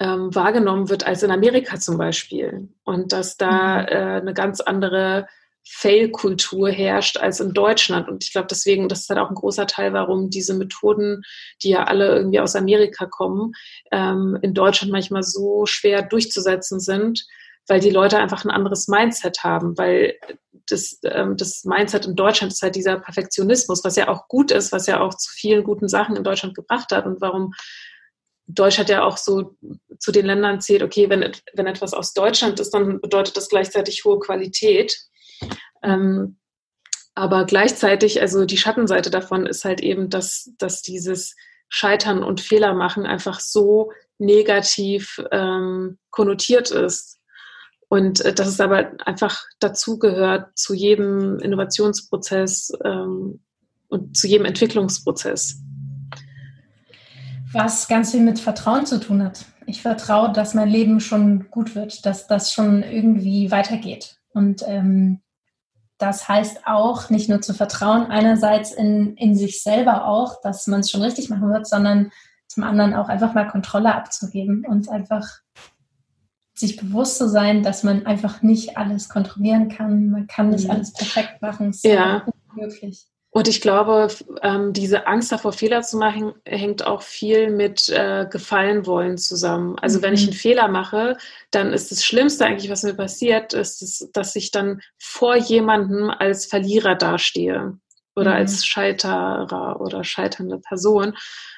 ähm, 0.00 0.34
wahrgenommen 0.34 0.88
wird 0.88 1.06
als 1.06 1.22
in 1.22 1.30
Amerika 1.30 1.78
zum 1.78 1.98
Beispiel. 1.98 2.68
Und 2.84 3.12
dass 3.12 3.36
da 3.36 3.82
mhm. 3.82 3.88
äh, 3.88 4.20
eine 4.20 4.34
ganz 4.34 4.60
andere 4.60 5.26
Fail-Kultur 5.70 6.70
herrscht 6.70 7.18
als 7.18 7.40
in 7.40 7.52
Deutschland. 7.52 8.08
Und 8.08 8.24
ich 8.24 8.32
glaube 8.32 8.48
deswegen, 8.50 8.88
das 8.88 9.00
ist 9.00 9.10
halt 9.10 9.18
auch 9.18 9.28
ein 9.28 9.34
großer 9.34 9.66
Teil, 9.66 9.92
warum 9.92 10.30
diese 10.30 10.54
Methoden, 10.54 11.22
die 11.62 11.70
ja 11.70 11.84
alle 11.84 12.16
irgendwie 12.16 12.40
aus 12.40 12.56
Amerika 12.56 13.06
kommen, 13.06 13.52
ähm, 13.92 14.38
in 14.40 14.54
Deutschland 14.54 14.92
manchmal 14.92 15.22
so 15.22 15.66
schwer 15.66 16.02
durchzusetzen 16.02 16.80
sind, 16.80 17.26
weil 17.68 17.80
die 17.80 17.90
Leute 17.90 18.18
einfach 18.18 18.44
ein 18.44 18.50
anderes 18.50 18.88
Mindset 18.88 19.44
haben, 19.44 19.76
weil 19.78 20.18
das, 20.68 20.98
ähm, 21.04 21.36
das 21.36 21.64
Mindset 21.64 22.06
in 22.06 22.16
Deutschland 22.16 22.52
ist 22.52 22.62
halt 22.62 22.74
dieser 22.74 22.98
Perfektionismus, 22.98 23.84
was 23.84 23.96
ja 23.96 24.08
auch 24.08 24.28
gut 24.28 24.50
ist, 24.50 24.72
was 24.72 24.86
ja 24.86 25.00
auch 25.00 25.14
zu 25.14 25.30
vielen 25.30 25.64
guten 25.64 25.88
Sachen 25.88 26.16
in 26.16 26.24
Deutschland 26.24 26.54
gebracht 26.54 26.90
hat 26.90 27.06
und 27.06 27.20
warum 27.20 27.52
Deutschland 28.46 28.88
ja 28.88 29.04
auch 29.04 29.18
so 29.18 29.56
zu 29.98 30.10
den 30.10 30.26
Ländern 30.26 30.60
zählt, 30.60 30.82
okay, 30.82 31.10
wenn, 31.10 31.32
wenn 31.52 31.66
etwas 31.66 31.92
aus 31.92 32.14
Deutschland 32.14 32.58
ist, 32.60 32.70
dann 32.70 33.00
bedeutet 33.00 33.36
das 33.36 33.48
gleichzeitig 33.48 34.04
hohe 34.04 34.18
Qualität. 34.18 34.96
Ähm, 35.82 36.38
aber 37.14 37.44
gleichzeitig, 37.44 38.20
also 38.22 38.46
die 38.46 38.56
Schattenseite 38.56 39.10
davon 39.10 39.44
ist 39.44 39.64
halt 39.64 39.80
eben, 39.82 40.08
dass, 40.08 40.50
dass 40.56 40.82
dieses 40.82 41.36
Scheitern 41.68 42.22
und 42.22 42.40
Fehler 42.40 42.72
machen 42.72 43.04
einfach 43.04 43.40
so 43.40 43.92
negativ 44.18 45.22
ähm, 45.30 45.98
konnotiert 46.10 46.70
ist. 46.70 47.17
Und 47.88 48.20
äh, 48.20 48.34
dass 48.34 48.48
es 48.48 48.60
aber 48.60 48.92
einfach 49.04 49.44
dazugehört 49.60 50.56
zu 50.58 50.74
jedem 50.74 51.38
Innovationsprozess 51.38 52.72
ähm, 52.84 53.40
und 53.88 54.16
zu 54.16 54.26
jedem 54.26 54.46
Entwicklungsprozess. 54.46 55.60
Was 57.52 57.88
ganz 57.88 58.10
viel 58.10 58.20
mit 58.20 58.38
Vertrauen 58.38 58.84
zu 58.84 59.00
tun 59.00 59.22
hat. 59.24 59.46
ich 59.64 59.82
vertraue, 59.82 60.32
dass 60.32 60.54
mein 60.54 60.68
Leben 60.68 61.00
schon 61.00 61.50
gut 61.50 61.74
wird, 61.74 62.04
dass 62.04 62.26
das 62.26 62.52
schon 62.52 62.82
irgendwie 62.82 63.50
weitergeht. 63.50 64.18
Und 64.32 64.62
ähm, 64.66 65.20
das 65.98 66.28
heißt 66.28 66.66
auch, 66.66 67.10
nicht 67.10 67.28
nur 67.28 67.40
zu 67.40 67.54
vertrauen, 67.54 68.06
einerseits 68.06 68.72
in, 68.72 69.16
in 69.16 69.34
sich 69.34 69.62
selber 69.62 70.06
auch, 70.06 70.40
dass 70.42 70.66
man 70.68 70.80
es 70.80 70.90
schon 70.90 71.02
richtig 71.02 71.28
machen 71.28 71.50
wird, 71.50 71.66
sondern 71.66 72.12
zum 72.46 72.62
anderen 72.62 72.94
auch 72.94 73.08
einfach 73.08 73.34
mal 73.34 73.48
Kontrolle 73.48 73.94
abzugeben 73.94 74.64
und 74.66 74.88
einfach 74.88 75.26
sich 76.58 76.76
bewusst 76.76 77.18
zu 77.18 77.28
sein, 77.28 77.62
dass 77.62 77.82
man 77.82 78.06
einfach 78.06 78.42
nicht 78.42 78.76
alles 78.76 79.08
kontrollieren 79.08 79.68
kann. 79.68 80.10
Man 80.10 80.26
kann 80.26 80.50
nicht 80.50 80.64
mhm. 80.64 80.72
alles 80.72 80.92
perfekt 80.92 81.40
machen. 81.42 81.70
Es 81.70 81.76
ist 81.78 81.84
ja. 81.84 82.26
möglich. 82.54 83.06
Und 83.30 83.46
ich 83.46 83.60
glaube, 83.60 84.08
ähm, 84.42 84.72
diese 84.72 85.06
Angst 85.06 85.30
davor, 85.30 85.52
Fehler 85.52 85.82
zu 85.82 85.98
machen, 85.98 86.32
hängt 86.44 86.86
auch 86.86 87.02
viel 87.02 87.50
mit 87.50 87.88
äh, 87.90 88.26
Gefallen 88.28 88.86
wollen 88.86 89.18
zusammen. 89.18 89.76
Also 89.78 89.98
mhm. 89.98 90.02
wenn 90.02 90.14
ich 90.14 90.22
mhm. 90.22 90.28
einen 90.28 90.36
Fehler 90.38 90.68
mache, 90.68 91.16
dann 91.50 91.72
ist 91.72 91.92
das 91.92 92.04
Schlimmste 92.04 92.46
eigentlich, 92.46 92.70
was 92.70 92.82
mir 92.82 92.94
passiert, 92.94 93.52
ist, 93.52 94.08
dass 94.14 94.34
ich 94.34 94.50
dann 94.50 94.80
vor 94.98 95.36
jemandem 95.36 96.10
als 96.10 96.46
Verlierer 96.46 96.94
dastehe 96.94 97.78
oder 98.16 98.30
mhm. 98.30 98.36
als 98.36 98.66
Scheiterer 98.66 99.80
oder 99.80 100.04
scheiternde 100.04 100.58
Person. 100.58 101.14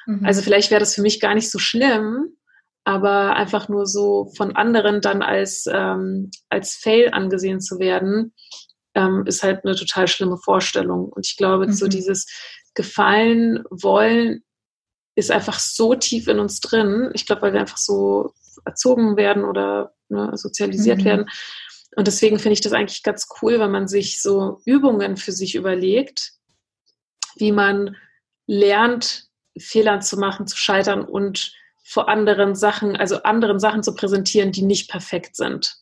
Mhm. 0.06 0.24
Also 0.24 0.42
vielleicht 0.42 0.70
wäre 0.70 0.80
das 0.80 0.96
für 0.96 1.02
mich 1.02 1.20
gar 1.20 1.34
nicht 1.34 1.50
so 1.50 1.58
schlimm, 1.58 2.36
aber 2.84 3.36
einfach 3.36 3.68
nur 3.68 3.86
so 3.86 4.32
von 4.36 4.56
anderen 4.56 5.00
dann 5.00 5.22
als, 5.22 5.66
ähm, 5.70 6.30
als 6.48 6.74
Fail 6.74 7.10
angesehen 7.12 7.60
zu 7.60 7.78
werden, 7.78 8.34
ähm, 8.94 9.24
ist 9.26 9.42
halt 9.42 9.64
eine 9.64 9.76
total 9.76 10.08
schlimme 10.08 10.38
Vorstellung. 10.38 11.08
Und 11.08 11.26
ich 11.26 11.36
glaube, 11.36 11.66
mhm. 11.66 11.72
so 11.72 11.88
dieses 11.88 12.26
Gefallen 12.74 13.64
wollen 13.70 14.42
ist 15.14 15.30
einfach 15.30 15.58
so 15.58 15.94
tief 15.94 16.28
in 16.28 16.38
uns 16.38 16.60
drin. 16.60 17.10
Ich 17.14 17.26
glaube, 17.26 17.42
weil 17.42 17.52
wir 17.52 17.60
einfach 17.60 17.76
so 17.76 18.32
erzogen 18.64 19.16
werden 19.16 19.44
oder 19.44 19.92
ne, 20.08 20.30
sozialisiert 20.34 21.00
mhm. 21.00 21.04
werden. 21.04 21.26
Und 21.96 22.06
deswegen 22.06 22.38
finde 22.38 22.54
ich 22.54 22.60
das 22.60 22.72
eigentlich 22.72 23.02
ganz 23.02 23.26
cool, 23.42 23.58
wenn 23.58 23.70
man 23.70 23.88
sich 23.88 24.22
so 24.22 24.60
Übungen 24.64 25.16
für 25.16 25.32
sich 25.32 25.54
überlegt, 25.54 26.32
wie 27.36 27.52
man 27.52 27.96
lernt, 28.46 29.28
Fehler 29.58 30.00
zu 30.00 30.16
machen, 30.16 30.46
zu 30.46 30.56
scheitern 30.56 31.04
und 31.04 31.52
vor 31.90 32.08
anderen 32.08 32.54
Sachen, 32.54 32.96
also 32.96 33.24
anderen 33.24 33.58
Sachen 33.58 33.82
zu 33.82 33.96
präsentieren, 33.96 34.52
die 34.52 34.62
nicht 34.62 34.88
perfekt 34.88 35.34
sind. 35.34 35.74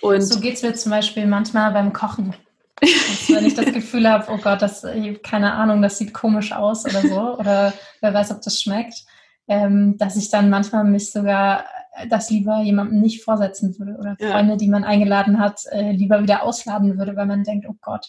Und 0.00 0.20
so 0.20 0.40
geht 0.40 0.54
es 0.54 0.62
mir 0.62 0.74
zum 0.74 0.90
Beispiel 0.90 1.26
manchmal 1.26 1.70
beim 1.70 1.92
Kochen. 1.92 2.34
Also 2.80 3.36
wenn 3.36 3.46
ich 3.46 3.54
das 3.54 3.72
Gefühl 3.72 4.08
habe, 4.08 4.32
oh 4.32 4.38
Gott, 4.38 4.62
das, 4.62 4.84
keine 5.22 5.52
Ahnung, 5.52 5.80
das 5.80 5.96
sieht 5.96 6.12
komisch 6.12 6.50
aus 6.52 6.84
oder 6.84 7.02
so, 7.02 7.38
oder 7.38 7.72
wer 8.00 8.14
weiß, 8.14 8.32
ob 8.32 8.42
das 8.42 8.60
schmeckt, 8.60 9.04
ähm, 9.46 9.96
dass 9.96 10.16
ich 10.16 10.28
dann 10.28 10.50
manchmal 10.50 10.82
mich 10.82 11.12
sogar 11.12 11.64
das 12.08 12.30
lieber 12.30 12.60
jemandem 12.62 13.00
nicht 13.00 13.22
vorsetzen 13.22 13.78
würde 13.78 13.96
oder 13.96 14.16
ja. 14.18 14.32
Freunde, 14.32 14.56
die 14.56 14.68
man 14.68 14.82
eingeladen 14.82 15.38
hat, 15.38 15.60
äh, 15.70 15.92
lieber 15.92 16.20
wieder 16.20 16.42
ausladen 16.42 16.98
würde, 16.98 17.14
weil 17.14 17.26
man 17.26 17.44
denkt, 17.44 17.66
oh 17.68 17.76
Gott. 17.80 18.06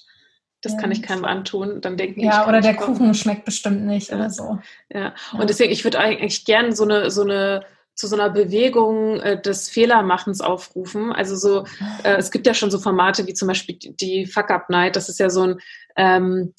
Das 0.62 0.78
kann 0.78 0.92
ich 0.92 1.02
keinem 1.02 1.26
antun. 1.26 1.80
Dann 1.82 1.96
denken 1.96 2.20
Ja, 2.20 2.48
oder 2.48 2.60
der 2.60 2.76
Kuchen 2.76 3.14
schmeckt 3.14 3.46
bestimmt 3.46 3.86
nicht 3.86 4.10
ja. 4.10 4.18
oder 4.18 4.30
so. 4.30 4.60
Ja. 4.92 5.00
ja. 5.00 5.14
Und 5.40 5.50
deswegen, 5.50 5.72
ich 5.72 5.84
würde 5.84 6.00
eigentlich 6.00 6.46
gerne 6.46 6.76
so 6.76 6.84
eine, 6.84 7.10
so 7.12 7.22
eine 7.22 7.66
zu 8.00 8.08
so 8.08 8.16
einer 8.16 8.30
Bewegung 8.30 9.20
äh, 9.20 9.40
des 9.42 9.70
Fehlermachens 9.70 10.40
aufrufen. 10.40 11.12
Also 11.12 11.36
so, 11.36 11.66
äh, 12.04 12.16
es 12.16 12.32
gibt 12.32 12.48
ja 12.48 12.54
schon 12.54 12.72
so 12.72 12.80
Formate 12.80 13.28
wie 13.28 13.34
zum 13.34 13.50
Beispiel 13.50 13.78
die 13.78 14.26
Fuck 14.26 14.52
Up 14.52 14.70
Night. 14.70 14.96
Das 14.96 15.10
ist 15.10 15.20
ja 15.20 15.30
so 15.30 15.44
ein 15.44 15.60
ähm, 15.98 16.54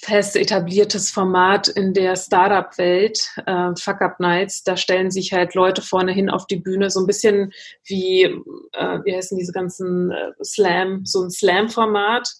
fest 0.00 0.34
etabliertes 0.34 1.10
Format 1.10 1.68
in 1.68 1.92
der 1.92 2.16
Startup-Welt, 2.16 3.32
äh, 3.44 3.70
Fuck 3.78 4.00
Up 4.00 4.18
Nights. 4.18 4.62
Da 4.62 4.78
stellen 4.78 5.10
sich 5.10 5.34
halt 5.34 5.54
Leute 5.54 5.82
vorne 5.82 6.12
hin 6.12 6.30
auf 6.30 6.46
die 6.46 6.56
Bühne, 6.56 6.88
so 6.90 7.00
ein 7.00 7.06
bisschen 7.06 7.52
wie, 7.84 8.22
äh, 8.22 8.98
wie 9.04 9.14
heißen 9.14 9.38
diese 9.38 9.52
ganzen 9.52 10.10
äh, 10.10 10.32
Slam, 10.42 11.04
so 11.04 11.22
ein 11.22 11.30
Slam-Format 11.30 12.30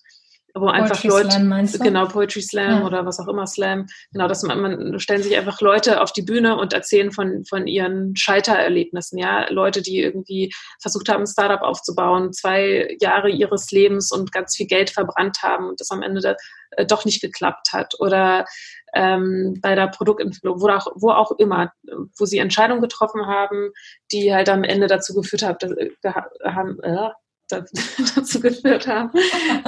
wo 0.59 0.69
einfach 0.69 1.01
Poetry 1.01 1.09
Leute, 1.09 1.31
Slam, 1.31 1.85
genau, 1.85 2.07
Poetry 2.07 2.43
Slam 2.43 2.81
ja. 2.81 2.87
oder 2.87 3.05
was 3.05 3.21
auch 3.21 3.29
immer 3.29 3.47
Slam, 3.47 3.87
genau, 4.13 4.27
dass 4.27 4.43
man, 4.43 4.61
man 4.61 4.99
stellen 4.99 5.23
sich 5.23 5.37
einfach 5.37 5.61
Leute 5.61 6.01
auf 6.01 6.13
die 6.13 6.23
Bühne 6.23 6.57
und 6.57 6.73
erzählen 6.73 7.13
von, 7.13 7.45
von 7.45 7.67
ihren 7.67 8.17
Scheitererlebnissen, 8.17 9.19
ja, 9.19 9.51
Leute, 9.51 9.83
die 9.83 10.01
irgendwie 10.01 10.53
versucht 10.81 11.09
haben, 11.09 11.23
ein 11.23 11.27
Startup 11.27 11.63
aufzubauen, 11.63 12.33
zwei 12.33 12.97
Jahre 13.01 13.31
ihres 13.31 13.71
Lebens 13.71 14.13
und 14.13 14.33
ganz 14.33 14.57
viel 14.57 14.67
Geld 14.67 14.91
verbrannt 14.91 15.39
haben 15.43 15.69
und 15.69 15.81
das 15.81 15.91
am 15.91 16.03
Ende 16.03 16.21
da, 16.21 16.37
äh, 16.73 16.87
doch 16.87 17.05
nicht 17.05 17.21
geklappt 17.21 17.73
hat. 17.73 17.95
Oder 17.99 18.47
ähm, 18.95 19.59
bei 19.61 19.75
der 19.75 19.89
Produktentwicklung, 19.89 20.61
wo 20.61 20.69
auch, 20.69 20.87
wo 20.95 21.11
auch 21.11 21.33
immer, 21.33 21.73
wo 22.19 22.25
sie 22.25 22.39
Entscheidungen 22.39 22.81
getroffen 22.81 23.27
haben, 23.27 23.73
die 24.11 24.35
halt 24.35 24.49
am 24.49 24.65
Ende 24.65 24.87
dazu 24.87 25.15
geführt 25.15 25.43
haben, 25.43 25.59
dass, 25.61 25.73
äh, 25.73 26.13
haben, 26.45 26.81
äh, 26.83 27.11
dazu 27.51 28.41
geführt 28.41 28.87
haben. 28.87 29.11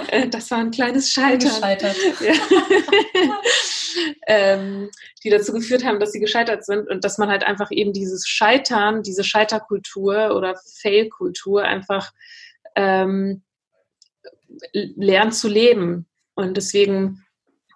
Äh, 0.09 0.29
das 0.29 0.51
war 0.51 0.59
ein 0.59 0.71
kleines 0.71 1.11
Scheitern. 1.11 1.51
Gescheitert. 1.51 1.97
Ja. 2.21 3.41
ähm, 4.27 4.91
die 5.25 5.31
dazu 5.31 5.53
geführt 5.53 5.85
haben, 5.85 5.99
dass 5.99 6.13
sie 6.13 6.21
gescheitert 6.21 6.65
sind 6.65 6.89
und 6.89 7.05
dass 7.05 7.19
man 7.19 7.31
halt 7.31 7.43
einfach 7.43 7.71
eben 7.71 7.93
dieses 7.93 8.29
Scheitern, 8.29 9.03
diese 9.03 9.25
Scheiterkultur 9.25 10.37
oder 10.37 10.55
Fail-Kultur 10.83 11.65
einfach 11.65 12.13
ähm, 12.77 13.43
lernt 14.73 15.35
zu 15.35 15.49
leben. 15.49 16.07
Und 16.35 16.57
deswegen 16.57 17.25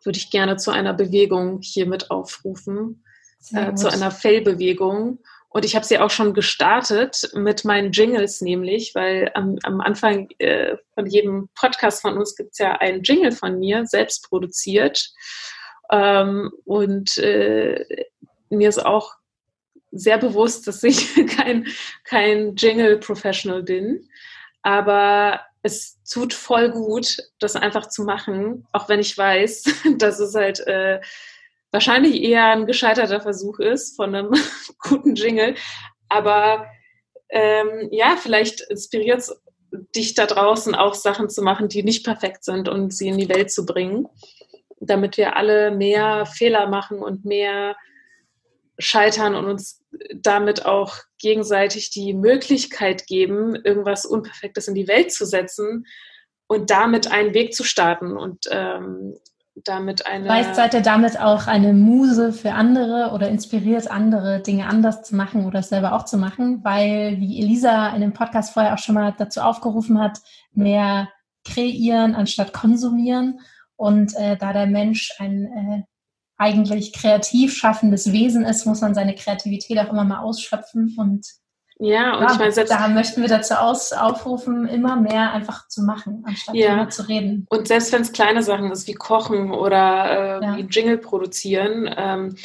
würde 0.05 0.19
ich 0.19 0.31
gerne 0.31 0.57
zu 0.57 0.71
einer 0.71 0.95
Bewegung 0.95 1.61
hiermit 1.63 2.11
aufrufen, 2.11 3.05
äh, 3.53 3.75
zu 3.75 3.91
einer 3.91 4.11
Fail-Bewegung 4.11 5.19
und 5.53 5.65
ich 5.65 5.77
habe 5.77 5.85
sie 5.85 5.99
auch 5.99 6.11
schon 6.11 6.33
gestartet 6.33 7.31
mit 7.35 7.65
meinen 7.65 7.93
Jingles 7.93 8.41
nämlich, 8.41 8.95
weil 8.95 9.31
am, 9.35 9.59
am 9.63 9.81
Anfang 9.81 10.29
äh, 10.39 10.77
von 10.95 11.07
jedem 11.07 11.49
Podcast 11.55 12.01
von 12.01 12.17
uns 12.17 12.35
gibt 12.37 12.53
es 12.53 12.59
ja 12.59 12.73
einen 12.73 13.03
Jingle 13.03 13.33
von 13.33 13.59
mir, 13.59 13.87
selbst 13.87 14.29
produziert. 14.29 15.11
Ähm, 15.91 16.51
und 16.65 17.19
äh, 17.19 17.85
mir 18.49 18.69
ist 18.69 18.85
auch 18.85 19.15
sehr 19.91 20.17
bewusst, 20.17 20.67
dass 20.67 20.83
ich 20.83 21.15
kein, 21.37 21.67
kein 22.05 22.57
Jingle-Professional 22.57 23.63
bin. 23.63 24.09
Aber 24.63 25.41
es 25.63 26.03
tut 26.05 26.33
voll 26.33 26.71
gut, 26.71 27.19
das 27.39 27.57
einfach 27.57 27.89
zu 27.89 28.05
machen, 28.05 28.67
auch 28.73 28.89
wenn 28.89 29.01
ich 29.01 29.17
weiß, 29.17 29.65
dass 29.99 30.19
es 30.19 30.35
halt 30.35 30.61
äh, 30.67 31.01
wahrscheinlich 31.73 32.23
eher 32.23 32.47
ein 32.51 32.67
gescheiterter 32.67 33.21
Versuch 33.21 33.59
ist 33.59 33.97
von 33.97 34.15
einem 34.15 34.31
guten 34.79 35.15
Jingle. 35.15 35.57
Aber 36.09 36.67
ähm, 37.31 37.89
ja, 37.91 38.17
vielleicht 38.17 38.61
inspiriert 38.71 39.19
es 39.19 39.43
dich 39.97 40.15
da 40.15 40.27
draußen 40.27 40.75
auch 40.75 40.95
Sachen 40.95 41.31
zu 41.31 41.43
machen, 41.43 41.69
die 41.69 41.83
nicht 41.83 42.05
perfekt 42.05 42.45
sind 42.45 42.69
und 42.69 42.93
sie 42.93 43.09
in 43.09 43.17
die 43.17 43.31
Welt 43.31 43.51
zu 43.51 43.65
bringen, 43.65 44.07
damit 44.81 45.17
wir 45.17 45.37
alle 45.37 45.71
mehr 45.71 46.27
Fehler 46.27 46.69
machen 46.69 46.99
und 46.99 47.25
mehr 47.25 47.75
scheitern 48.79 49.35
und 49.35 49.47
uns 49.47 49.83
damit 50.15 50.67
auch 50.67 50.97
gegenseitig 51.19 51.91
die 51.91 52.13
Möglichkeit 52.13 53.07
geben, 53.07 53.55
irgendwas 53.55 54.05
Unperfektes 54.05 54.69
in 54.69 54.75
die 54.75 54.89
Welt 54.89 55.13
zu 55.13 55.25
setzen 55.25 55.87
und 56.49 56.71
damit 56.71 57.11
einen 57.11 57.33
Weg 57.33 57.55
zu 57.55 57.65
starten. 57.65 58.17
Und 58.17 58.47
ähm, 58.51 59.17
damit 59.55 60.07
eine. 60.07 60.25
Vielleicht 60.25 60.55
seid 60.55 60.75
ihr 60.75 60.81
damit 60.81 61.21
auch 61.21 61.47
eine 61.47 61.73
Muse 61.73 62.33
für 62.33 62.53
andere 62.53 63.11
oder 63.13 63.29
inspiriert 63.29 63.91
andere, 63.91 64.41
Dinge 64.41 64.67
anders 64.67 65.03
zu 65.03 65.15
machen 65.15 65.47
oder 65.47 65.63
selber 65.63 65.93
auch 65.93 66.05
zu 66.05 66.17
machen, 66.17 66.65
weil, 66.65 67.19
wie 67.21 67.41
Elisa 67.41 67.89
in 67.91 68.01
dem 68.01 68.13
Podcast 68.13 68.53
vorher 68.53 68.75
auch 68.75 68.79
schon 68.79 68.95
mal 68.95 69.15
dazu 69.17 69.41
aufgerufen 69.41 70.01
hat, 70.01 70.19
mehr 70.53 71.09
kreieren 71.45 72.15
anstatt 72.15 72.53
konsumieren. 72.53 73.41
Und 73.77 74.15
äh, 74.17 74.37
da 74.37 74.53
der 74.53 74.67
Mensch 74.67 75.13
ein 75.19 75.45
äh, 75.47 75.83
eigentlich 76.39 76.93
kreativ 76.93 77.55
schaffendes 77.55 78.13
Wesen 78.13 78.45
ist, 78.45 78.67
muss 78.67 78.81
man 78.81 78.95
seine 78.95 79.15
Kreativität 79.15 79.79
auch 79.79 79.91
immer 79.91 80.05
mal 80.05 80.21
ausschöpfen 80.21 80.95
und 80.99 81.27
ja, 81.79 82.17
und 82.17 82.23
ja, 82.23 82.33
ich 82.33 82.39
meine, 82.39 82.53
selbst. 82.53 82.73
Da 82.73 82.89
möchten 82.89 83.23
wir 83.23 83.29
dazu 83.29 83.55
aus, 83.55 83.93
aufrufen, 83.93 84.67
immer 84.67 84.97
mehr 84.97 85.33
einfach 85.33 85.69
zu 85.69 85.83
machen, 85.83 86.23
anstatt 86.27 86.55
ja. 86.55 86.75
immer 86.75 86.89
zu 86.89 87.09
reden. 87.09 87.47
Und 87.51 87.67
selbst 87.67 87.93
wenn 87.93 88.03
es 88.03 88.13
kleine 88.13 88.43
Sachen 88.43 88.71
ist, 88.71 88.87
wie 88.87 88.95
Kochen 88.95 89.51
oder 89.51 90.41
äh, 90.41 90.45
ja. 90.45 90.57
wie 90.57 90.63
Jingle 90.63 90.99
produzieren, 90.99 91.93
ähm, 91.97 92.37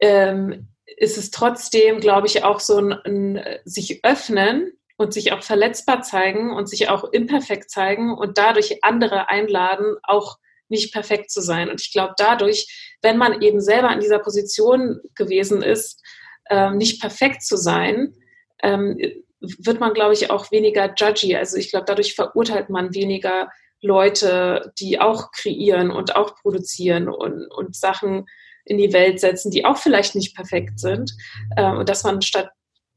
ähm, 0.00 0.68
ist 0.96 1.16
es 1.16 1.30
trotzdem, 1.30 2.00
glaube 2.00 2.26
ich, 2.26 2.44
auch 2.44 2.60
so 2.60 2.78
ein, 2.78 2.92
ein, 2.92 3.40
sich 3.64 4.04
öffnen 4.04 4.72
und 4.96 5.14
sich 5.14 5.32
auch 5.32 5.42
verletzbar 5.42 6.02
zeigen 6.02 6.52
und 6.52 6.68
sich 6.68 6.88
auch 6.88 7.04
imperfekt 7.12 7.70
zeigen 7.70 8.12
und 8.12 8.36
dadurch 8.36 8.82
andere 8.82 9.28
einladen, 9.28 9.96
auch 10.02 10.38
nicht 10.68 10.92
perfekt 10.92 11.30
zu 11.30 11.40
sein. 11.40 11.70
Und 11.70 11.80
ich 11.80 11.92
glaube, 11.92 12.14
dadurch, 12.18 12.96
wenn 13.00 13.16
man 13.16 13.40
eben 13.40 13.60
selber 13.60 13.92
in 13.92 14.00
dieser 14.00 14.18
Position 14.18 15.00
gewesen 15.14 15.62
ist, 15.62 16.02
ähm, 16.50 16.76
nicht 16.76 17.00
perfekt 17.00 17.42
zu 17.42 17.56
sein, 17.56 18.14
ähm, 18.62 18.98
wird 19.40 19.80
man, 19.80 19.94
glaube 19.94 20.14
ich, 20.14 20.30
auch 20.30 20.50
weniger 20.50 20.92
judgy. 20.96 21.36
Also 21.36 21.56
ich 21.56 21.70
glaube, 21.70 21.86
dadurch 21.86 22.14
verurteilt 22.14 22.70
man 22.70 22.94
weniger 22.94 23.50
Leute, 23.80 24.72
die 24.78 25.00
auch 25.00 25.30
kreieren 25.30 25.90
und 25.90 26.16
auch 26.16 26.34
produzieren 26.36 27.08
und, 27.08 27.46
und 27.46 27.76
Sachen 27.76 28.26
in 28.64 28.78
die 28.78 28.92
Welt 28.92 29.20
setzen, 29.20 29.50
die 29.50 29.64
auch 29.64 29.78
vielleicht 29.78 30.14
nicht 30.14 30.34
perfekt 30.34 30.80
sind. 30.80 31.12
Ähm, 31.56 31.78
und 31.78 31.88
dass 31.88 32.04
man 32.04 32.20
statt 32.22 32.50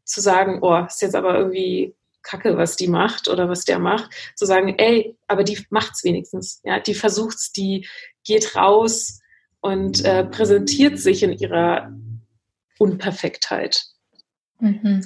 zu 0.03 0.19
sagen, 0.19 0.59
oh, 0.61 0.85
ist 0.85 1.01
jetzt 1.01 1.15
aber 1.15 1.37
irgendwie 1.37 1.95
Kacke, 2.23 2.57
was 2.57 2.75
die 2.75 2.87
macht 2.87 3.27
oder 3.27 3.49
was 3.49 3.65
der 3.65 3.79
macht, 3.79 4.11
zu 4.35 4.45
sagen, 4.45 4.75
ey, 4.77 5.17
aber 5.27 5.43
die 5.43 5.65
macht's 5.69 6.03
wenigstens. 6.03 6.61
Ja, 6.63 6.79
die 6.79 6.93
versucht's, 6.93 7.51
die 7.51 7.87
geht 8.23 8.55
raus 8.55 9.19
und 9.61 10.03
äh, 10.03 10.25
präsentiert 10.25 10.99
sich 10.99 11.23
in 11.23 11.31
ihrer 11.31 11.91
Unperfektheit. 12.77 13.85
Mhm. 14.59 15.05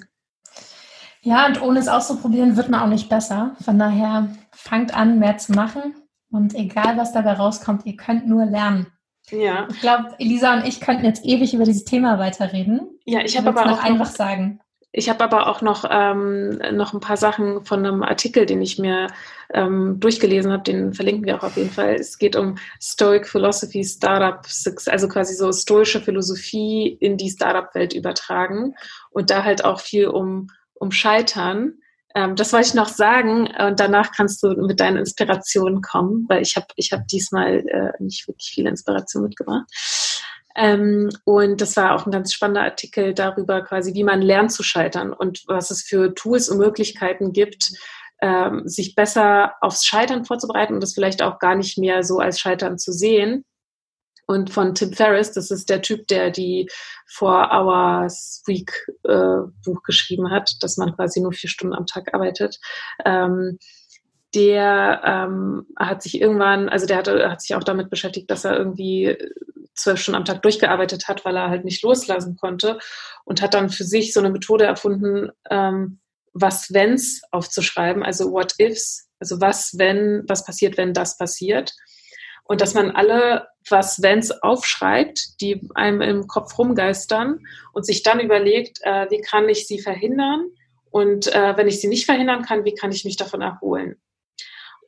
Ja, 1.26 1.48
und 1.48 1.60
ohne 1.62 1.80
es 1.80 1.88
auszuprobieren, 1.88 2.56
wird 2.56 2.70
man 2.70 2.82
auch 2.82 2.88
nicht 2.88 3.10
besser. 3.10 3.56
Von 3.64 3.80
daher 3.80 4.30
fangt 4.52 4.96
an, 4.96 5.18
mehr 5.18 5.38
zu 5.38 5.54
machen. 5.54 5.96
Und 6.32 6.54
egal, 6.54 6.98
was 6.98 7.14
dabei 7.14 7.34
rauskommt, 7.34 7.86
ihr 7.86 7.98
könnt 7.98 8.28
nur 8.28 8.46
lernen. 8.46 8.88
Ja. 9.32 9.68
Ich 9.72 9.82
glaube, 9.82 10.10
Elisa 10.20 10.54
und 10.54 10.68
ich 10.68 10.80
könnten 10.80 11.04
jetzt 11.04 11.26
ewig 11.26 11.56
über 11.56 11.64
dieses 11.64 11.84
Thema 11.84 12.20
weiterreden. 12.20 13.00
Ja, 13.06 13.22
ich 13.22 13.38
habe 13.38 13.50
aber 13.50 13.72
auch 13.72 13.84
einfach 13.84 14.06
noch, 14.06 14.16
sagen. 14.16 14.60
Ich 14.92 15.10
habe 15.10 15.24
aber 15.24 15.48
auch 15.48 15.64
noch, 15.64 15.84
ähm, 15.90 16.60
noch 16.74 16.94
ein 16.94 17.00
paar 17.00 17.18
Sachen 17.18 17.66
von 17.66 17.84
einem 17.84 18.04
Artikel, 18.04 18.46
den 18.46 18.62
ich 18.62 18.78
mir 18.78 19.08
ähm, 19.52 20.00
durchgelesen 20.00 20.52
habe, 20.52 20.62
den 20.62 20.94
verlinken 20.94 21.26
wir 21.26 21.38
auch 21.38 21.44
auf 21.44 21.58
jeden 21.58 21.72
Fall. 21.72 21.96
Es 21.96 22.20
geht 22.20 22.36
um 22.36 22.60
Stoic 22.80 23.28
Philosophy 23.28 23.84
Startup, 23.84 24.46
also 24.86 25.08
quasi 25.08 25.34
so 25.34 25.52
stoische 25.52 26.02
Philosophie 26.02 26.96
in 27.00 27.18
die 27.18 27.32
Startup-Welt 27.32 27.94
übertragen 27.94 28.76
und 29.10 29.32
da 29.32 29.44
halt 29.44 29.66
auch 29.66 29.80
viel 29.80 30.08
um, 30.08 30.52
um 30.76 30.92
Scheitern. 30.92 31.80
Ähm, 32.16 32.36
das 32.36 32.54
wollte 32.54 32.68
ich 32.68 32.74
noch 32.74 32.88
sagen 32.88 33.48
und 33.48 33.80
danach 33.80 34.12
kannst 34.12 34.42
du 34.44 34.50
mit 34.50 34.80
deinen 34.80 34.98
Inspirationen 34.98 35.82
kommen, 35.82 36.26
weil 36.30 36.42
ich 36.42 36.56
habe 36.56 36.68
ich 36.76 36.92
hab 36.92 37.08
diesmal 37.08 37.66
äh, 37.68 37.92
nicht 38.04 38.28
wirklich 38.28 38.52
viele 38.54 38.70
Inspirationen 38.70 39.30
mitgebracht. 39.30 39.66
Ähm, 40.56 41.10
und 41.26 41.60
das 41.60 41.76
war 41.76 41.94
auch 41.94 42.06
ein 42.06 42.12
ganz 42.12 42.32
spannender 42.34 42.64
Artikel 42.64 43.14
darüber, 43.14 43.62
quasi, 43.62 43.94
wie 43.94 44.06
man 44.06 44.22
lernt 44.22 44.54
zu 44.54 44.64
scheitern 44.64 45.12
und 45.12 45.44
was 45.48 45.70
es 45.70 45.84
für 45.84 46.16
Tools 46.16 46.48
und 46.48 46.60
Möglichkeiten 46.60 47.34
gibt, 47.34 47.74
ähm, 48.22 48.62
sich 48.66 48.96
besser 48.96 49.54
aufs 49.60 49.84
Scheitern 49.86 50.24
vorzubereiten 50.24 50.76
und 50.76 50.82
das 50.82 50.94
vielleicht 50.94 51.22
auch 51.22 51.40
gar 51.40 51.56
nicht 51.56 51.78
mehr 51.78 52.04
so 52.04 52.20
als 52.20 52.40
Scheitern 52.40 52.78
zu 52.78 52.94
sehen. 52.94 53.44
Und 54.28 54.50
von 54.50 54.74
Tim 54.74 54.94
Ferriss, 54.94 55.32
das 55.32 55.52
ist 55.52 55.70
der 55.70 55.82
Typ, 55.82 56.08
der 56.08 56.32
die 56.32 56.70
Four 57.08 57.50
Hours 57.52 58.42
Week 58.48 58.72
äh, 59.04 59.42
Buch 59.64 59.84
geschrieben 59.84 60.32
hat, 60.32 60.52
dass 60.62 60.78
man 60.78 60.96
quasi 60.96 61.22
nur 61.22 61.32
vier 61.32 61.50
Stunden 61.50 61.76
am 61.76 61.86
Tag 61.86 62.14
arbeitet. 62.14 62.60
Ähm, 63.06 63.60
der 64.34 65.02
ähm, 65.06 65.66
hat 65.78 66.04
sich 66.04 66.20
irgendwann, 66.20 66.68
also 66.68 66.86
der 66.86 66.98
hatte, 66.98 67.30
hat 67.30 67.42
sich 67.42 67.56
auch 67.56 67.64
damit 67.64 67.90
beschäftigt, 67.90 68.30
dass 68.30 68.44
er 68.44 68.58
irgendwie 68.58 69.16
zwölf 69.76 70.00
Stunden 70.00 70.18
am 70.18 70.26
Tag 70.26 70.42
durchgearbeitet 70.42 71.08
hat, 71.08 71.24
weil 71.26 71.38
er 71.38 71.50
halt 71.50 71.66
nicht 71.66 71.84
loslassen 71.84 72.36
konnte 72.36 72.80
und 73.24 73.42
hat 73.42 73.54
dann 73.54 73.70
für 73.70 73.84
sich 73.84 74.14
so 74.14 74.20
eine 74.20 74.30
Methode 74.30 74.66
erfunden, 74.66 75.30
ähm, 75.50 76.00
was 76.34 76.74
wenn's 76.74 77.22
aufzuschreiben, 77.32 78.04
also 78.04 78.32
what 78.32 78.54
ifs, 78.58 79.08
also 79.20 79.40
was 79.40 79.78
wenn, 79.78 80.24
was 80.28 80.46
passiert, 80.46 80.78
wenn 80.78 80.94
das 80.94 81.18
passiert. 81.18 81.72
Und 82.46 82.62
dass 82.62 82.74
man 82.74 82.92
alle 82.92 83.48
was 83.70 84.02
wenn's 84.02 84.32
aufschreibt, 84.32 85.42
die 85.42 85.68
einem 85.74 86.02
im 86.02 86.28
Kopf 86.28 86.58
rumgeistern 86.58 87.40
und 87.74 87.86
sich 87.86 88.04
dann 88.04 88.20
überlegt, 88.20 88.80
äh, 88.84 89.10
wie 89.10 89.22
kann 89.22 89.50
ich 89.50 89.68
sie 89.68 89.80
verhindern? 89.80 90.50
Und 90.92 91.28
äh, 91.34 91.58
wenn 91.58 91.68
ich 91.68 91.82
sie 91.82 91.88
nicht 91.88 92.06
verhindern 92.06 92.44
kann, 92.44 92.64
wie 92.64 92.76
kann 92.76 92.92
ich 92.92 93.04
mich 93.04 93.18
davon 93.18 93.42
erholen? 93.42 94.00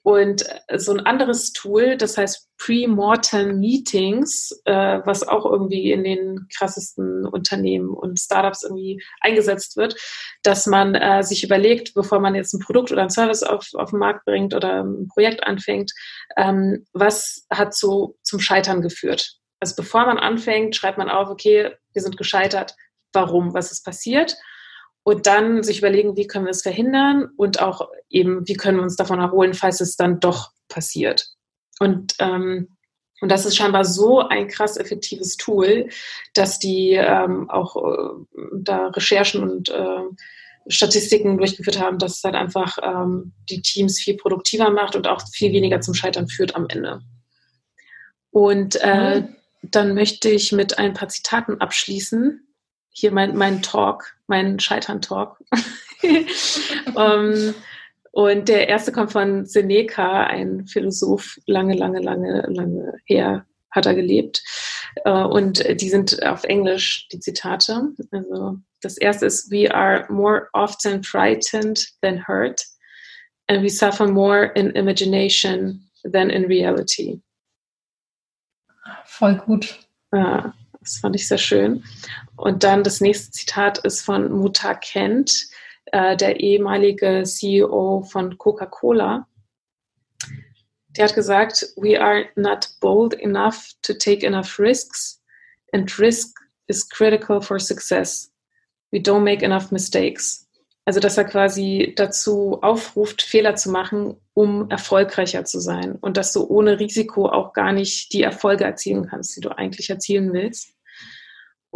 Und 0.03 0.45
äh, 0.67 0.79
so 0.79 0.93
ein 0.93 1.05
anderes 1.05 1.51
Tool, 1.53 1.97
das 1.97 2.17
heißt 2.17 2.49
Pre-Mortem 2.57 3.59
Meetings, 3.59 4.51
äh, 4.65 4.99
was 5.05 5.27
auch 5.27 5.45
irgendwie 5.45 5.91
in 5.91 6.03
den 6.03 6.47
krassesten 6.55 7.25
Unternehmen 7.25 7.89
und 7.89 8.19
Startups 8.19 8.63
irgendwie 8.63 9.03
eingesetzt 9.21 9.77
wird, 9.77 9.95
dass 10.43 10.65
man 10.65 10.95
äh, 10.95 11.23
sich 11.23 11.43
überlegt, 11.43 11.93
bevor 11.93 12.19
man 12.19 12.35
jetzt 12.35 12.53
ein 12.53 12.59
Produkt 12.59 12.91
oder 12.91 13.03
ein 13.03 13.09
Service 13.09 13.43
auf, 13.43 13.67
auf 13.73 13.91
den 13.91 13.99
Markt 13.99 14.25
bringt 14.25 14.53
oder 14.53 14.83
ein 14.83 15.07
Projekt 15.07 15.43
anfängt, 15.43 15.91
ähm, 16.35 16.85
was 16.93 17.45
hat 17.51 17.75
so 17.75 18.17
zum 18.23 18.39
Scheitern 18.39 18.81
geführt. 18.81 19.37
Also 19.59 19.75
bevor 19.75 20.05
man 20.05 20.17
anfängt, 20.17 20.75
schreibt 20.75 20.97
man 20.97 21.09
auf, 21.09 21.29
okay, 21.29 21.71
wir 21.93 22.01
sind 22.01 22.17
gescheitert, 22.17 22.75
warum, 23.13 23.53
was 23.53 23.71
ist 23.71 23.83
passiert 23.83 24.37
und 25.07 25.25
dann 25.25 25.63
sich 25.63 25.77
überlegen, 25.77 26.17
wie 26.17 26.27
können 26.27 26.43
wir 26.43 26.51
es 26.51 26.63
verhindern 26.63 27.29
und 27.37 27.61
auch 27.61 27.87
eben, 28.09 28.45
wie 28.45 28.55
können 28.55 28.75
wir 28.75 28.83
uns 28.83 28.97
davon 28.97 29.21
erholen, 29.21 29.53
falls 29.53 29.79
es 29.79 29.95
dann 29.95 30.19
doch 30.19 30.51
passiert. 30.67 31.29
Und, 31.79 32.15
ähm, 32.19 32.75
und 33.21 33.31
das 33.31 33.45
ist 33.45 33.55
scheinbar 33.55 33.85
so 33.85 34.19
ein 34.19 34.49
krass 34.49 34.75
effektives 34.75 35.37
Tool, 35.37 35.87
dass 36.33 36.59
die 36.59 36.91
ähm, 36.91 37.49
auch 37.49 37.77
äh, 37.77 38.25
da 38.51 38.87
Recherchen 38.87 39.43
und 39.43 39.69
äh, 39.69 40.03
Statistiken 40.67 41.37
durchgeführt 41.37 41.79
haben, 41.79 41.99
dass 41.99 42.17
es 42.17 42.23
halt 42.25 42.35
einfach 42.35 42.77
ähm, 42.83 43.31
die 43.49 43.61
Teams 43.61 44.01
viel 44.01 44.17
produktiver 44.17 44.71
macht 44.71 44.97
und 44.97 45.07
auch 45.07 45.21
viel 45.31 45.53
weniger 45.53 45.79
zum 45.79 45.93
Scheitern 45.93 46.27
führt 46.27 46.53
am 46.53 46.65
Ende. 46.67 46.99
Und 48.29 48.75
äh, 48.81 49.21
mhm. 49.21 49.35
dann 49.61 49.93
möchte 49.93 50.27
ich 50.27 50.51
mit 50.51 50.77
ein 50.77 50.93
paar 50.93 51.07
Zitaten 51.07 51.61
abschließen, 51.61 52.43
hier 52.97 53.11
mein, 53.11 53.37
mein 53.37 53.61
Talk, 53.61 54.17
mein 54.25 54.59
Scheitern-Talk. 54.59 55.39
um, 56.01 56.95
ähm, 56.97 57.53
und 58.11 58.49
der 58.49 58.67
erste 58.67 58.91
kommt 58.91 59.11
von 59.11 59.45
Seneca, 59.45 60.23
ein 60.23 60.65
Philosoph, 60.65 61.37
lange, 61.45 61.75
lange, 61.75 61.99
lange, 61.99 62.43
lange 62.47 62.93
her 63.05 63.45
hat 63.69 63.85
er 63.85 63.93
gelebt. 63.93 64.41
Uh, 65.05 65.27
und 65.27 65.63
die 65.79 65.89
sind 65.89 66.23
auf 66.23 66.43
Englisch, 66.45 67.07
die 67.11 67.19
Zitate. 67.19 67.93
Also 68.11 68.57
das 68.81 68.97
erste 68.97 69.27
ist, 69.27 69.51
we 69.51 69.71
are 69.71 70.11
more 70.11 70.47
often 70.53 71.03
frightened 71.03 71.87
than 72.01 72.27
hurt 72.27 72.65
and 73.47 73.61
we 73.61 73.69
suffer 73.69 74.07
more 74.07 74.45
in 74.55 74.71
imagination 74.71 75.87
than 76.03 76.31
in 76.31 76.45
reality. 76.45 77.21
Voll 79.05 79.35
gut. 79.35 79.77
Uh, 80.11 80.49
das 80.87 80.97
fand 80.99 81.15
ich 81.15 81.27
sehr 81.27 81.37
schön. 81.37 81.83
Und 82.37 82.63
dann 82.63 82.83
das 82.83 83.01
nächste 83.01 83.31
Zitat 83.31 83.79
ist 83.79 84.01
von 84.01 84.31
Muta 84.31 84.73
Kent, 84.73 85.47
äh, 85.87 86.15
der 86.15 86.39
ehemalige 86.39 87.23
CEO 87.23 88.03
von 88.09 88.37
Coca-Cola. 88.37 89.27
Der 90.91 91.05
hat 91.05 91.13
gesagt, 91.13 91.73
we 91.75 91.99
are 92.01 92.25
not 92.35 92.69
bold 92.79 93.13
enough 93.13 93.73
to 93.81 93.93
take 93.93 94.25
enough 94.25 94.57
risks 94.57 95.21
and 95.73 95.99
risk 95.99 96.39
is 96.67 96.89
critical 96.89 97.41
for 97.41 97.59
success. 97.59 98.31
We 98.91 98.99
don't 98.99 99.23
make 99.23 99.45
enough 99.45 99.71
mistakes. 99.71 100.47
Also, 100.85 101.01
dass 101.01 101.17
er 101.17 101.25
quasi 101.25 101.93
dazu 101.97 102.59
aufruft, 102.61 103.21
Fehler 103.21 103.55
zu 103.55 103.69
machen, 103.69 104.15
um 104.33 104.69
erfolgreicher 104.69 105.43
zu 105.43 105.59
sein 105.59 105.95
und 105.95 106.15
dass 106.15 106.31
du 106.31 106.45
ohne 106.45 106.79
Risiko 106.79 107.27
auch 107.27 107.51
gar 107.51 107.73
nicht 107.73 108.13
die 108.13 108.23
Erfolge 108.23 108.63
erzielen 108.63 109.05
kannst, 109.05 109.35
die 109.35 109.41
du 109.41 109.49
eigentlich 109.49 109.89
erzielen 109.89 110.31
willst. 110.31 110.76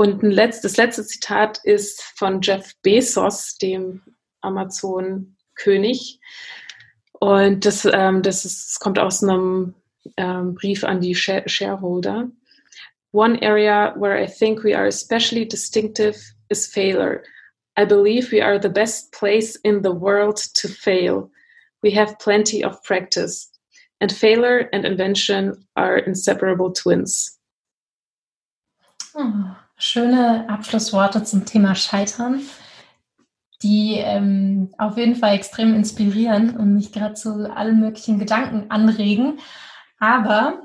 Und 0.01 0.23
ein 0.23 0.31
letzt, 0.31 0.63
das 0.63 0.77
letzte 0.77 1.05
Zitat 1.05 1.59
ist 1.63 2.01
von 2.15 2.41
Jeff 2.41 2.73
Bezos, 2.81 3.59
dem 3.59 4.01
Amazon-König. 4.41 6.19
Und 7.19 7.63
das, 7.67 7.85
ähm, 7.85 8.23
das, 8.23 8.43
ist, 8.43 8.79
kommt 8.79 8.97
aus 8.97 9.21
einem 9.21 9.75
ähm, 10.17 10.55
Brief 10.55 10.83
an 10.83 11.01
die 11.01 11.13
Shareholder. 11.13 12.31
One 13.11 13.39
area 13.43 13.93
where 13.95 14.19
I 14.19 14.25
think 14.25 14.63
we 14.63 14.75
are 14.75 14.87
especially 14.87 15.47
distinctive 15.47 16.17
is 16.49 16.65
failure. 16.65 17.21
I 17.77 17.85
believe 17.85 18.31
we 18.31 18.43
are 18.43 18.59
the 18.59 18.69
best 18.69 19.11
place 19.11 19.55
in 19.57 19.83
the 19.83 19.93
world 19.93 20.37
to 20.55 20.67
fail. 20.67 21.29
We 21.83 21.91
have 21.91 22.17
plenty 22.17 22.65
of 22.65 22.81
practice. 22.81 23.51
And 23.99 24.11
failure 24.11 24.67
and 24.73 24.83
invention 24.83 25.63
are 25.75 25.99
inseparable 25.99 26.73
twins. 26.73 27.37
Oh 29.13 29.57
schöne 29.81 30.47
Abschlussworte 30.47 31.23
zum 31.23 31.45
Thema 31.45 31.73
Scheitern, 31.73 32.41
die 33.63 33.95
ähm, 33.97 34.73
auf 34.77 34.95
jeden 34.95 35.15
Fall 35.15 35.33
extrem 35.33 35.73
inspirieren 35.73 36.55
und 36.55 36.75
mich 36.75 36.91
gerade 36.91 37.15
zu 37.15 37.51
allen 37.53 37.79
möglichen 37.79 38.19
Gedanken 38.19 38.69
anregen. 38.69 39.39
Aber 39.99 40.61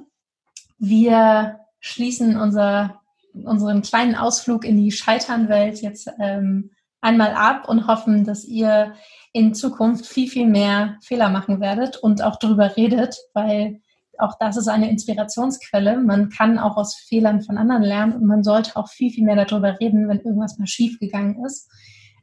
wir 0.78 1.60
schließen 1.80 2.38
unser, 2.38 3.00
unseren 3.32 3.80
kleinen 3.80 4.16
Ausflug 4.16 4.66
in 4.66 4.76
die 4.76 4.92
Scheiternwelt 4.92 5.80
jetzt 5.80 6.10
ähm, 6.20 6.72
einmal 7.00 7.32
ab 7.32 7.68
und 7.68 7.86
hoffen, 7.86 8.24
dass 8.24 8.44
ihr 8.44 8.94
in 9.32 9.54
Zukunft 9.54 10.06
viel, 10.06 10.28
viel 10.28 10.46
mehr 10.46 10.98
Fehler 11.02 11.30
machen 11.30 11.60
werdet 11.60 11.96
und 11.96 12.22
auch 12.22 12.36
darüber 12.36 12.76
redet, 12.76 13.16
weil 13.32 13.80
auch 14.18 14.34
das 14.38 14.56
ist 14.56 14.68
eine 14.68 14.90
Inspirationsquelle. 14.90 15.98
Man 15.98 16.30
kann 16.30 16.58
auch 16.58 16.76
aus 16.76 16.94
Fehlern 16.94 17.42
von 17.42 17.58
anderen 17.58 17.82
lernen 17.82 18.12
und 18.14 18.24
man 18.24 18.42
sollte 18.42 18.76
auch 18.76 18.88
viel, 18.88 19.10
viel 19.10 19.24
mehr 19.24 19.44
darüber 19.44 19.78
reden, 19.80 20.08
wenn 20.08 20.20
irgendwas 20.20 20.58
mal 20.58 20.66
schief 20.66 20.98
gegangen 20.98 21.44
ist. 21.44 21.70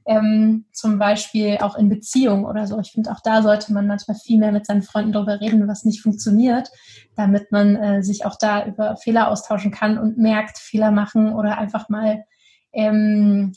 Ähm, 0.06 0.66
zum 0.74 1.00
Beispiel 1.00 1.60
auch 1.62 1.78
in 1.78 1.88
Beziehungen 1.88 2.46
oder 2.46 2.68
so. 2.68 2.78
Ich 2.80 2.92
finde, 2.92 3.12
auch 3.12 3.22
da 3.24 3.42
sollte 3.42 3.72
man 3.72 3.88
manchmal 3.88 4.18
viel 4.18 4.38
mehr 4.38 4.52
mit 4.52 4.66
seinen 4.66 4.82
Freunden 4.82 5.14
darüber 5.14 5.40
reden, 5.40 5.66
was 5.68 5.86
nicht 5.86 6.02
funktioniert, 6.02 6.70
damit 7.16 7.54
man 7.54 7.78
äh, 7.78 8.04
sich 8.04 8.26
auch 8.26 8.38
da 8.38 8.66
über 8.66 8.98
Fehler 8.98 9.30
austauschen 9.30 9.72
kann 9.72 9.98
und 9.98 10.18
merkt, 10.18 10.58
Fehler 10.58 10.92
machen 10.92 11.34
oder 11.34 11.58
einfach 11.58 11.88
mal 11.88 12.26
ähm, 12.74 13.54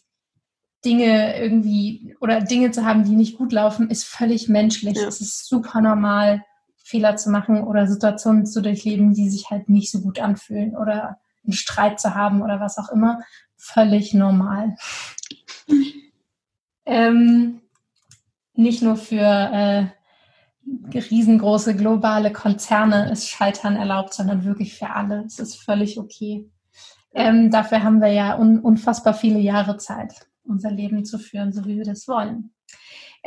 Dinge 0.84 1.36
irgendwie 1.40 2.16
oder 2.20 2.40
Dinge 2.40 2.70
zu 2.70 2.84
haben, 2.84 3.04
die 3.04 3.16
nicht 3.16 3.36
gut 3.36 3.52
laufen, 3.52 3.90
ist 3.90 4.04
völlig 4.04 4.48
menschlich. 4.48 4.96
Ja. 4.96 5.08
Es 5.08 5.20
ist 5.20 5.48
super 5.48 5.80
normal, 5.80 6.44
Fehler 6.86 7.16
zu 7.16 7.30
machen 7.30 7.64
oder 7.64 7.88
Situationen 7.88 8.46
zu 8.46 8.62
durchleben, 8.62 9.12
die 9.12 9.28
sich 9.28 9.50
halt 9.50 9.68
nicht 9.68 9.90
so 9.90 10.02
gut 10.02 10.20
anfühlen 10.20 10.76
oder 10.76 11.18
einen 11.42 11.52
Streit 11.52 11.98
zu 11.98 12.14
haben 12.14 12.42
oder 12.42 12.60
was 12.60 12.78
auch 12.78 12.90
immer. 12.90 13.22
Völlig 13.56 14.14
normal. 14.14 14.76
ähm, 16.86 17.60
nicht 18.54 18.82
nur 18.82 18.96
für 18.96 19.16
äh, 19.16 19.86
riesengroße 20.96 21.74
globale 21.74 22.32
Konzerne 22.32 23.10
ist 23.10 23.28
Scheitern 23.28 23.74
erlaubt, 23.74 24.14
sondern 24.14 24.44
wirklich 24.44 24.78
für 24.78 24.90
alle. 24.90 25.24
Es 25.26 25.40
ist 25.40 25.56
völlig 25.56 25.98
okay. 25.98 26.48
Ähm, 27.12 27.50
dafür 27.50 27.82
haben 27.82 28.00
wir 28.00 28.12
ja 28.12 28.36
un 28.38 28.60
unfassbar 28.60 29.14
viele 29.14 29.40
Jahre 29.40 29.76
Zeit, 29.76 30.14
unser 30.44 30.70
Leben 30.70 31.04
zu 31.04 31.18
führen, 31.18 31.52
so 31.52 31.64
wie 31.64 31.78
wir 31.78 31.84
das 31.84 32.06
wollen. 32.06 32.52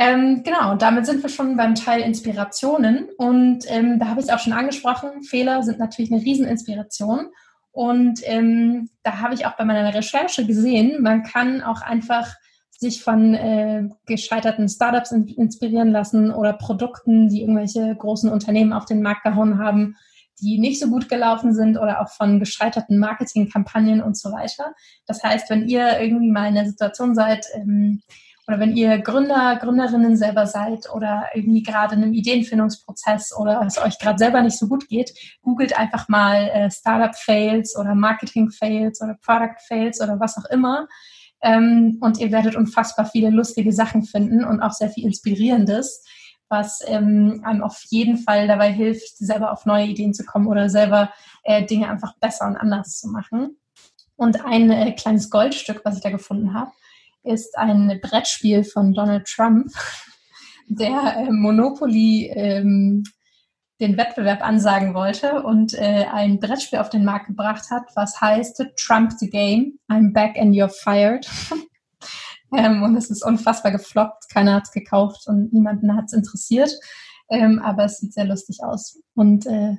Ähm, 0.02 0.44
genau, 0.44 0.76
damit 0.76 1.06
sind 1.06 1.22
wir 1.22 1.30
schon 1.30 1.58
beim 1.58 1.76
Teil 1.76 2.02
Inspirationen. 2.02 3.10
Und 3.18 3.66
ähm, 3.68 4.00
da 4.00 4.08
habe 4.08 4.22
ich 4.22 4.28
es 4.28 4.32
auch 4.32 4.40
schon 4.40 4.54
angesprochen. 4.54 5.24
Fehler 5.24 5.62
sind 5.62 5.78
natürlich 5.78 6.10
eine 6.10 6.22
Rieseninspiration. 6.22 7.28
Und 7.72 8.22
ähm, 8.24 8.90
da 9.04 9.20
habe 9.20 9.34
ich 9.34 9.46
auch 9.46 9.58
bei 9.58 9.66
meiner 9.66 9.94
Recherche 9.94 10.46
gesehen, 10.46 11.02
man 11.02 11.24
kann 11.24 11.62
auch 11.62 11.82
einfach 11.82 12.34
sich 12.70 13.04
von 13.04 13.34
äh, 13.34 13.90
gescheiterten 14.06 14.70
Startups 14.70 15.12
in, 15.12 15.28
inspirieren 15.28 15.92
lassen 15.92 16.32
oder 16.32 16.54
Produkten, 16.54 17.28
die 17.28 17.42
irgendwelche 17.42 17.94
großen 17.94 18.32
Unternehmen 18.32 18.72
auf 18.72 18.86
den 18.86 19.02
Markt 19.02 19.24
gehauen 19.26 19.60
haben, 19.60 19.98
die 20.40 20.60
nicht 20.60 20.80
so 20.80 20.88
gut 20.88 21.10
gelaufen 21.10 21.54
sind 21.54 21.78
oder 21.78 22.00
auch 22.00 22.10
von 22.10 22.40
gescheiterten 22.40 23.00
Marketingkampagnen 23.00 24.02
und 24.02 24.18
so 24.18 24.32
weiter. 24.32 24.74
Das 25.06 25.22
heißt, 25.22 25.50
wenn 25.50 25.68
ihr 25.68 26.00
irgendwie 26.00 26.32
mal 26.32 26.48
in 26.48 26.56
der 26.56 26.68
Situation 26.68 27.16
seid, 27.16 27.46
ähm, 27.54 28.02
oder 28.50 28.60
wenn 28.60 28.76
ihr 28.76 28.98
Gründer, 28.98 29.58
Gründerinnen 29.58 30.18
selber 30.18 30.48
seid 30.48 30.90
oder 30.92 31.28
irgendwie 31.36 31.62
gerade 31.62 31.94
in 31.94 32.02
einem 32.02 32.14
Ideenfindungsprozess 32.14 33.32
oder 33.38 33.62
es 33.64 33.78
euch 33.78 34.00
gerade 34.00 34.18
selber 34.18 34.42
nicht 34.42 34.58
so 34.58 34.68
gut 34.68 34.88
geht, 34.88 35.14
googelt 35.44 35.78
einfach 35.78 36.10
mal 36.10 36.50
äh, 36.50 36.72
Startup-Fails 36.72 37.78
oder 37.78 37.94
Marketing-Fails 37.94 39.04
oder 39.04 39.20
Product-Fails 39.24 40.02
oder 40.02 40.20
was 40.20 40.36
auch 40.40 40.50
immer. 40.50 40.88
Ähm, 41.44 42.00
und 42.02 42.18
ihr 42.18 42.32
werdet 42.32 42.56
unfassbar 42.56 43.06
viele 43.06 43.30
lustige 43.30 43.72
Sachen 43.72 44.02
finden 44.02 44.44
und 44.44 44.62
auch 44.62 44.74
sehr 44.74 44.90
viel 44.90 45.06
Inspirierendes, 45.06 46.04
was 46.50 46.80
ähm, 46.88 47.42
einem 47.46 47.62
auf 47.62 47.84
jeden 47.90 48.18
Fall 48.18 48.48
dabei 48.48 48.72
hilft, 48.72 49.16
selber 49.20 49.52
auf 49.52 49.68
neue 49.68 49.86
Ideen 49.86 50.16
zu 50.16 50.26
kommen 50.26 50.48
oder 50.48 50.72
selber 50.72 51.14
äh, 51.44 51.68
Dinge 51.68 51.88
einfach 51.88 52.18
besser 52.18 52.48
und 52.48 52.58
anders 52.58 52.98
zu 52.98 53.10
machen. 53.10 53.60
Und 54.16 54.44
ein 54.44 54.72
äh, 54.72 54.94
kleines 54.94 55.30
Goldstück, 55.30 55.82
was 55.84 55.98
ich 55.98 56.02
da 56.02 56.10
gefunden 56.10 56.56
habe, 56.56 56.72
ist 57.24 57.58
ein 57.58 58.00
Brettspiel 58.02 58.64
von 58.64 58.94
Donald 58.94 59.26
Trump, 59.28 59.72
der 60.68 61.18
äh, 61.18 61.32
Monopoly 61.32 62.32
ähm, 62.36 63.04
den 63.80 63.98
Wettbewerb 63.98 64.42
ansagen 64.42 64.94
wollte 64.94 65.42
und 65.44 65.74
äh, 65.74 66.06
ein 66.12 66.40
Brettspiel 66.40 66.80
auf 66.80 66.90
den 66.90 67.06
Markt 67.06 67.28
gebracht 67.28 67.72
hat, 67.72 67.84
was 67.96 68.20
heißt 68.20 68.64
Trump 68.76 69.14
the 69.20 69.30
Game, 69.30 69.80
I'm 69.90 70.12
back 70.12 70.38
and 70.38 70.54
you're 70.54 70.70
fired. 70.70 71.26
ähm, 72.58 72.84
und 72.84 72.98
es 72.98 73.10
ist 73.10 73.24
unfassbar 73.24 73.72
gefloppt, 73.72 74.30
keiner 74.30 74.56
hat 74.56 74.64
es 74.64 74.72
gekauft 74.72 75.28
und 75.28 75.54
niemanden 75.54 75.96
hat 75.96 76.06
es 76.08 76.14
interessiert, 76.14 76.72
ähm, 77.30 77.60
aber 77.60 77.86
es 77.86 78.00
sieht 78.00 78.14
sehr 78.14 78.26
lustig 78.26 78.60
aus. 78.62 79.00
Und 79.16 79.46
äh, 79.46 79.78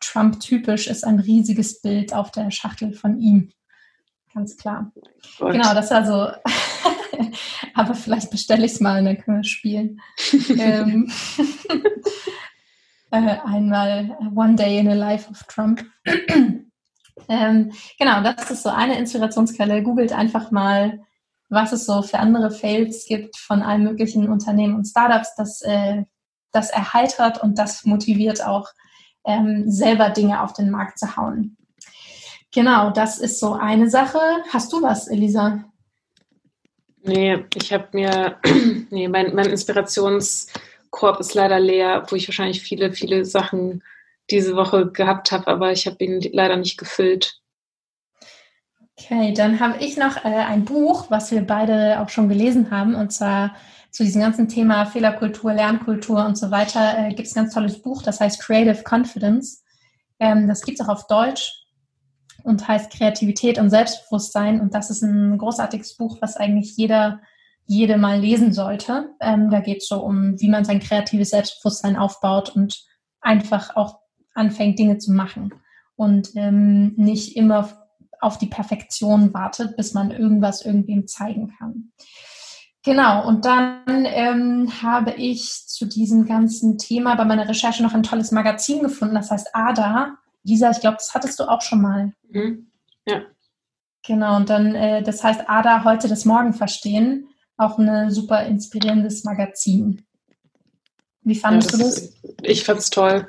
Trump-typisch 0.00 0.86
ist 0.86 1.04
ein 1.04 1.18
riesiges 1.18 1.80
Bild 1.80 2.14
auf 2.14 2.30
der 2.30 2.50
Schachtel 2.50 2.94
von 2.94 3.20
ihm. 3.20 3.52
Ganz 4.32 4.56
klar. 4.56 4.92
Gott. 5.38 5.52
Genau, 5.52 5.74
das 5.74 5.90
war 5.90 6.04
so. 6.06 6.52
aber 7.74 7.94
vielleicht 7.94 8.30
bestelle 8.30 8.66
ich 8.66 8.72
es 8.72 8.80
mal 8.80 8.98
und 8.98 9.06
dann 9.06 9.18
können 9.18 9.38
wir 9.38 9.44
spielen. 9.44 10.00
ähm, 10.58 11.10
äh, 13.10 13.36
einmal 13.44 14.16
One 14.34 14.56
Day 14.56 14.78
in 14.78 14.90
the 14.90 14.96
Life 14.96 15.30
of 15.30 15.42
Trump. 15.44 15.84
ähm, 17.28 17.72
genau, 17.98 18.22
das 18.22 18.50
ist 18.50 18.62
so 18.62 18.70
eine 18.70 18.98
Inspirationsquelle. 18.98 19.82
Googelt 19.82 20.12
einfach 20.12 20.50
mal, 20.50 21.00
was 21.48 21.72
es 21.72 21.86
so 21.86 22.02
für 22.02 22.18
andere 22.18 22.50
Fails 22.50 23.06
gibt 23.06 23.36
von 23.36 23.62
allen 23.62 23.84
möglichen 23.84 24.28
Unternehmen 24.28 24.74
und 24.74 24.86
Startups. 24.86 25.34
Das, 25.36 25.62
äh, 25.62 26.04
das 26.52 26.70
erheitert 26.70 27.42
und 27.42 27.58
das 27.58 27.84
motiviert 27.84 28.44
auch, 28.44 28.68
ähm, 29.24 29.70
selber 29.70 30.10
Dinge 30.10 30.42
auf 30.42 30.52
den 30.52 30.70
Markt 30.70 30.98
zu 30.98 31.16
hauen. 31.16 31.56
Genau, 32.52 32.90
das 32.90 33.18
ist 33.18 33.40
so 33.40 33.54
eine 33.54 33.90
Sache. 33.90 34.20
Hast 34.52 34.72
du 34.72 34.80
was, 34.80 35.08
Elisa? 35.08 35.64
Nee, 37.04 37.44
ich 37.54 37.72
habe 37.72 37.88
mir, 37.92 38.38
nee, 38.90 39.08
mein, 39.08 39.34
mein 39.34 39.46
Inspirations- 39.46 40.48
Korb 40.94 41.18
ist 41.18 41.34
leider 41.34 41.58
leer, 41.58 42.06
wo 42.08 42.14
ich 42.14 42.28
wahrscheinlich 42.28 42.62
viele, 42.62 42.92
viele 42.92 43.24
Sachen 43.24 43.82
diese 44.30 44.54
Woche 44.54 44.92
gehabt 44.92 45.32
habe, 45.32 45.48
aber 45.48 45.72
ich 45.72 45.86
habe 45.86 46.02
ihn 46.04 46.20
leider 46.32 46.56
nicht 46.56 46.78
gefüllt. 46.78 47.40
Okay, 48.96 49.34
dann 49.34 49.58
habe 49.58 49.82
ich 49.82 49.96
noch 49.96 50.24
äh, 50.24 50.28
ein 50.28 50.64
Buch, 50.64 51.06
was 51.10 51.32
wir 51.32 51.42
beide 51.42 52.00
auch 52.00 52.10
schon 52.10 52.28
gelesen 52.28 52.70
haben, 52.70 52.94
und 52.94 53.12
zwar 53.12 53.56
zu 53.90 54.04
diesem 54.04 54.22
ganzen 54.22 54.48
Thema 54.48 54.86
Fehlerkultur, 54.86 55.52
Lernkultur 55.52 56.24
und 56.24 56.38
so 56.38 56.52
weiter 56.52 56.96
äh, 56.96 57.08
gibt 57.08 57.26
es 57.26 57.34
ein 57.34 57.42
ganz 57.42 57.54
tolles 57.54 57.82
Buch, 57.82 58.02
das 58.02 58.20
heißt 58.20 58.40
Creative 58.40 58.84
Confidence. 58.88 59.64
Ähm, 60.20 60.46
das 60.46 60.62
gibt 60.62 60.78
es 60.78 60.86
auch 60.86 60.92
auf 60.92 61.08
Deutsch 61.08 61.63
und 62.44 62.68
heißt 62.68 62.92
Kreativität 62.92 63.58
und 63.58 63.70
Selbstbewusstsein. 63.70 64.60
Und 64.60 64.74
das 64.74 64.90
ist 64.90 65.02
ein 65.02 65.36
großartiges 65.38 65.96
Buch, 65.96 66.18
was 66.20 66.36
eigentlich 66.36 66.76
jeder 66.76 67.20
jede 67.66 67.96
mal 67.96 68.20
lesen 68.20 68.52
sollte. 68.52 69.10
Ähm, 69.20 69.50
da 69.50 69.60
geht 69.60 69.78
es 69.78 69.88
so 69.88 70.00
um, 70.00 70.38
wie 70.40 70.48
man 70.48 70.64
sein 70.64 70.80
kreatives 70.80 71.30
Selbstbewusstsein 71.30 71.96
aufbaut 71.96 72.54
und 72.54 72.84
einfach 73.20 73.76
auch 73.76 74.00
anfängt, 74.34 74.78
Dinge 74.78 74.98
zu 74.98 75.12
machen 75.12 75.54
und 75.96 76.30
ähm, 76.34 76.94
nicht 76.96 77.36
immer 77.36 77.68
auf 78.20 78.38
die 78.38 78.46
Perfektion 78.46 79.32
wartet, 79.34 79.76
bis 79.76 79.94
man 79.94 80.10
irgendwas 80.10 80.64
irgendwem 80.64 81.06
zeigen 81.06 81.54
kann. 81.58 81.92
Genau, 82.82 83.26
und 83.26 83.46
dann 83.46 84.04
ähm, 84.04 84.70
habe 84.82 85.12
ich 85.12 85.66
zu 85.66 85.86
diesem 85.86 86.26
ganzen 86.26 86.76
Thema 86.76 87.14
bei 87.14 87.24
meiner 87.24 87.48
Recherche 87.48 87.82
noch 87.82 87.94
ein 87.94 88.02
tolles 88.02 88.30
Magazin 88.30 88.82
gefunden, 88.82 89.14
das 89.14 89.30
heißt 89.30 89.50
ADA. 89.54 90.18
Lisa, 90.44 90.70
ich 90.70 90.80
glaube, 90.80 90.98
das 90.98 91.14
hattest 91.14 91.40
du 91.40 91.44
auch 91.44 91.62
schon 91.62 91.82
mal. 91.82 92.12
Mhm. 92.28 92.70
Ja. 93.06 93.22
Genau, 94.06 94.36
und 94.36 94.50
dann, 94.50 94.74
äh, 94.74 95.02
das 95.02 95.24
heißt 95.24 95.48
ADA 95.48 95.84
heute 95.84 96.08
das 96.08 96.24
Morgen 96.24 96.52
verstehen 96.52 97.28
auch 97.56 97.78
ein 97.78 98.10
super 98.10 98.44
inspirierendes 98.44 99.24
Magazin. 99.24 100.04
Wie 101.22 101.34
fandest 101.34 101.72
ja, 101.72 101.78
das, 101.78 102.12
du 102.20 102.28
das? 102.28 102.40
Ich 102.42 102.64
fand 102.64 102.80
es 102.80 102.90
toll. 102.90 103.24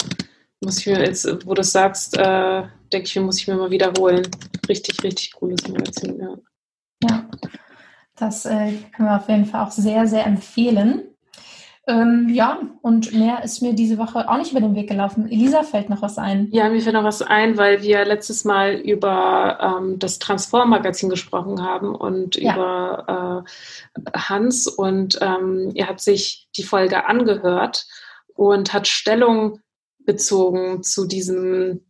Muss 0.61 0.79
ich 0.79 0.87
mir 0.87 0.99
jetzt, 0.99 1.25
wo 1.45 1.53
du 1.53 1.55
das 1.55 1.71
sagst, 1.71 2.17
äh, 2.17 2.63
denke 2.91 3.07
ich 3.07 3.15
mir, 3.15 3.21
muss 3.21 3.39
ich 3.39 3.47
mir 3.47 3.55
mal 3.55 3.71
wiederholen. 3.71 4.27
Richtig, 4.67 5.03
richtig 5.03 5.33
cooles 5.33 5.67
Magazin, 5.67 6.19
ja. 6.19 6.35
Ja, 7.03 7.29
das 8.15 8.45
äh, 8.45 8.73
können 8.95 9.09
wir 9.09 9.17
auf 9.17 9.29
jeden 9.29 9.45
Fall 9.45 9.65
auch 9.65 9.71
sehr, 9.71 10.07
sehr 10.07 10.25
empfehlen. 10.25 11.14
Ähm, 11.87 12.29
ja, 12.29 12.59
und 12.81 13.13
mehr 13.13 13.43
ist 13.43 13.61
mir 13.61 13.73
diese 13.73 13.99
Woche 13.99 14.27
auch 14.27 14.37
nicht 14.37 14.51
über 14.51 14.59
den 14.59 14.73
Weg 14.73 14.89
gelaufen. 14.89 15.29
Elisa, 15.29 15.61
fällt 15.61 15.89
noch 15.89 16.01
was 16.01 16.17
ein? 16.17 16.49
Ja, 16.51 16.67
mir 16.69 16.81
fällt 16.81 16.95
noch 16.95 17.03
was 17.03 17.21
ein, 17.21 17.57
weil 17.57 17.83
wir 17.83 18.03
letztes 18.05 18.43
Mal 18.43 18.73
über 18.73 19.59
ähm, 19.61 19.99
das 19.99 20.17
Transform-Magazin 20.17 21.09
gesprochen 21.09 21.61
haben 21.61 21.93
und 21.93 22.37
ja. 22.37 22.53
über 22.55 23.43
äh, 23.45 24.17
Hans. 24.17 24.65
Und 24.67 25.19
ähm, 25.21 25.73
er 25.75 25.89
hat 25.89 26.01
sich 26.01 26.47
die 26.57 26.63
Folge 26.63 27.05
angehört 27.05 27.85
und 28.33 28.73
hat 28.73 28.87
Stellung 28.87 29.59
bezogen 30.05 30.81
zu 30.81 31.05
diesem 31.05 31.85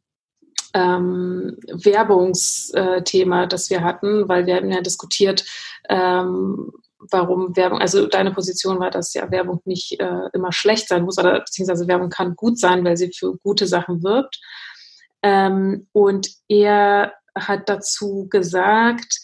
ähm, 0.73 1.57
Werbungsthema, 1.67 3.45
das 3.45 3.69
wir 3.69 3.81
hatten, 3.81 4.27
weil 4.27 4.45
wir 4.45 4.57
haben 4.57 4.71
ja 4.71 4.81
diskutiert, 4.81 5.45
ähm, 5.87 6.71
warum 7.11 7.55
Werbung, 7.55 7.79
also 7.79 8.07
deine 8.07 8.31
Position 8.31 8.79
war, 8.79 8.91
dass 8.91 9.13
ja 9.13 9.29
Werbung 9.31 9.61
nicht 9.65 9.99
äh, 9.99 10.29
immer 10.33 10.51
schlecht 10.51 10.87
sein 10.87 11.03
muss, 11.03 11.17
oder 11.17 11.39
beziehungsweise 11.39 11.87
Werbung 11.87 12.09
kann 12.09 12.35
gut 12.35 12.59
sein, 12.59 12.83
weil 12.85 12.97
sie 12.97 13.11
für 13.13 13.37
gute 13.37 13.67
Sachen 13.67 14.03
wirkt. 14.03 14.39
Ähm, 15.21 15.87
und 15.91 16.29
er 16.47 17.13
hat 17.37 17.67
dazu 17.67 18.27
gesagt, 18.29 19.19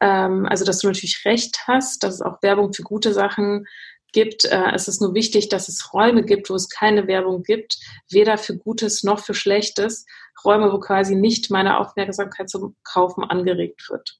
ähm, 0.00 0.46
also 0.46 0.64
dass 0.64 0.80
du 0.80 0.86
natürlich 0.86 1.24
recht 1.24 1.58
hast, 1.66 2.02
dass 2.02 2.14
es 2.14 2.22
auch 2.22 2.42
Werbung 2.42 2.72
für 2.72 2.82
gute 2.82 3.12
Sachen 3.12 3.66
gibt. 4.12 4.44
Äh, 4.44 4.72
es 4.74 4.88
ist 4.88 5.00
nur 5.00 5.14
wichtig, 5.14 5.48
dass 5.48 5.68
es 5.68 5.92
Räume 5.92 6.22
gibt, 6.22 6.50
wo 6.50 6.54
es 6.54 6.68
keine 6.68 7.06
Werbung 7.06 7.42
gibt, 7.42 7.78
weder 8.10 8.38
für 8.38 8.56
Gutes 8.56 9.02
noch 9.02 9.20
für 9.20 9.34
Schlechtes. 9.34 10.06
Räume, 10.44 10.72
wo 10.72 10.78
quasi 10.78 11.14
nicht 11.14 11.50
meine 11.50 11.78
Aufmerksamkeit 11.78 12.48
zum 12.48 12.76
Kaufen 12.84 13.24
angeregt 13.24 13.88
wird. 13.90 14.18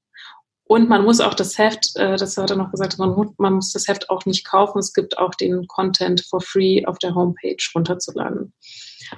Und 0.69 0.89
man 0.89 1.05
muss 1.05 1.21
auch 1.21 1.35
das 1.35 1.59
Heft, 1.59 1.95
äh, 1.95 2.17
das 2.17 2.37
hat 2.37 2.51
er 2.51 2.57
noch 2.57 2.73
gesagt, 2.73 2.99
man, 2.99 3.35
man, 3.39 3.55
muss 3.55 3.73
das 3.73 3.87
Heft 3.87 4.11
auch 4.11 4.27
nicht 4.27 4.45
kaufen. 4.45 4.81
Es 4.81 4.93
gibt 4.93 5.17
auch 5.17 5.35
den 5.35 5.67
Content 5.69 6.25
for 6.29 6.41
free 6.41 6.85
auf 6.85 6.99
der 6.99 7.15
Homepage 7.15 7.57
runterzuladen. 7.75 8.53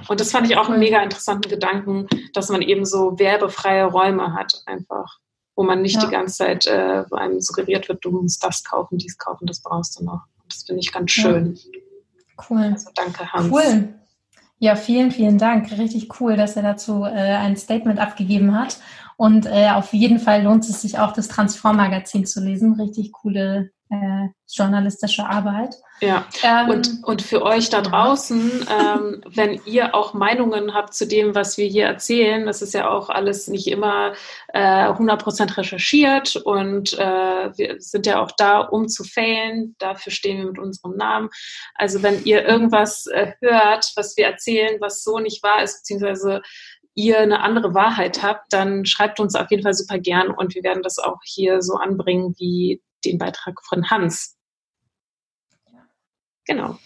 Und 0.09 0.21
das 0.21 0.31
fand 0.31 0.51
ich 0.51 0.59
auch 0.59 0.69
einen 0.69 0.79
mega 0.79 1.03
interessanten 1.03 1.49
Gedanken, 1.49 2.07
dass 2.35 2.51
man 2.51 2.61
eben 2.61 2.85
so 2.85 3.19
werbefreie 3.19 3.85
Räume 3.85 4.35
hat 4.35 4.63
einfach. 4.67 5.19
wo 5.57 5.65
man 5.65 5.83
nicht 5.83 5.97
ja. 5.97 6.05
die 6.05 6.13
ganze 6.13 6.37
Zeit 6.37 6.67
äh, 6.67 7.05
einem 7.11 7.41
suggeriert 7.41 7.89
wird, 7.89 8.05
du 8.05 8.11
musst 8.11 8.45
das 8.45 8.63
kaufen, 8.63 8.99
dies 8.99 9.19
kaufen, 9.19 9.47
das 9.47 9.61
brauchst 9.61 9.99
du 9.99 10.05
noch. 10.05 10.21
Das 10.49 10.63
finde 10.63 10.81
ich 10.81 10.93
ganz 10.93 11.11
schön. 11.11 11.55
Ja. 11.55 11.81
Cool. 12.49 12.71
Also 12.73 12.91
danke, 12.95 13.33
Hans. 13.33 13.51
Cool. 13.51 13.95
Ja, 14.61 14.77
vielen, 14.77 15.11
vielen 15.11 15.39
Dank. 15.39 15.71
Richtig 15.79 16.21
cool, 16.21 16.37
dass 16.37 16.57
er 16.57 16.63
dazu 16.63 17.05
äh, 17.05 17.09
ein 17.09 17.57
Statement 17.57 17.99
abgegeben 17.99 18.59
hat. 18.59 18.79
Und 19.19 19.47
äh, 19.47 19.71
auf 19.71 19.93
jeden 19.93 20.21
Fall 20.21 20.45
lohnt 20.45 20.63
es 20.63 20.81
sich 20.81 21.01
auch, 21.01 21.13
das 21.13 21.27
Transform-Magazin 21.27 22.25
zu 22.25 22.41
lesen. 22.41 22.81
Richtig 22.81 23.11
coole 23.11 23.73
äh, 23.91 24.29
journalistische 24.47 25.27
Arbeit. 25.27 25.75
Ja, 26.01 26.27
ähm, 26.43 26.71
und, 26.71 27.05
und 27.05 27.23
für 27.23 27.43
euch 27.43 27.71
da 27.71 27.81
draußen, 27.81 28.67
ähm, 28.71 29.23
wenn 29.35 29.61
ihr 29.65 29.95
auch 29.95 30.15
Meinungen 30.15 30.75
habt 30.75 30.95
zu 30.95 31.07
dem, 31.07 31.35
was 31.35 31.59
wir 31.59 31.67
hier 31.67 31.87
erzählen, 31.87 32.47
das 32.47 32.63
ist 32.63 32.75
ja 32.75 32.89
auch 32.89 33.09
alles 33.09 33.49
nicht 33.49 33.67
immer 33.67 34.13
äh, 34.53 34.87
100% 34.87 35.57
recherchiert 35.57 36.37
und 36.37 36.93
äh, 36.99 37.51
wir 37.57 37.81
sind 37.81 38.07
ja 38.07 38.23
auch 38.23 38.31
da, 38.31 38.61
um 38.61 38.89
zu 38.89 39.05
failen. 39.05 39.75
Dafür 39.79 40.13
stehen 40.13 40.39
wir 40.39 40.47
mit 40.47 40.59
unserem 40.59 40.97
Namen. 40.97 41.31
Also 41.75 42.03
wenn 42.03 42.25
ihr 42.25 42.47
irgendwas 42.47 43.07
äh, 43.07 43.33
hört, 43.41 43.93
was 43.97 44.17
wir 44.17 44.27
erzählen, 44.27 44.81
was 44.81 45.03
so 45.03 45.19
nicht 45.19 45.43
wahr 45.43 45.63
ist, 45.63 45.81
beziehungsweise 45.81 46.43
ihr 46.99 47.21
eine 47.21 47.41
andere 47.41 47.75
Wahrheit 47.75 48.25
habt, 48.25 48.53
dann 48.53 48.85
schreibt 48.85 49.21
uns 49.21 49.37
auf 49.37 49.51
jeden 49.51 49.63
Fall 49.63 49.75
super 49.75 49.99
gern 49.99 50.33
und 50.33 50.57
wir 50.57 50.65
werden 50.65 50.83
das 50.83 50.99
auch 50.99 51.19
hier 51.25 51.63
so 51.63 51.75
anbringen, 51.77 52.35
wie 52.39 52.83
den 53.05 53.19
Beitrag 53.19 53.61
von 53.65 53.89
Hans. 53.89 54.37
Genau. 56.45 56.77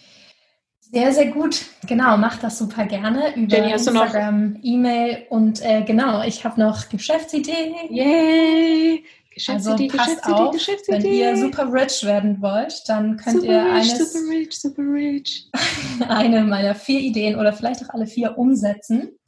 Sehr, 0.81 1.13
sehr 1.13 1.29
gut. 1.29 1.65
Genau, 1.87 2.19
mach 2.19 2.39
das 2.39 2.59
super 2.59 2.85
gerne 2.85 3.35
über 3.37 3.57
Jenny, 3.57 3.73
Instagram, 3.73 4.59
E-Mail 4.63 5.27
und 5.31 5.63
äh, 5.63 5.83
genau, 5.83 6.23
ich 6.25 6.45
habe 6.45 6.61
noch 6.61 6.91
Geschäftsidee. 6.91 7.75
Yay! 7.89 9.05
Geschäftsidee, 9.31 9.85
also 9.85 9.97
passt 9.97 10.09
Geschäftsidee, 10.09 10.35
auf, 10.35 10.53
Geschäftsidee. 10.53 11.03
Wenn 11.05 11.13
ihr 11.13 11.37
super 11.39 11.73
rich 11.73 12.05
werden 12.05 12.43
wollt, 12.43 12.83
dann 12.87 13.17
könnt 13.17 13.41
super 13.41 13.47
ihr 13.47 13.65
rich, 13.65 13.93
eines, 13.93 14.13
super 14.13 14.31
rich, 14.31 14.61
super 14.61 14.83
rich. 14.83 15.51
eine 16.09 16.45
meiner 16.45 16.75
vier 16.75 17.01
Ideen 17.01 17.39
oder 17.39 17.55
vielleicht 17.55 17.83
auch 17.83 17.95
alle 17.95 18.07
vier 18.07 18.37
umsetzen. 18.37 19.19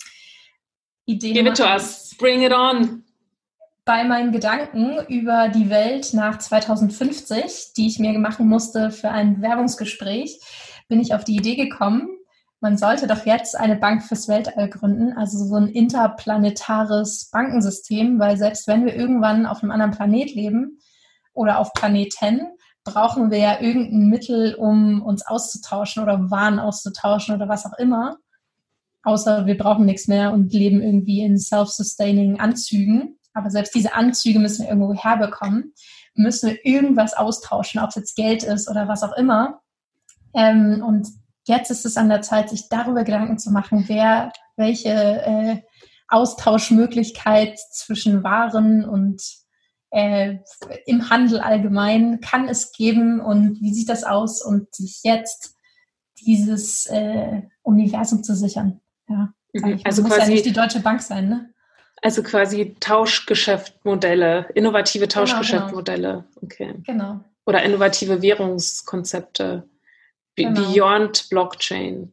Idee 1.06 1.32
Give 1.32 1.48
it 1.48 1.56
to 1.56 1.64
us. 1.64 2.14
Bring 2.18 2.42
it 2.42 2.52
on 2.52 3.04
bei 3.84 4.04
meinen 4.04 4.32
Gedanken 4.32 4.98
über 5.08 5.48
die 5.48 5.68
Welt 5.68 6.14
nach 6.14 6.38
2050, 6.38 7.74
die 7.76 7.86
ich 7.86 7.98
mir 7.98 8.18
machen 8.18 8.48
musste 8.48 8.90
für 8.90 9.10
ein 9.10 9.42
Werbungsgespräch, 9.42 10.40
bin 10.88 11.00
ich 11.00 11.14
auf 11.14 11.24
die 11.24 11.36
Idee 11.36 11.56
gekommen, 11.56 12.08
man 12.60 12.78
sollte 12.78 13.06
doch 13.06 13.26
jetzt 13.26 13.58
eine 13.58 13.76
Bank 13.76 14.02
fürs 14.02 14.26
Weltall 14.26 14.70
gründen, 14.70 15.12
also 15.12 15.36
so 15.44 15.56
ein 15.56 15.68
interplanetares 15.68 17.28
Bankensystem, 17.30 18.18
weil 18.18 18.38
selbst 18.38 18.66
wenn 18.66 18.86
wir 18.86 18.94
irgendwann 18.94 19.44
auf 19.44 19.62
einem 19.62 19.70
anderen 19.70 19.90
Planet 19.90 20.34
leben 20.34 20.78
oder 21.34 21.58
auf 21.58 21.74
Planeten, 21.74 22.40
brauchen 22.82 23.30
wir 23.30 23.36
ja 23.36 23.60
irgendein 23.60 24.08
Mittel, 24.08 24.54
um 24.54 25.02
uns 25.02 25.26
auszutauschen 25.26 26.02
oder 26.02 26.30
Waren 26.30 26.58
auszutauschen 26.58 27.34
oder 27.34 27.50
was 27.50 27.66
auch 27.66 27.78
immer. 27.78 28.16
Außer 29.04 29.46
wir 29.46 29.56
brauchen 29.56 29.84
nichts 29.84 30.08
mehr 30.08 30.32
und 30.32 30.52
leben 30.52 30.82
irgendwie 30.82 31.20
in 31.20 31.38
self-sustaining 31.38 32.40
Anzügen. 32.40 33.18
Aber 33.34 33.50
selbst 33.50 33.74
diese 33.74 33.94
Anzüge 33.94 34.38
müssen 34.38 34.62
wir 34.62 34.70
irgendwo 34.70 34.94
herbekommen. 34.94 35.74
Müssen 36.14 36.50
wir 36.50 36.64
irgendwas 36.64 37.14
austauschen, 37.14 37.80
ob 37.80 37.90
es 37.90 37.96
jetzt 37.96 38.16
Geld 38.16 38.42
ist 38.42 38.68
oder 38.70 38.88
was 38.88 39.02
auch 39.02 39.12
immer. 39.16 39.60
Ähm, 40.34 40.82
und 40.86 41.08
jetzt 41.46 41.70
ist 41.70 41.84
es 41.84 41.96
an 41.96 42.08
der 42.08 42.22
Zeit, 42.22 42.50
sich 42.50 42.68
darüber 42.68 43.04
Gedanken 43.04 43.38
zu 43.38 43.50
machen, 43.50 43.84
wer 43.88 44.32
welche 44.56 44.90
äh, 44.90 45.60
Austauschmöglichkeit 46.08 47.58
zwischen 47.58 48.22
Waren 48.22 48.84
und 48.84 49.22
äh, 49.90 50.38
im 50.86 51.10
Handel 51.10 51.40
allgemein 51.40 52.20
kann 52.20 52.48
es 52.48 52.72
geben 52.72 53.20
und 53.20 53.60
wie 53.60 53.72
sieht 53.72 53.88
das 53.88 54.04
aus 54.04 54.42
und 54.42 54.74
sich 54.74 55.00
jetzt 55.02 55.56
dieses 56.20 56.86
äh, 56.86 57.42
Universum 57.62 58.22
zu 58.22 58.34
sichern. 58.34 58.80
Ja, 59.08 59.32
mhm. 59.52 59.80
also 59.84 60.02
muss 60.02 60.12
quasi 60.12 60.30
ja 60.30 60.34
nicht 60.34 60.46
die 60.46 60.52
Deutsche 60.52 60.80
Bank 60.80 61.02
sein, 61.02 61.28
ne? 61.28 61.50
Also 62.02 62.22
quasi 62.22 62.76
Tauschgeschäftmodelle, 62.80 64.48
innovative 64.54 65.08
Tauschgeschäftmodelle. 65.08 66.08
Genau, 66.08 66.24
genau. 66.40 66.42
Okay. 66.42 66.74
Genau. 66.84 67.20
Oder 67.46 67.62
innovative 67.62 68.20
Währungskonzepte. 68.20 69.68
Genau. 70.36 70.60
Beyond 70.60 71.30
Blockchain. 71.30 72.12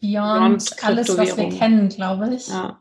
Beyond, 0.00 0.70
Beyond 0.70 0.84
alles, 0.84 1.18
was 1.18 1.36
wir 1.36 1.48
kennen, 1.48 1.88
glaube 1.88 2.34
ich. 2.34 2.48
Ja. 2.48 2.80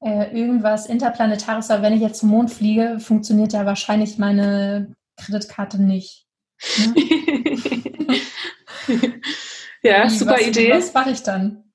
Äh, 0.00 0.38
irgendwas 0.38 0.86
Interplanetares, 0.86 1.70
aber 1.70 1.82
wenn 1.82 1.94
ich 1.94 2.00
jetzt 2.00 2.20
zum 2.20 2.28
Mond 2.28 2.52
fliege, 2.52 3.00
funktioniert 3.00 3.52
ja 3.52 3.66
wahrscheinlich 3.66 4.18
meine 4.18 4.94
Kreditkarte 5.16 5.82
nicht. 5.82 6.26
Ne? 6.78 6.94
ja, 9.82 10.08
super 10.08 10.34
was, 10.34 10.46
Idee. 10.46 10.72
Was 10.72 10.94
mache 10.94 11.10
ich 11.10 11.22
dann? 11.22 11.67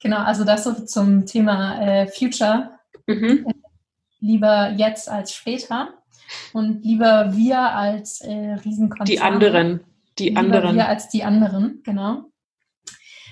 Genau, 0.00 0.18
also 0.18 0.44
das 0.44 0.64
so 0.64 0.72
zum 0.72 1.26
Thema 1.26 1.80
äh, 1.80 2.06
Future 2.06 2.78
Mhm. 3.08 3.46
Lieber 4.20 4.74
jetzt 4.76 5.08
als 5.08 5.32
später 5.34 5.88
und 6.52 6.84
lieber 6.84 7.34
wir 7.34 7.58
als 7.58 8.20
äh, 8.20 8.56
Riesenkonzern. 8.64 9.06
Die 9.06 9.20
anderen. 9.20 9.80
Die 10.18 10.28
lieber 10.28 10.40
anderen. 10.40 10.76
Wir 10.76 10.88
als 10.88 11.08
die 11.08 11.24
anderen, 11.24 11.82
genau. 11.84 12.24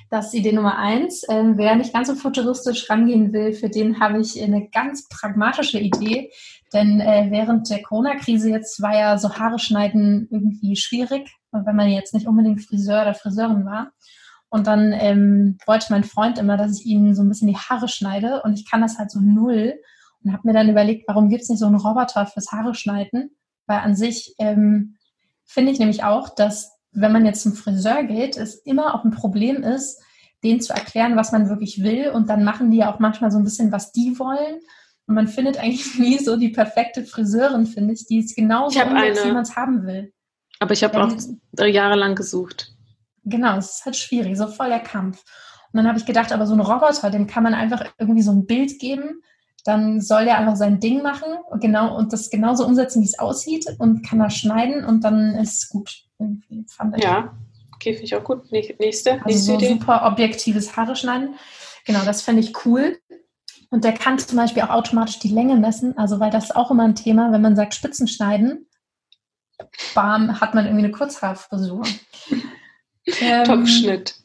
Das 0.09 0.27
ist 0.27 0.35
Idee 0.35 0.53
Nummer 0.53 0.79
eins. 0.79 1.25
Ähm, 1.29 1.59
wer 1.59 1.75
nicht 1.75 1.93
ganz 1.93 2.09
so 2.09 2.15
futuristisch 2.15 2.89
rangehen 2.89 3.33
will, 3.33 3.53
für 3.53 3.69
den 3.69 3.99
habe 4.01 4.21
ich 4.21 4.41
eine 4.41 4.69
ganz 4.69 5.09
pragmatische 5.09 5.81
Idee. 5.81 6.31
Denn 6.73 7.01
äh, 7.01 7.27
während 7.31 7.69
der 7.69 7.83
Corona-Krise 7.83 8.51
jetzt 8.51 8.81
war 8.81 8.97
ja 8.97 9.19
so 9.19 9.35
Haare 9.35 9.59
schneiden 9.59 10.29
irgendwie 10.31 10.77
schwierig, 10.77 11.29
wenn 11.51 11.77
man 11.77 11.89
jetzt 11.89 12.15
nicht 12.15 12.29
unbedingt 12.29 12.63
Friseur 12.63 13.03
oder 13.03 13.15
Friseurin 13.15 13.67
war. 13.67 13.91
Und 14.49 14.67
dann 14.67 14.93
ähm, 14.93 15.59
wollte 15.67 15.87
mein 15.91 16.05
Freund 16.05 16.39
immer, 16.39 16.57
dass 16.57 16.81
ich 16.81 16.87
ihm 16.87 17.15
so 17.15 17.23
ein 17.23 17.29
bisschen 17.29 17.49
die 17.49 17.57
Haare 17.57 17.89
schneide 17.89 18.43
und 18.43 18.55
ich 18.55 18.69
kann 18.69 18.81
das 18.81 18.99
halt 18.99 19.11
so 19.11 19.21
null. 19.21 19.75
Und 20.23 20.33
habe 20.33 20.47
mir 20.47 20.55
dann 20.55 20.69
überlegt, 20.69 21.07
warum 21.09 21.29
gibt 21.29 21.43
es 21.43 21.49
nicht 21.49 21.59
so 21.59 21.67
einen 21.67 21.77
Roboter 21.77 22.27
fürs 22.27 22.51
Haare 22.53 22.75
schneiden? 22.75 23.37
Weil 23.67 23.81
an 23.81 23.95
sich 23.95 24.35
ähm, 24.39 24.97
finde 25.45 25.73
ich 25.73 25.79
nämlich 25.79 26.05
auch, 26.05 26.35
dass 26.35 26.73
wenn 26.93 27.13
man 27.13 27.27
jetzt 27.27 27.43
zum 27.43 27.55
Friseur 27.55 28.05
geht, 28.05 28.37
es 28.37 28.55
immer 28.55 28.95
auch 28.95 29.05
ein 29.05 29.11
Problem 29.11 29.63
ist, 29.63 30.01
denen 30.43 30.61
zu 30.61 30.73
erklären, 30.73 31.17
was 31.17 31.33
man 31.33 31.49
wirklich 31.49 31.83
will. 31.83 32.11
Und 32.11 32.29
dann 32.29 32.45
machen 32.45 32.71
die 32.71 32.79
ja 32.79 32.93
auch 32.93 32.99
manchmal 32.99 33.31
so 33.31 33.39
ein 33.39 33.45
bisschen, 33.45 33.73
was 33.73 33.93
die 33.93 34.19
wollen. 34.19 34.61
Und 35.07 35.15
man 35.15 35.29
findet 35.29 35.59
eigentlich 35.59 35.99
nie 35.99 36.19
so 36.19 36.37
die 36.37 36.49
perfekte 36.49 37.05
Friseurin, 37.05 37.67
finde 37.67 37.95
ich, 37.95 38.07
die 38.07 38.21
es 38.21 38.35
genauso 38.35 38.81
umsetzt, 38.81 39.25
wie 39.25 39.33
man 39.33 39.43
es 39.43 39.57
haben 39.57 39.87
will. 39.87 40.13
Aber 40.59 40.73
ich 40.73 40.83
habe 40.83 41.03
auch 41.03 41.13
jahrelang 41.67 42.15
gesucht. 42.15 42.76
Genau, 43.27 43.59
es 43.59 43.79
ist 43.79 43.85
halt 43.85 43.97
schwierig, 43.97 44.39
so 44.39 44.47
voll 44.47 44.69
der 44.69 44.81
Kampf. 44.81 45.23
Und 45.73 45.79
dann 45.79 45.89
habe 45.89 45.99
ich 45.99 46.07
gedacht, 46.07 46.33
aber 46.33 46.47
so 46.47 46.55
ein 46.55 46.61
Roboter, 46.61 47.11
dem 47.11 47.27
kann 47.27 47.43
man 47.43 47.55
einfach 47.55 47.85
irgendwie 47.99 48.23
so 48.23 48.31
ein 48.31 48.47
Bild 48.47 48.79
geben, 48.79 49.21
dann 49.65 50.01
soll 50.01 50.25
der 50.25 50.39
einfach 50.39 50.55
sein 50.55 50.79
Ding 50.79 51.03
machen 51.03 51.29
und 51.51 51.61
genau 51.61 51.97
und 51.97 52.13
das 52.13 52.31
genauso 52.31 52.65
umsetzen, 52.65 53.03
wie 53.03 53.07
es 53.07 53.19
aussieht 53.19 53.67
und 53.79 54.07
kann 54.07 54.21
das 54.21 54.37
schneiden 54.37 54.85
und 54.85 55.03
dann 55.03 55.35
ist 55.35 55.65
es 55.65 55.69
gut. 55.69 56.05
Irgendwie 56.21 56.65
fand 56.69 56.97
ich. 56.97 57.05
Ja, 57.05 57.37
okay, 57.75 57.95
finde 57.95 58.05
ich 58.05 58.15
auch 58.15 58.23
gut. 58.23 58.51
Nächste, 58.53 58.79
also 59.13 59.25
nächste 59.27 59.45
so 59.45 59.55
Idee. 59.57 59.73
super 59.73 60.07
objektives 60.07 60.77
Haare 60.77 60.95
schneiden. 60.95 61.35
Genau, 61.85 62.05
das 62.05 62.23
fände 62.23 62.43
ich 62.43 62.65
cool. 62.65 62.97
Und 63.71 63.83
der 63.83 63.93
kann 63.93 64.19
zum 64.19 64.37
Beispiel 64.37 64.63
auch 64.63 64.71
automatisch 64.71 65.19
die 65.19 65.29
Länge 65.29 65.57
messen, 65.57 65.99
also 65.99 66.21
weil 66.21 66.31
das 66.31 66.45
ist 66.45 66.57
auch 66.57 66.71
immer 66.71 66.85
ein 66.85 66.95
Thema, 66.95 67.33
wenn 67.33 67.43
man 67.43 67.57
sagt 67.57 67.75
Spitzen 67.75 68.07
schneiden, 68.07 68.69
bam, 69.95 70.41
hat 70.41 70.55
man 70.55 70.67
irgendwie 70.67 70.85
eine 70.85 70.93
Kurzhaarfrisur. 70.93 71.83
Ähm, 73.21 73.45
Topfschnitt. 73.45 74.17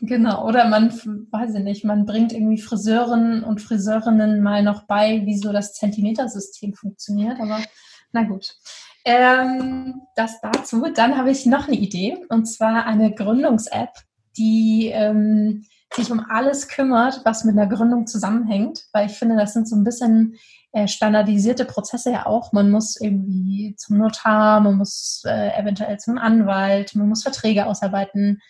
Genau, 0.00 0.46
oder 0.46 0.68
man, 0.68 0.90
weiß 1.30 1.54
ich 1.54 1.62
nicht, 1.62 1.84
man 1.84 2.04
bringt 2.04 2.32
irgendwie 2.32 2.60
Friseuren 2.60 3.42
und 3.42 3.62
Friseurinnen 3.62 4.42
mal 4.42 4.62
noch 4.62 4.82
bei, 4.82 5.24
wie 5.24 5.38
so 5.38 5.52
das 5.52 5.72
Zentimetersystem 5.74 6.74
funktioniert, 6.74 7.40
aber 7.40 7.60
na 8.12 8.22
gut. 8.24 8.56
Ähm, 9.04 10.02
das 10.14 10.40
dazu. 10.40 10.86
Dann 10.94 11.16
habe 11.16 11.30
ich 11.30 11.46
noch 11.46 11.68
eine 11.68 11.76
Idee, 11.76 12.18
und 12.28 12.46
zwar 12.46 12.86
eine 12.86 13.14
Gründungs-App, 13.14 13.90
die 14.36 14.90
ähm, 14.92 15.64
sich 15.94 16.10
um 16.10 16.20
alles 16.28 16.68
kümmert, 16.68 17.20
was 17.24 17.44
mit 17.44 17.56
einer 17.56 17.68
Gründung 17.68 18.06
zusammenhängt, 18.06 18.84
weil 18.92 19.06
ich 19.06 19.12
finde, 19.12 19.36
das 19.36 19.52
sind 19.52 19.68
so 19.68 19.76
ein 19.76 19.84
bisschen 19.84 20.36
standardisierte 20.86 21.64
Prozesse 21.64 22.12
ja 22.12 22.26
auch. 22.26 22.52
Man 22.52 22.70
muss 22.70 23.00
irgendwie 23.00 23.74
zum 23.78 23.96
Notar, 23.98 24.60
man 24.60 24.76
muss 24.76 25.22
äh, 25.24 25.58
eventuell 25.58 25.98
zum 25.98 26.18
Anwalt, 26.18 26.94
man 26.94 27.08
muss 27.08 27.22
Verträge 27.22 27.66
ausarbeiten, 27.66 28.42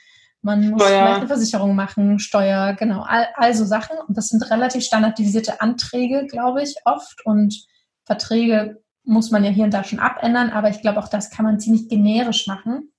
man 0.42 0.70
muss 0.70 0.82
Steuer. 0.82 0.98
vielleicht 0.98 1.18
eine 1.18 1.26
Versicherung 1.28 1.74
machen, 1.74 2.18
Steuer, 2.18 2.74
genau, 2.74 3.02
all, 3.02 3.28
all 3.34 3.54
so 3.54 3.64
Sachen. 3.64 3.96
Und 4.06 4.16
das 4.16 4.28
sind 4.28 4.50
relativ 4.50 4.84
standardisierte 4.84 5.60
Anträge, 5.60 6.26
glaube 6.26 6.62
ich, 6.62 6.74
oft. 6.84 7.24
Und 7.24 7.64
Verträge 8.04 8.82
muss 9.04 9.30
man 9.30 9.44
ja 9.44 9.50
hier 9.50 9.64
und 9.64 9.74
da 9.74 9.84
schon 9.84 10.00
abändern, 10.00 10.50
aber 10.50 10.68
ich 10.68 10.80
glaube, 10.80 10.98
auch 10.98 11.08
das 11.08 11.30
kann 11.30 11.44
man 11.44 11.60
ziemlich 11.60 11.88
generisch 11.88 12.46
machen. 12.46 12.92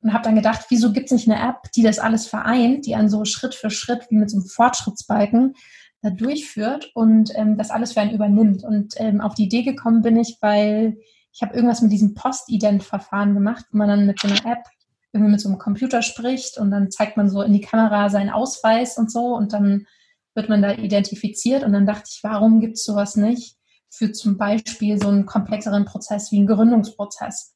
Und 0.00 0.12
habe 0.12 0.24
dann 0.24 0.34
gedacht, 0.34 0.66
wieso 0.68 0.92
gibt 0.92 1.06
es 1.06 1.12
nicht 1.12 1.30
eine 1.30 1.48
App, 1.48 1.70
die 1.76 1.82
das 1.84 2.00
alles 2.00 2.26
vereint, 2.26 2.86
die 2.86 2.96
an 2.96 3.08
so 3.08 3.24
Schritt 3.24 3.54
für 3.54 3.70
Schritt 3.70 4.10
wie 4.10 4.16
mit 4.16 4.30
so 4.30 4.38
einem 4.38 4.46
Fortschrittsbalken 4.46 5.54
da 6.02 6.10
durchführt 6.10 6.90
und 6.94 7.30
ähm, 7.36 7.56
das 7.56 7.70
alles 7.70 7.92
für 7.92 8.00
einen 8.00 8.14
übernimmt. 8.14 8.64
Und 8.64 8.94
ähm, 8.96 9.20
auf 9.20 9.34
die 9.34 9.44
Idee 9.44 9.62
gekommen 9.62 10.02
bin 10.02 10.16
ich, 10.16 10.38
weil 10.40 10.98
ich 11.32 11.42
habe 11.42 11.54
irgendwas 11.54 11.80
mit 11.80 11.92
diesem 11.92 12.14
Post-Ident-Verfahren 12.14 13.34
gemacht, 13.34 13.64
wo 13.70 13.78
man 13.78 13.88
dann 13.88 14.06
mit 14.06 14.20
so 14.20 14.28
einer 14.28 14.44
App 14.44 14.64
irgendwie 15.12 15.32
mit 15.32 15.40
so 15.40 15.48
einem 15.48 15.58
Computer 15.58 16.02
spricht 16.02 16.58
und 16.58 16.70
dann 16.70 16.90
zeigt 16.90 17.16
man 17.16 17.28
so 17.28 17.42
in 17.42 17.52
die 17.52 17.60
Kamera 17.60 18.08
seinen 18.08 18.30
Ausweis 18.30 18.98
und 18.98 19.10
so 19.10 19.36
und 19.36 19.52
dann 19.52 19.86
wird 20.34 20.48
man 20.48 20.62
da 20.62 20.72
identifiziert 20.72 21.62
und 21.64 21.72
dann 21.72 21.86
dachte 21.86 22.08
ich, 22.10 22.20
warum 22.22 22.60
gibt 22.60 22.76
es 22.76 22.84
sowas 22.84 23.16
nicht 23.16 23.56
für 23.90 24.12
zum 24.12 24.38
Beispiel 24.38 25.00
so 25.00 25.08
einen 25.08 25.26
komplexeren 25.26 25.84
Prozess 25.84 26.32
wie 26.32 26.38
einen 26.38 26.46
Gründungsprozess, 26.46 27.54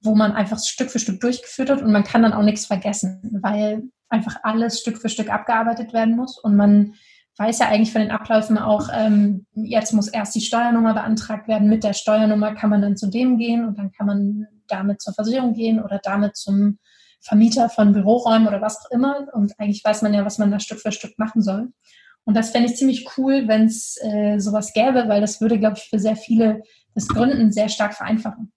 wo 0.00 0.14
man 0.14 0.32
einfach 0.32 0.58
Stück 0.60 0.90
für 0.90 1.00
Stück 1.00 1.20
durchgeführt 1.20 1.70
hat 1.70 1.82
und 1.82 1.90
man 1.90 2.04
kann 2.04 2.22
dann 2.22 2.32
auch 2.32 2.44
nichts 2.44 2.66
vergessen, 2.66 3.40
weil 3.42 3.82
einfach 4.08 4.36
alles 4.44 4.78
Stück 4.78 4.98
für 4.98 5.08
Stück 5.08 5.28
abgearbeitet 5.28 5.92
werden 5.92 6.14
muss 6.14 6.38
und 6.38 6.54
man 6.54 6.94
weiß 7.38 7.60
ja 7.60 7.68
eigentlich 7.68 7.92
von 7.92 8.02
den 8.02 8.10
Abläufen 8.10 8.58
auch, 8.58 8.88
ähm, 8.92 9.46
jetzt 9.54 9.92
muss 9.92 10.08
erst 10.08 10.34
die 10.34 10.40
Steuernummer 10.40 10.94
beantragt 10.94 11.48
werden. 11.48 11.68
Mit 11.68 11.84
der 11.84 11.94
Steuernummer 11.94 12.54
kann 12.54 12.70
man 12.70 12.82
dann 12.82 12.96
zu 12.96 13.08
dem 13.08 13.38
gehen 13.38 13.64
und 13.66 13.78
dann 13.78 13.92
kann 13.92 14.06
man 14.06 14.46
damit 14.68 15.00
zur 15.00 15.14
Versicherung 15.14 15.54
gehen 15.54 15.82
oder 15.82 16.00
damit 16.02 16.36
zum 16.36 16.78
Vermieter 17.20 17.68
von 17.68 17.92
Büroräumen 17.92 18.48
oder 18.48 18.60
was 18.60 18.78
auch 18.84 18.90
immer. 18.90 19.28
Und 19.32 19.52
eigentlich 19.58 19.82
weiß 19.84 20.02
man 20.02 20.12
ja, 20.12 20.24
was 20.24 20.38
man 20.38 20.50
da 20.50 20.60
Stück 20.60 20.80
für 20.80 20.92
Stück 20.92 21.18
machen 21.18 21.42
soll. 21.42 21.72
Und 22.24 22.36
das 22.36 22.50
fände 22.50 22.68
ich 22.68 22.76
ziemlich 22.76 23.06
cool, 23.16 23.48
wenn 23.48 23.64
es 23.64 23.98
äh, 24.02 24.38
sowas 24.38 24.72
gäbe, 24.72 25.08
weil 25.08 25.20
das 25.20 25.40
würde, 25.40 25.58
glaube 25.58 25.76
ich, 25.78 25.84
für 25.84 25.98
sehr 25.98 26.16
viele 26.16 26.62
das 26.94 27.08
Gründen 27.08 27.50
sehr 27.50 27.68
stark 27.68 27.94
vereinfachen. 27.94 28.52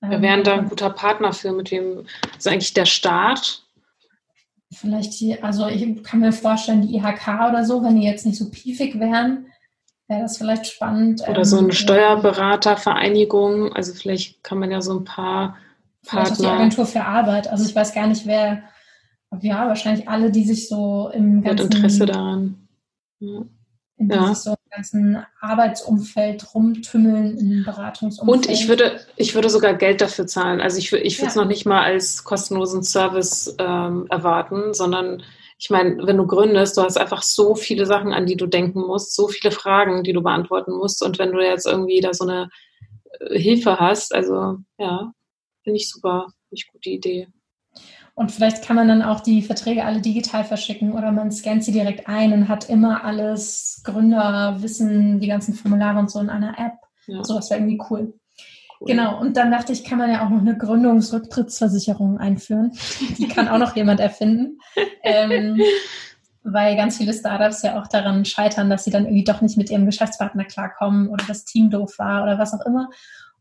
Wir 0.00 0.20
wären 0.20 0.44
da 0.44 0.54
ein 0.54 0.68
guter 0.68 0.90
Partner 0.90 1.32
für, 1.32 1.52
mit 1.52 1.70
wem, 1.70 2.06
also 2.34 2.50
eigentlich 2.50 2.74
der 2.74 2.84
Staat 2.84 3.65
vielleicht 4.72 5.18
die, 5.20 5.42
also 5.42 5.68
ich 5.68 6.02
kann 6.02 6.20
mir 6.20 6.32
vorstellen, 6.32 6.82
die 6.82 6.96
IHK 6.96 7.48
oder 7.48 7.64
so, 7.64 7.82
wenn 7.82 7.96
die 7.96 8.06
jetzt 8.06 8.26
nicht 8.26 8.38
so 8.38 8.50
piefig 8.50 8.98
wären, 8.98 9.46
wäre 10.08 10.22
das 10.22 10.38
vielleicht 10.38 10.66
spannend. 10.66 11.26
Oder 11.28 11.44
so 11.44 11.58
eine 11.58 11.66
ähm, 11.66 11.72
Steuerberatervereinigung, 11.72 13.72
also 13.72 13.94
vielleicht 13.94 14.42
kann 14.42 14.58
man 14.58 14.70
ja 14.70 14.80
so 14.80 14.98
ein 14.98 15.04
paar 15.04 15.56
Partner. 16.04 16.26
Vielleicht 16.26 16.40
die 16.40 16.46
Agentur 16.46 16.86
für 16.86 17.04
Arbeit, 17.04 17.48
also 17.48 17.64
ich 17.64 17.74
weiß 17.74 17.94
gar 17.94 18.06
nicht, 18.06 18.26
wer, 18.26 18.62
ja, 19.40 19.68
wahrscheinlich 19.68 20.08
alle, 20.08 20.30
die 20.30 20.44
sich 20.44 20.68
so 20.68 21.10
im 21.12 21.42
ganzen... 21.42 21.66
Hat 21.66 21.74
Interesse 21.74 22.06
daran. 22.06 22.68
Ja 23.20 23.42
in 23.98 24.10
ja. 24.10 24.20
dieses 24.20 24.44
so 24.44 24.54
ganzen 24.70 25.24
Arbeitsumfeld 25.40 26.54
rumtümmeln, 26.54 27.38
im 27.38 27.64
Beratungsumfeld. 27.64 28.46
Und 28.46 28.50
ich 28.50 28.68
würde, 28.68 29.00
ich 29.16 29.34
würde 29.34 29.48
sogar 29.48 29.74
Geld 29.74 30.00
dafür 30.00 30.26
zahlen. 30.26 30.60
Also 30.60 30.78
ich, 30.78 30.92
ich 30.92 31.18
würde 31.18 31.28
es 31.28 31.34
ja. 31.34 31.40
noch 31.40 31.48
nicht 31.48 31.66
mal 31.66 31.82
als 31.82 32.24
kostenlosen 32.24 32.82
Service 32.82 33.54
ähm, 33.58 34.06
erwarten, 34.10 34.74
sondern 34.74 35.22
ich 35.58 35.70
meine, 35.70 36.06
wenn 36.06 36.18
du 36.18 36.26
gründest, 36.26 36.76
du 36.76 36.82
hast 36.82 36.98
einfach 36.98 37.22
so 37.22 37.54
viele 37.54 37.86
Sachen, 37.86 38.12
an 38.12 38.26
die 38.26 38.36
du 38.36 38.46
denken 38.46 38.80
musst, 38.80 39.14
so 39.14 39.28
viele 39.28 39.50
Fragen, 39.50 40.02
die 40.02 40.12
du 40.12 40.22
beantworten 40.22 40.72
musst. 40.72 41.02
Und 41.02 41.18
wenn 41.18 41.32
du 41.32 41.40
jetzt 41.40 41.66
irgendwie 41.66 42.00
da 42.00 42.12
so 42.12 42.24
eine 42.24 42.50
äh, 43.20 43.38
Hilfe 43.38 43.80
hast, 43.80 44.14
also 44.14 44.58
ja, 44.78 45.12
finde 45.64 45.78
ich 45.78 45.88
super, 45.88 46.26
finde 46.48 46.62
ich 46.62 46.70
gute 46.70 46.90
Idee. 46.90 47.28
Und 48.16 48.32
vielleicht 48.32 48.64
kann 48.64 48.76
man 48.76 48.88
dann 48.88 49.02
auch 49.02 49.20
die 49.20 49.42
Verträge 49.42 49.84
alle 49.84 50.00
digital 50.00 50.42
verschicken 50.42 50.94
oder 50.94 51.12
man 51.12 51.30
scannt 51.30 51.62
sie 51.62 51.72
direkt 51.72 52.08
ein 52.08 52.32
und 52.32 52.48
hat 52.48 52.70
immer 52.70 53.04
alles 53.04 53.82
Gründerwissen, 53.84 55.20
die 55.20 55.26
ganzen 55.26 55.52
Formulare 55.52 55.98
und 55.98 56.10
so 56.10 56.18
in 56.20 56.30
einer 56.30 56.58
App. 56.58 56.78
Ja. 57.06 57.22
So, 57.22 57.34
das 57.34 57.50
wäre 57.50 57.60
irgendwie 57.60 57.82
cool. 57.90 58.14
cool. 58.80 58.86
Genau, 58.86 59.20
und 59.20 59.36
dann 59.36 59.50
dachte 59.50 59.74
ich, 59.74 59.84
kann 59.84 59.98
man 59.98 60.10
ja 60.10 60.24
auch 60.24 60.30
noch 60.30 60.40
eine 60.40 60.56
Gründungsrücktrittsversicherung 60.56 62.16
einführen. 62.16 62.72
Die 63.18 63.28
kann 63.28 63.48
auch 63.48 63.58
noch 63.58 63.76
jemand 63.76 64.00
erfinden. 64.00 64.60
ähm, 65.02 65.60
weil 66.42 66.74
ganz 66.76 66.96
viele 66.96 67.12
Startups 67.12 67.62
ja 67.62 67.78
auch 67.78 67.86
daran 67.86 68.24
scheitern, 68.24 68.70
dass 68.70 68.84
sie 68.84 68.90
dann 68.90 69.04
irgendwie 69.04 69.24
doch 69.24 69.42
nicht 69.42 69.58
mit 69.58 69.68
ihrem 69.68 69.84
Geschäftspartner 69.84 70.44
klarkommen 70.44 71.08
oder 71.08 71.24
das 71.28 71.44
Team 71.44 71.68
doof 71.68 71.98
war 71.98 72.22
oder 72.22 72.38
was 72.38 72.54
auch 72.54 72.64
immer. 72.64 72.88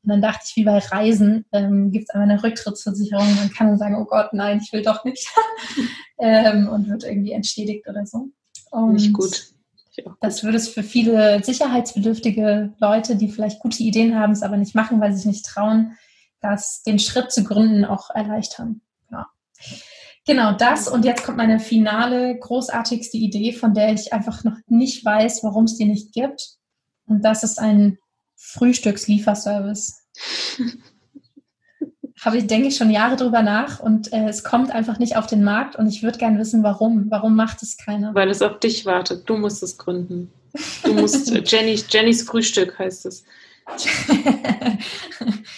Und 0.06 0.12
dann 0.12 0.22
dachte 0.22 0.44
ich, 0.48 0.56
wie 0.56 0.66
bei 0.66 0.78
Reisen, 0.78 1.46
ähm, 1.52 1.90
gibt 1.90 2.04
es 2.04 2.10
einmal 2.12 2.30
eine 2.30 2.44
Rücktrittsversicherung. 2.44 3.26
Man 3.38 3.52
kann 3.52 3.76
sagen, 3.80 3.96
oh 3.96 4.06
Gott, 4.06 4.34
nein, 4.34 4.62
ich 4.64 4.72
will 4.72 4.84
doch 4.84 5.04
nicht. 5.04 5.28
ähm, 6.20 6.70
und 6.70 6.88
wird 6.88 7.04
irgendwie 7.04 7.32
entschädigt 7.32 7.88
oder 7.90 8.06
so. 8.06 8.30
Und 8.70 8.94
nicht 8.94 9.14
gut. 9.14 9.48
Das 10.22 10.44
würde 10.44 10.58
es 10.58 10.68
für 10.68 10.84
viele 10.84 11.44
sicherheitsbedürftige 11.44 12.74
Leute, 12.78 13.16
die 13.16 13.30
vielleicht 13.30 13.62
gute 13.62 13.82
Ideen 13.82 14.20
haben, 14.20 14.34
es 14.34 14.44
aber 14.44 14.58
nicht 14.58 14.76
machen, 14.76 15.02
weil 15.02 15.12
sie 15.12 15.18
sich 15.18 15.26
nicht 15.26 15.46
trauen, 15.46 15.98
das 16.40 16.84
den 16.84 17.00
Schritt 17.00 17.32
zu 17.32 17.44
gründen 17.44 17.84
auch 17.84 18.12
erleichtern. 18.12 18.82
Ja. 19.10 19.26
Genau 20.28 20.52
das. 20.52 20.88
Und 20.88 21.04
jetzt 21.04 21.24
kommt 21.24 21.38
meine 21.38 21.60
finale, 21.60 22.38
großartigste 22.38 23.18
Idee, 23.18 23.54
von 23.54 23.74
der 23.74 23.92
ich 23.92 24.14
einfach 24.14 24.44
noch 24.44 24.58
nicht 24.68 25.04
weiß, 25.04 25.44
warum 25.44 25.64
es 25.64 25.78
die 25.78 25.86
nicht 25.86 26.14
gibt. 26.14 26.58
Und 27.08 27.24
das 27.24 27.44
ist 27.44 27.58
ein 27.58 27.98
Frühstückslieferservice. 28.46 30.04
Habe 32.22 32.38
ich, 32.38 32.48
denke 32.48 32.68
ich, 32.70 32.78
schon 32.78 32.90
Jahre 32.90 33.18
drüber 33.18 33.42
nach 33.42 33.80
und 33.80 34.14
äh, 34.14 34.30
es 34.30 34.44
kommt 34.44 34.72
einfach 34.72 35.00
nicht 35.00 35.18
auf 35.18 35.28
den 35.28 35.44
Markt 35.44 35.76
und 35.76 35.88
ich 35.88 36.02
würde 36.02 36.18
gerne 36.18 36.40
wissen, 36.40 36.64
warum. 36.64 37.08
Warum 37.10 37.36
macht 37.36 37.62
es 37.62 37.78
keiner? 37.78 38.16
Weil 38.16 38.30
es 38.30 38.42
auf 38.42 38.60
dich 38.60 38.86
wartet. 38.86 39.30
Du 39.30 39.38
musst 39.38 39.62
es 39.62 39.78
gründen. 39.78 40.32
Du 40.84 40.94
musst 40.94 41.30
Jennys, 41.52 41.86
Jennys 41.90 42.24
Frühstück 42.24 42.80
heißt 42.80 43.06
es. 43.08 43.26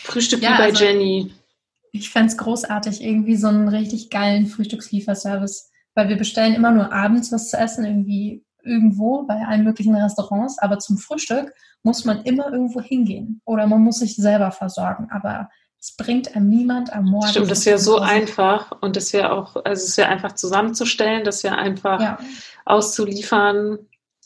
Frühstück 0.04 0.42
ja, 0.42 0.54
wie 0.54 0.58
bei 0.58 0.64
also, 0.66 0.84
Jenny. 0.84 1.32
Ich 1.92 2.10
fände 2.10 2.30
es 2.30 2.38
großartig, 2.38 3.02
irgendwie 3.04 3.36
so 3.36 3.48
einen 3.48 3.68
richtig 3.68 4.10
geilen 4.10 4.48
Frühstückslieferservice. 4.48 5.70
Weil 5.94 6.10
wir 6.10 6.18
bestellen 6.18 6.54
immer 6.54 6.72
nur 6.72 6.92
abends 6.94 7.32
was 7.32 7.50
zu 7.50 7.58
essen, 7.58 7.86
irgendwie 7.86 8.44
irgendwo 8.68 9.24
bei 9.24 9.46
allen 9.46 9.64
möglichen 9.64 9.96
Restaurants, 9.96 10.60
aber 10.60 10.80
zum 10.80 10.98
Frühstück 10.98 11.54
muss 11.84 12.06
man 12.06 12.24
immer 12.24 12.52
irgendwo 12.52 12.82
hingehen 12.82 13.42
oder 13.46 13.66
man 13.68 13.82
muss 13.82 14.00
sich 14.00 14.16
selber 14.16 14.52
versorgen. 14.52 15.08
Aber 15.10 15.50
es 15.80 15.96
bringt 15.96 16.36
einem 16.36 16.50
niemand 16.50 16.92
am 16.92 17.06
Morgen. 17.06 17.28
Stimmt, 17.28 17.52
das 17.52 17.66
wäre 17.66 17.78
so 17.78 18.00
einfach 18.00 18.72
und 18.82 18.96
das 18.96 19.14
wäre 19.14 19.32
auch, 19.32 19.56
also 19.56 19.84
es 19.84 19.98
wäre 19.98 20.10
einfach 20.10 20.34
zusammenzustellen, 20.34 21.24
das 21.24 21.44
wäre 21.44 21.58
einfach 21.58 22.02
ja. 22.02 22.18
auszuliefern. 22.66 23.80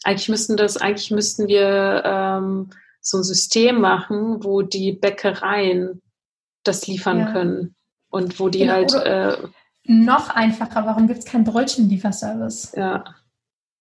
Eigentlich 0.03 0.29
müssten 0.29 0.57
das, 0.57 0.77
eigentlich 0.77 1.11
müssten 1.11 1.47
wir 1.47 2.03
ähm, 2.05 2.69
so 3.01 3.17
ein 3.17 3.23
System 3.23 3.81
machen, 3.81 4.43
wo 4.43 4.61
die 4.61 4.93
Bäckereien 4.93 6.01
das 6.63 6.87
liefern 6.87 7.19
ja. 7.19 7.31
können 7.31 7.75
und 8.09 8.39
wo 8.39 8.49
die 8.49 8.59
genau, 8.59 8.73
halt. 8.73 8.93
Äh, 8.93 9.37
noch 9.83 10.29
einfacher, 10.29 10.85
warum 10.85 11.07
gibt 11.07 11.19
es 11.19 11.25
keinen 11.25 11.43
Brötchenlieferservice? 11.43 12.73
Ja, 12.75 13.03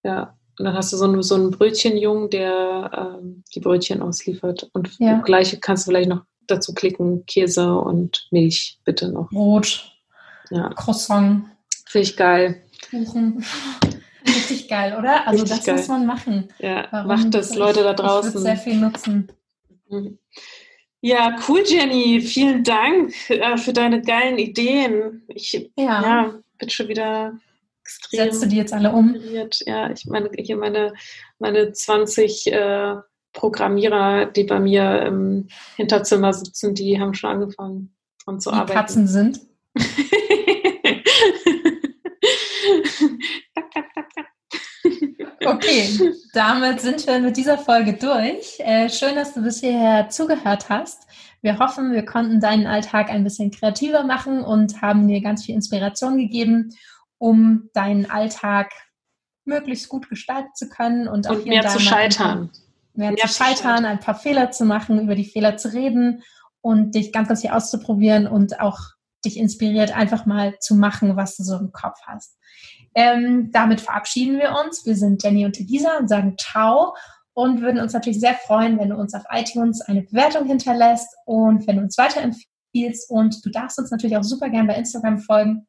ja. 0.03 0.37
Und 0.61 0.67
dann 0.67 0.75
hast 0.75 0.93
du 0.93 0.99
so 0.99 1.07
einen, 1.07 1.23
so 1.23 1.37
einen 1.37 1.53
Brötchenjungen, 1.53 2.29
der 2.29 3.19
ähm, 3.19 3.43
die 3.55 3.61
Brötchen 3.61 4.03
ausliefert. 4.03 4.69
Und 4.75 4.91
ja. 4.99 5.23
gleich 5.23 5.59
kannst 5.63 5.87
du 5.87 5.91
vielleicht 5.91 6.11
noch 6.11 6.21
dazu 6.47 6.75
klicken, 6.75 7.25
Käse 7.25 7.73
und 7.79 8.29
Milch, 8.31 8.79
bitte 8.85 9.11
noch. 9.11 9.31
Brot, 9.31 9.91
ja. 10.51 10.69
Croissant. 10.75 11.47
Finde 11.87 12.03
ich 12.07 12.15
geil. 12.15 12.63
Kuchen. 12.91 13.43
Richtig 14.27 14.69
geil, 14.69 14.97
oder? 14.99 15.27
Also 15.27 15.45
Richtig 15.45 15.57
das 15.61 15.67
geil. 15.67 15.77
muss 15.77 15.89
man 15.89 16.05
machen. 16.05 16.49
Ja, 16.59 16.89
Warum 16.91 17.07
macht 17.09 17.33
das, 17.33 17.55
Leute 17.55 17.83
da 17.83 17.95
draußen. 17.95 18.35
Ich 18.35 18.41
sehr 18.41 18.57
viel 18.59 18.77
nutzen. 18.77 19.33
Mhm. 19.89 20.19
Ja, 21.01 21.39
cool, 21.49 21.63
Jenny. 21.65 22.21
Vielen 22.21 22.65
Dank 22.65 23.15
äh, 23.31 23.57
für 23.57 23.73
deine 23.73 24.03
geilen 24.03 24.37
Ideen. 24.37 25.23
Ich 25.29 25.53
ja. 25.55 26.03
ja 26.03 26.35
bin 26.59 26.69
schon 26.69 26.89
wieder 26.89 27.33
extrem. 27.91 28.25
Setzt 28.25 28.43
du 28.43 28.47
die 28.47 28.57
jetzt 28.57 28.73
alle 28.73 28.93
um? 28.93 29.17
Ja, 29.67 29.91
ich 29.91 30.07
meine, 30.07 30.31
hier 30.37 30.57
meine, 30.57 30.95
meine 31.39 31.73
20 31.73 32.53
äh, 32.53 32.95
Programmierer, 33.33 34.27
die 34.27 34.45
bei 34.45 34.61
mir 34.61 35.03
im 35.03 35.49
Hinterzimmer 35.77 36.33
sitzen, 36.33 36.75
die 36.75 37.01
haben 37.01 37.15
schon 37.15 37.31
angefangen 37.31 37.95
dran 38.25 38.41
zu 38.41 38.51
die 38.51 38.57
arbeiten. 38.57 38.79
Katzen 38.79 39.07
sind? 39.07 39.41
okay, 45.45 46.13
damit 46.33 46.81
sind 46.81 47.07
wir 47.07 47.21
mit 47.21 47.37
dieser 47.37 47.59
Folge 47.59 47.93
durch. 47.95 48.59
Äh, 48.59 48.89
schön, 48.89 49.15
dass 49.15 49.35
du 49.35 49.43
bis 49.43 49.61
hierher 49.61 50.09
zugehört 50.11 50.69
hast. 50.69 51.07
Wir 51.43 51.59
hoffen, 51.59 51.93
wir 51.93 52.05
konnten 52.05 52.41
deinen 52.41 52.67
Alltag 52.67 53.11
ein 53.11 53.25
bisschen 53.25 53.51
kreativer 53.51 54.05
machen 54.05 54.43
und 54.43 54.83
haben 54.83 55.09
dir 55.09 55.23
ganz 55.23 55.45
viel 55.47 55.55
Inspiration 55.55 56.19
gegeben 56.19 56.75
um 57.21 57.69
deinen 57.75 58.11
Alltag 58.11 58.73
möglichst 59.45 59.89
gut 59.89 60.09
gestalten 60.09 60.51
zu 60.55 60.69
können 60.69 61.07
und, 61.07 61.29
und 61.29 61.45
mehr 61.45 61.67
zu 61.69 61.79
scheitern. 61.79 62.51
Mehr, 62.95 63.13
mehr, 63.13 63.27
zu 63.27 63.29
scheitern, 63.29 63.85
ein 63.85 64.01
paar 64.01 64.15
Fehler 64.15 64.51
zu 64.51 64.65
machen, 64.65 64.99
über 65.01 65.15
die 65.15 65.27
Fehler 65.27 65.57
zu 65.57 65.73
reden 65.73 66.23
und 66.63 66.95
dich 66.95 67.13
ganz, 67.13 67.29
ganz 67.29 67.43
viel 67.43 67.51
auszuprobieren 67.51 68.27
und 68.27 68.61
auch 68.61 68.79
dich 69.25 69.37
inspiriert, 69.37 69.95
einfach 69.95 70.25
mal 70.25 70.59
zu 70.61 70.75
machen, 70.75 71.15
was 71.15 71.37
du 71.37 71.43
so 71.43 71.57
im 71.59 71.73
Kopf 71.73 71.99
hast. 72.07 72.39
Ähm, 72.95 73.51
damit 73.53 73.83
verabschieden 73.83 74.39
wir 74.39 74.57
uns. 74.65 74.87
Wir 74.87 74.97
sind 74.97 75.23
Jenny 75.23 75.45
und 75.45 75.61
Elisa 75.61 75.99
und 75.99 76.09
sagen 76.09 76.37
Ciao 76.39 76.97
und 77.35 77.61
würden 77.61 77.81
uns 77.81 77.93
natürlich 77.93 78.21
sehr 78.21 78.35
freuen, 78.35 78.79
wenn 78.79 78.89
du 78.89 78.97
uns 78.97 79.15
auf 79.15 79.25
iTunes 79.31 79.83
eine 79.83 80.03
Bewertung 80.03 80.47
hinterlässt 80.47 81.15
und 81.27 81.67
wenn 81.67 81.77
du 81.77 81.83
uns 81.83 81.99
weiterempfiehlst. 81.99 83.11
Und 83.11 83.45
du 83.45 83.51
darfst 83.51 83.79
uns 83.79 83.91
natürlich 83.91 84.17
auch 84.17 84.25
super 84.25 84.49
gern 84.49 84.67
bei 84.67 84.75
Instagram 84.75 85.19
folgen 85.19 85.67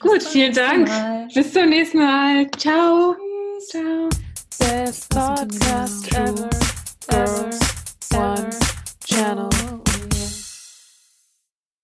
Gut, 0.00 0.22
vielen 0.22 0.54
Dank. 0.54 0.88
Mal. 0.88 1.28
Bis 1.34 1.52
zum 1.52 1.68
nächsten 1.68 1.98
Mal. 1.98 2.50
Ciao. 2.56 3.14
Ciao. 3.70 4.08
Best 4.58 5.08
podcast 5.10 6.12
ever, 6.14 6.50
ever, 7.08 7.50
ever. 8.12 8.59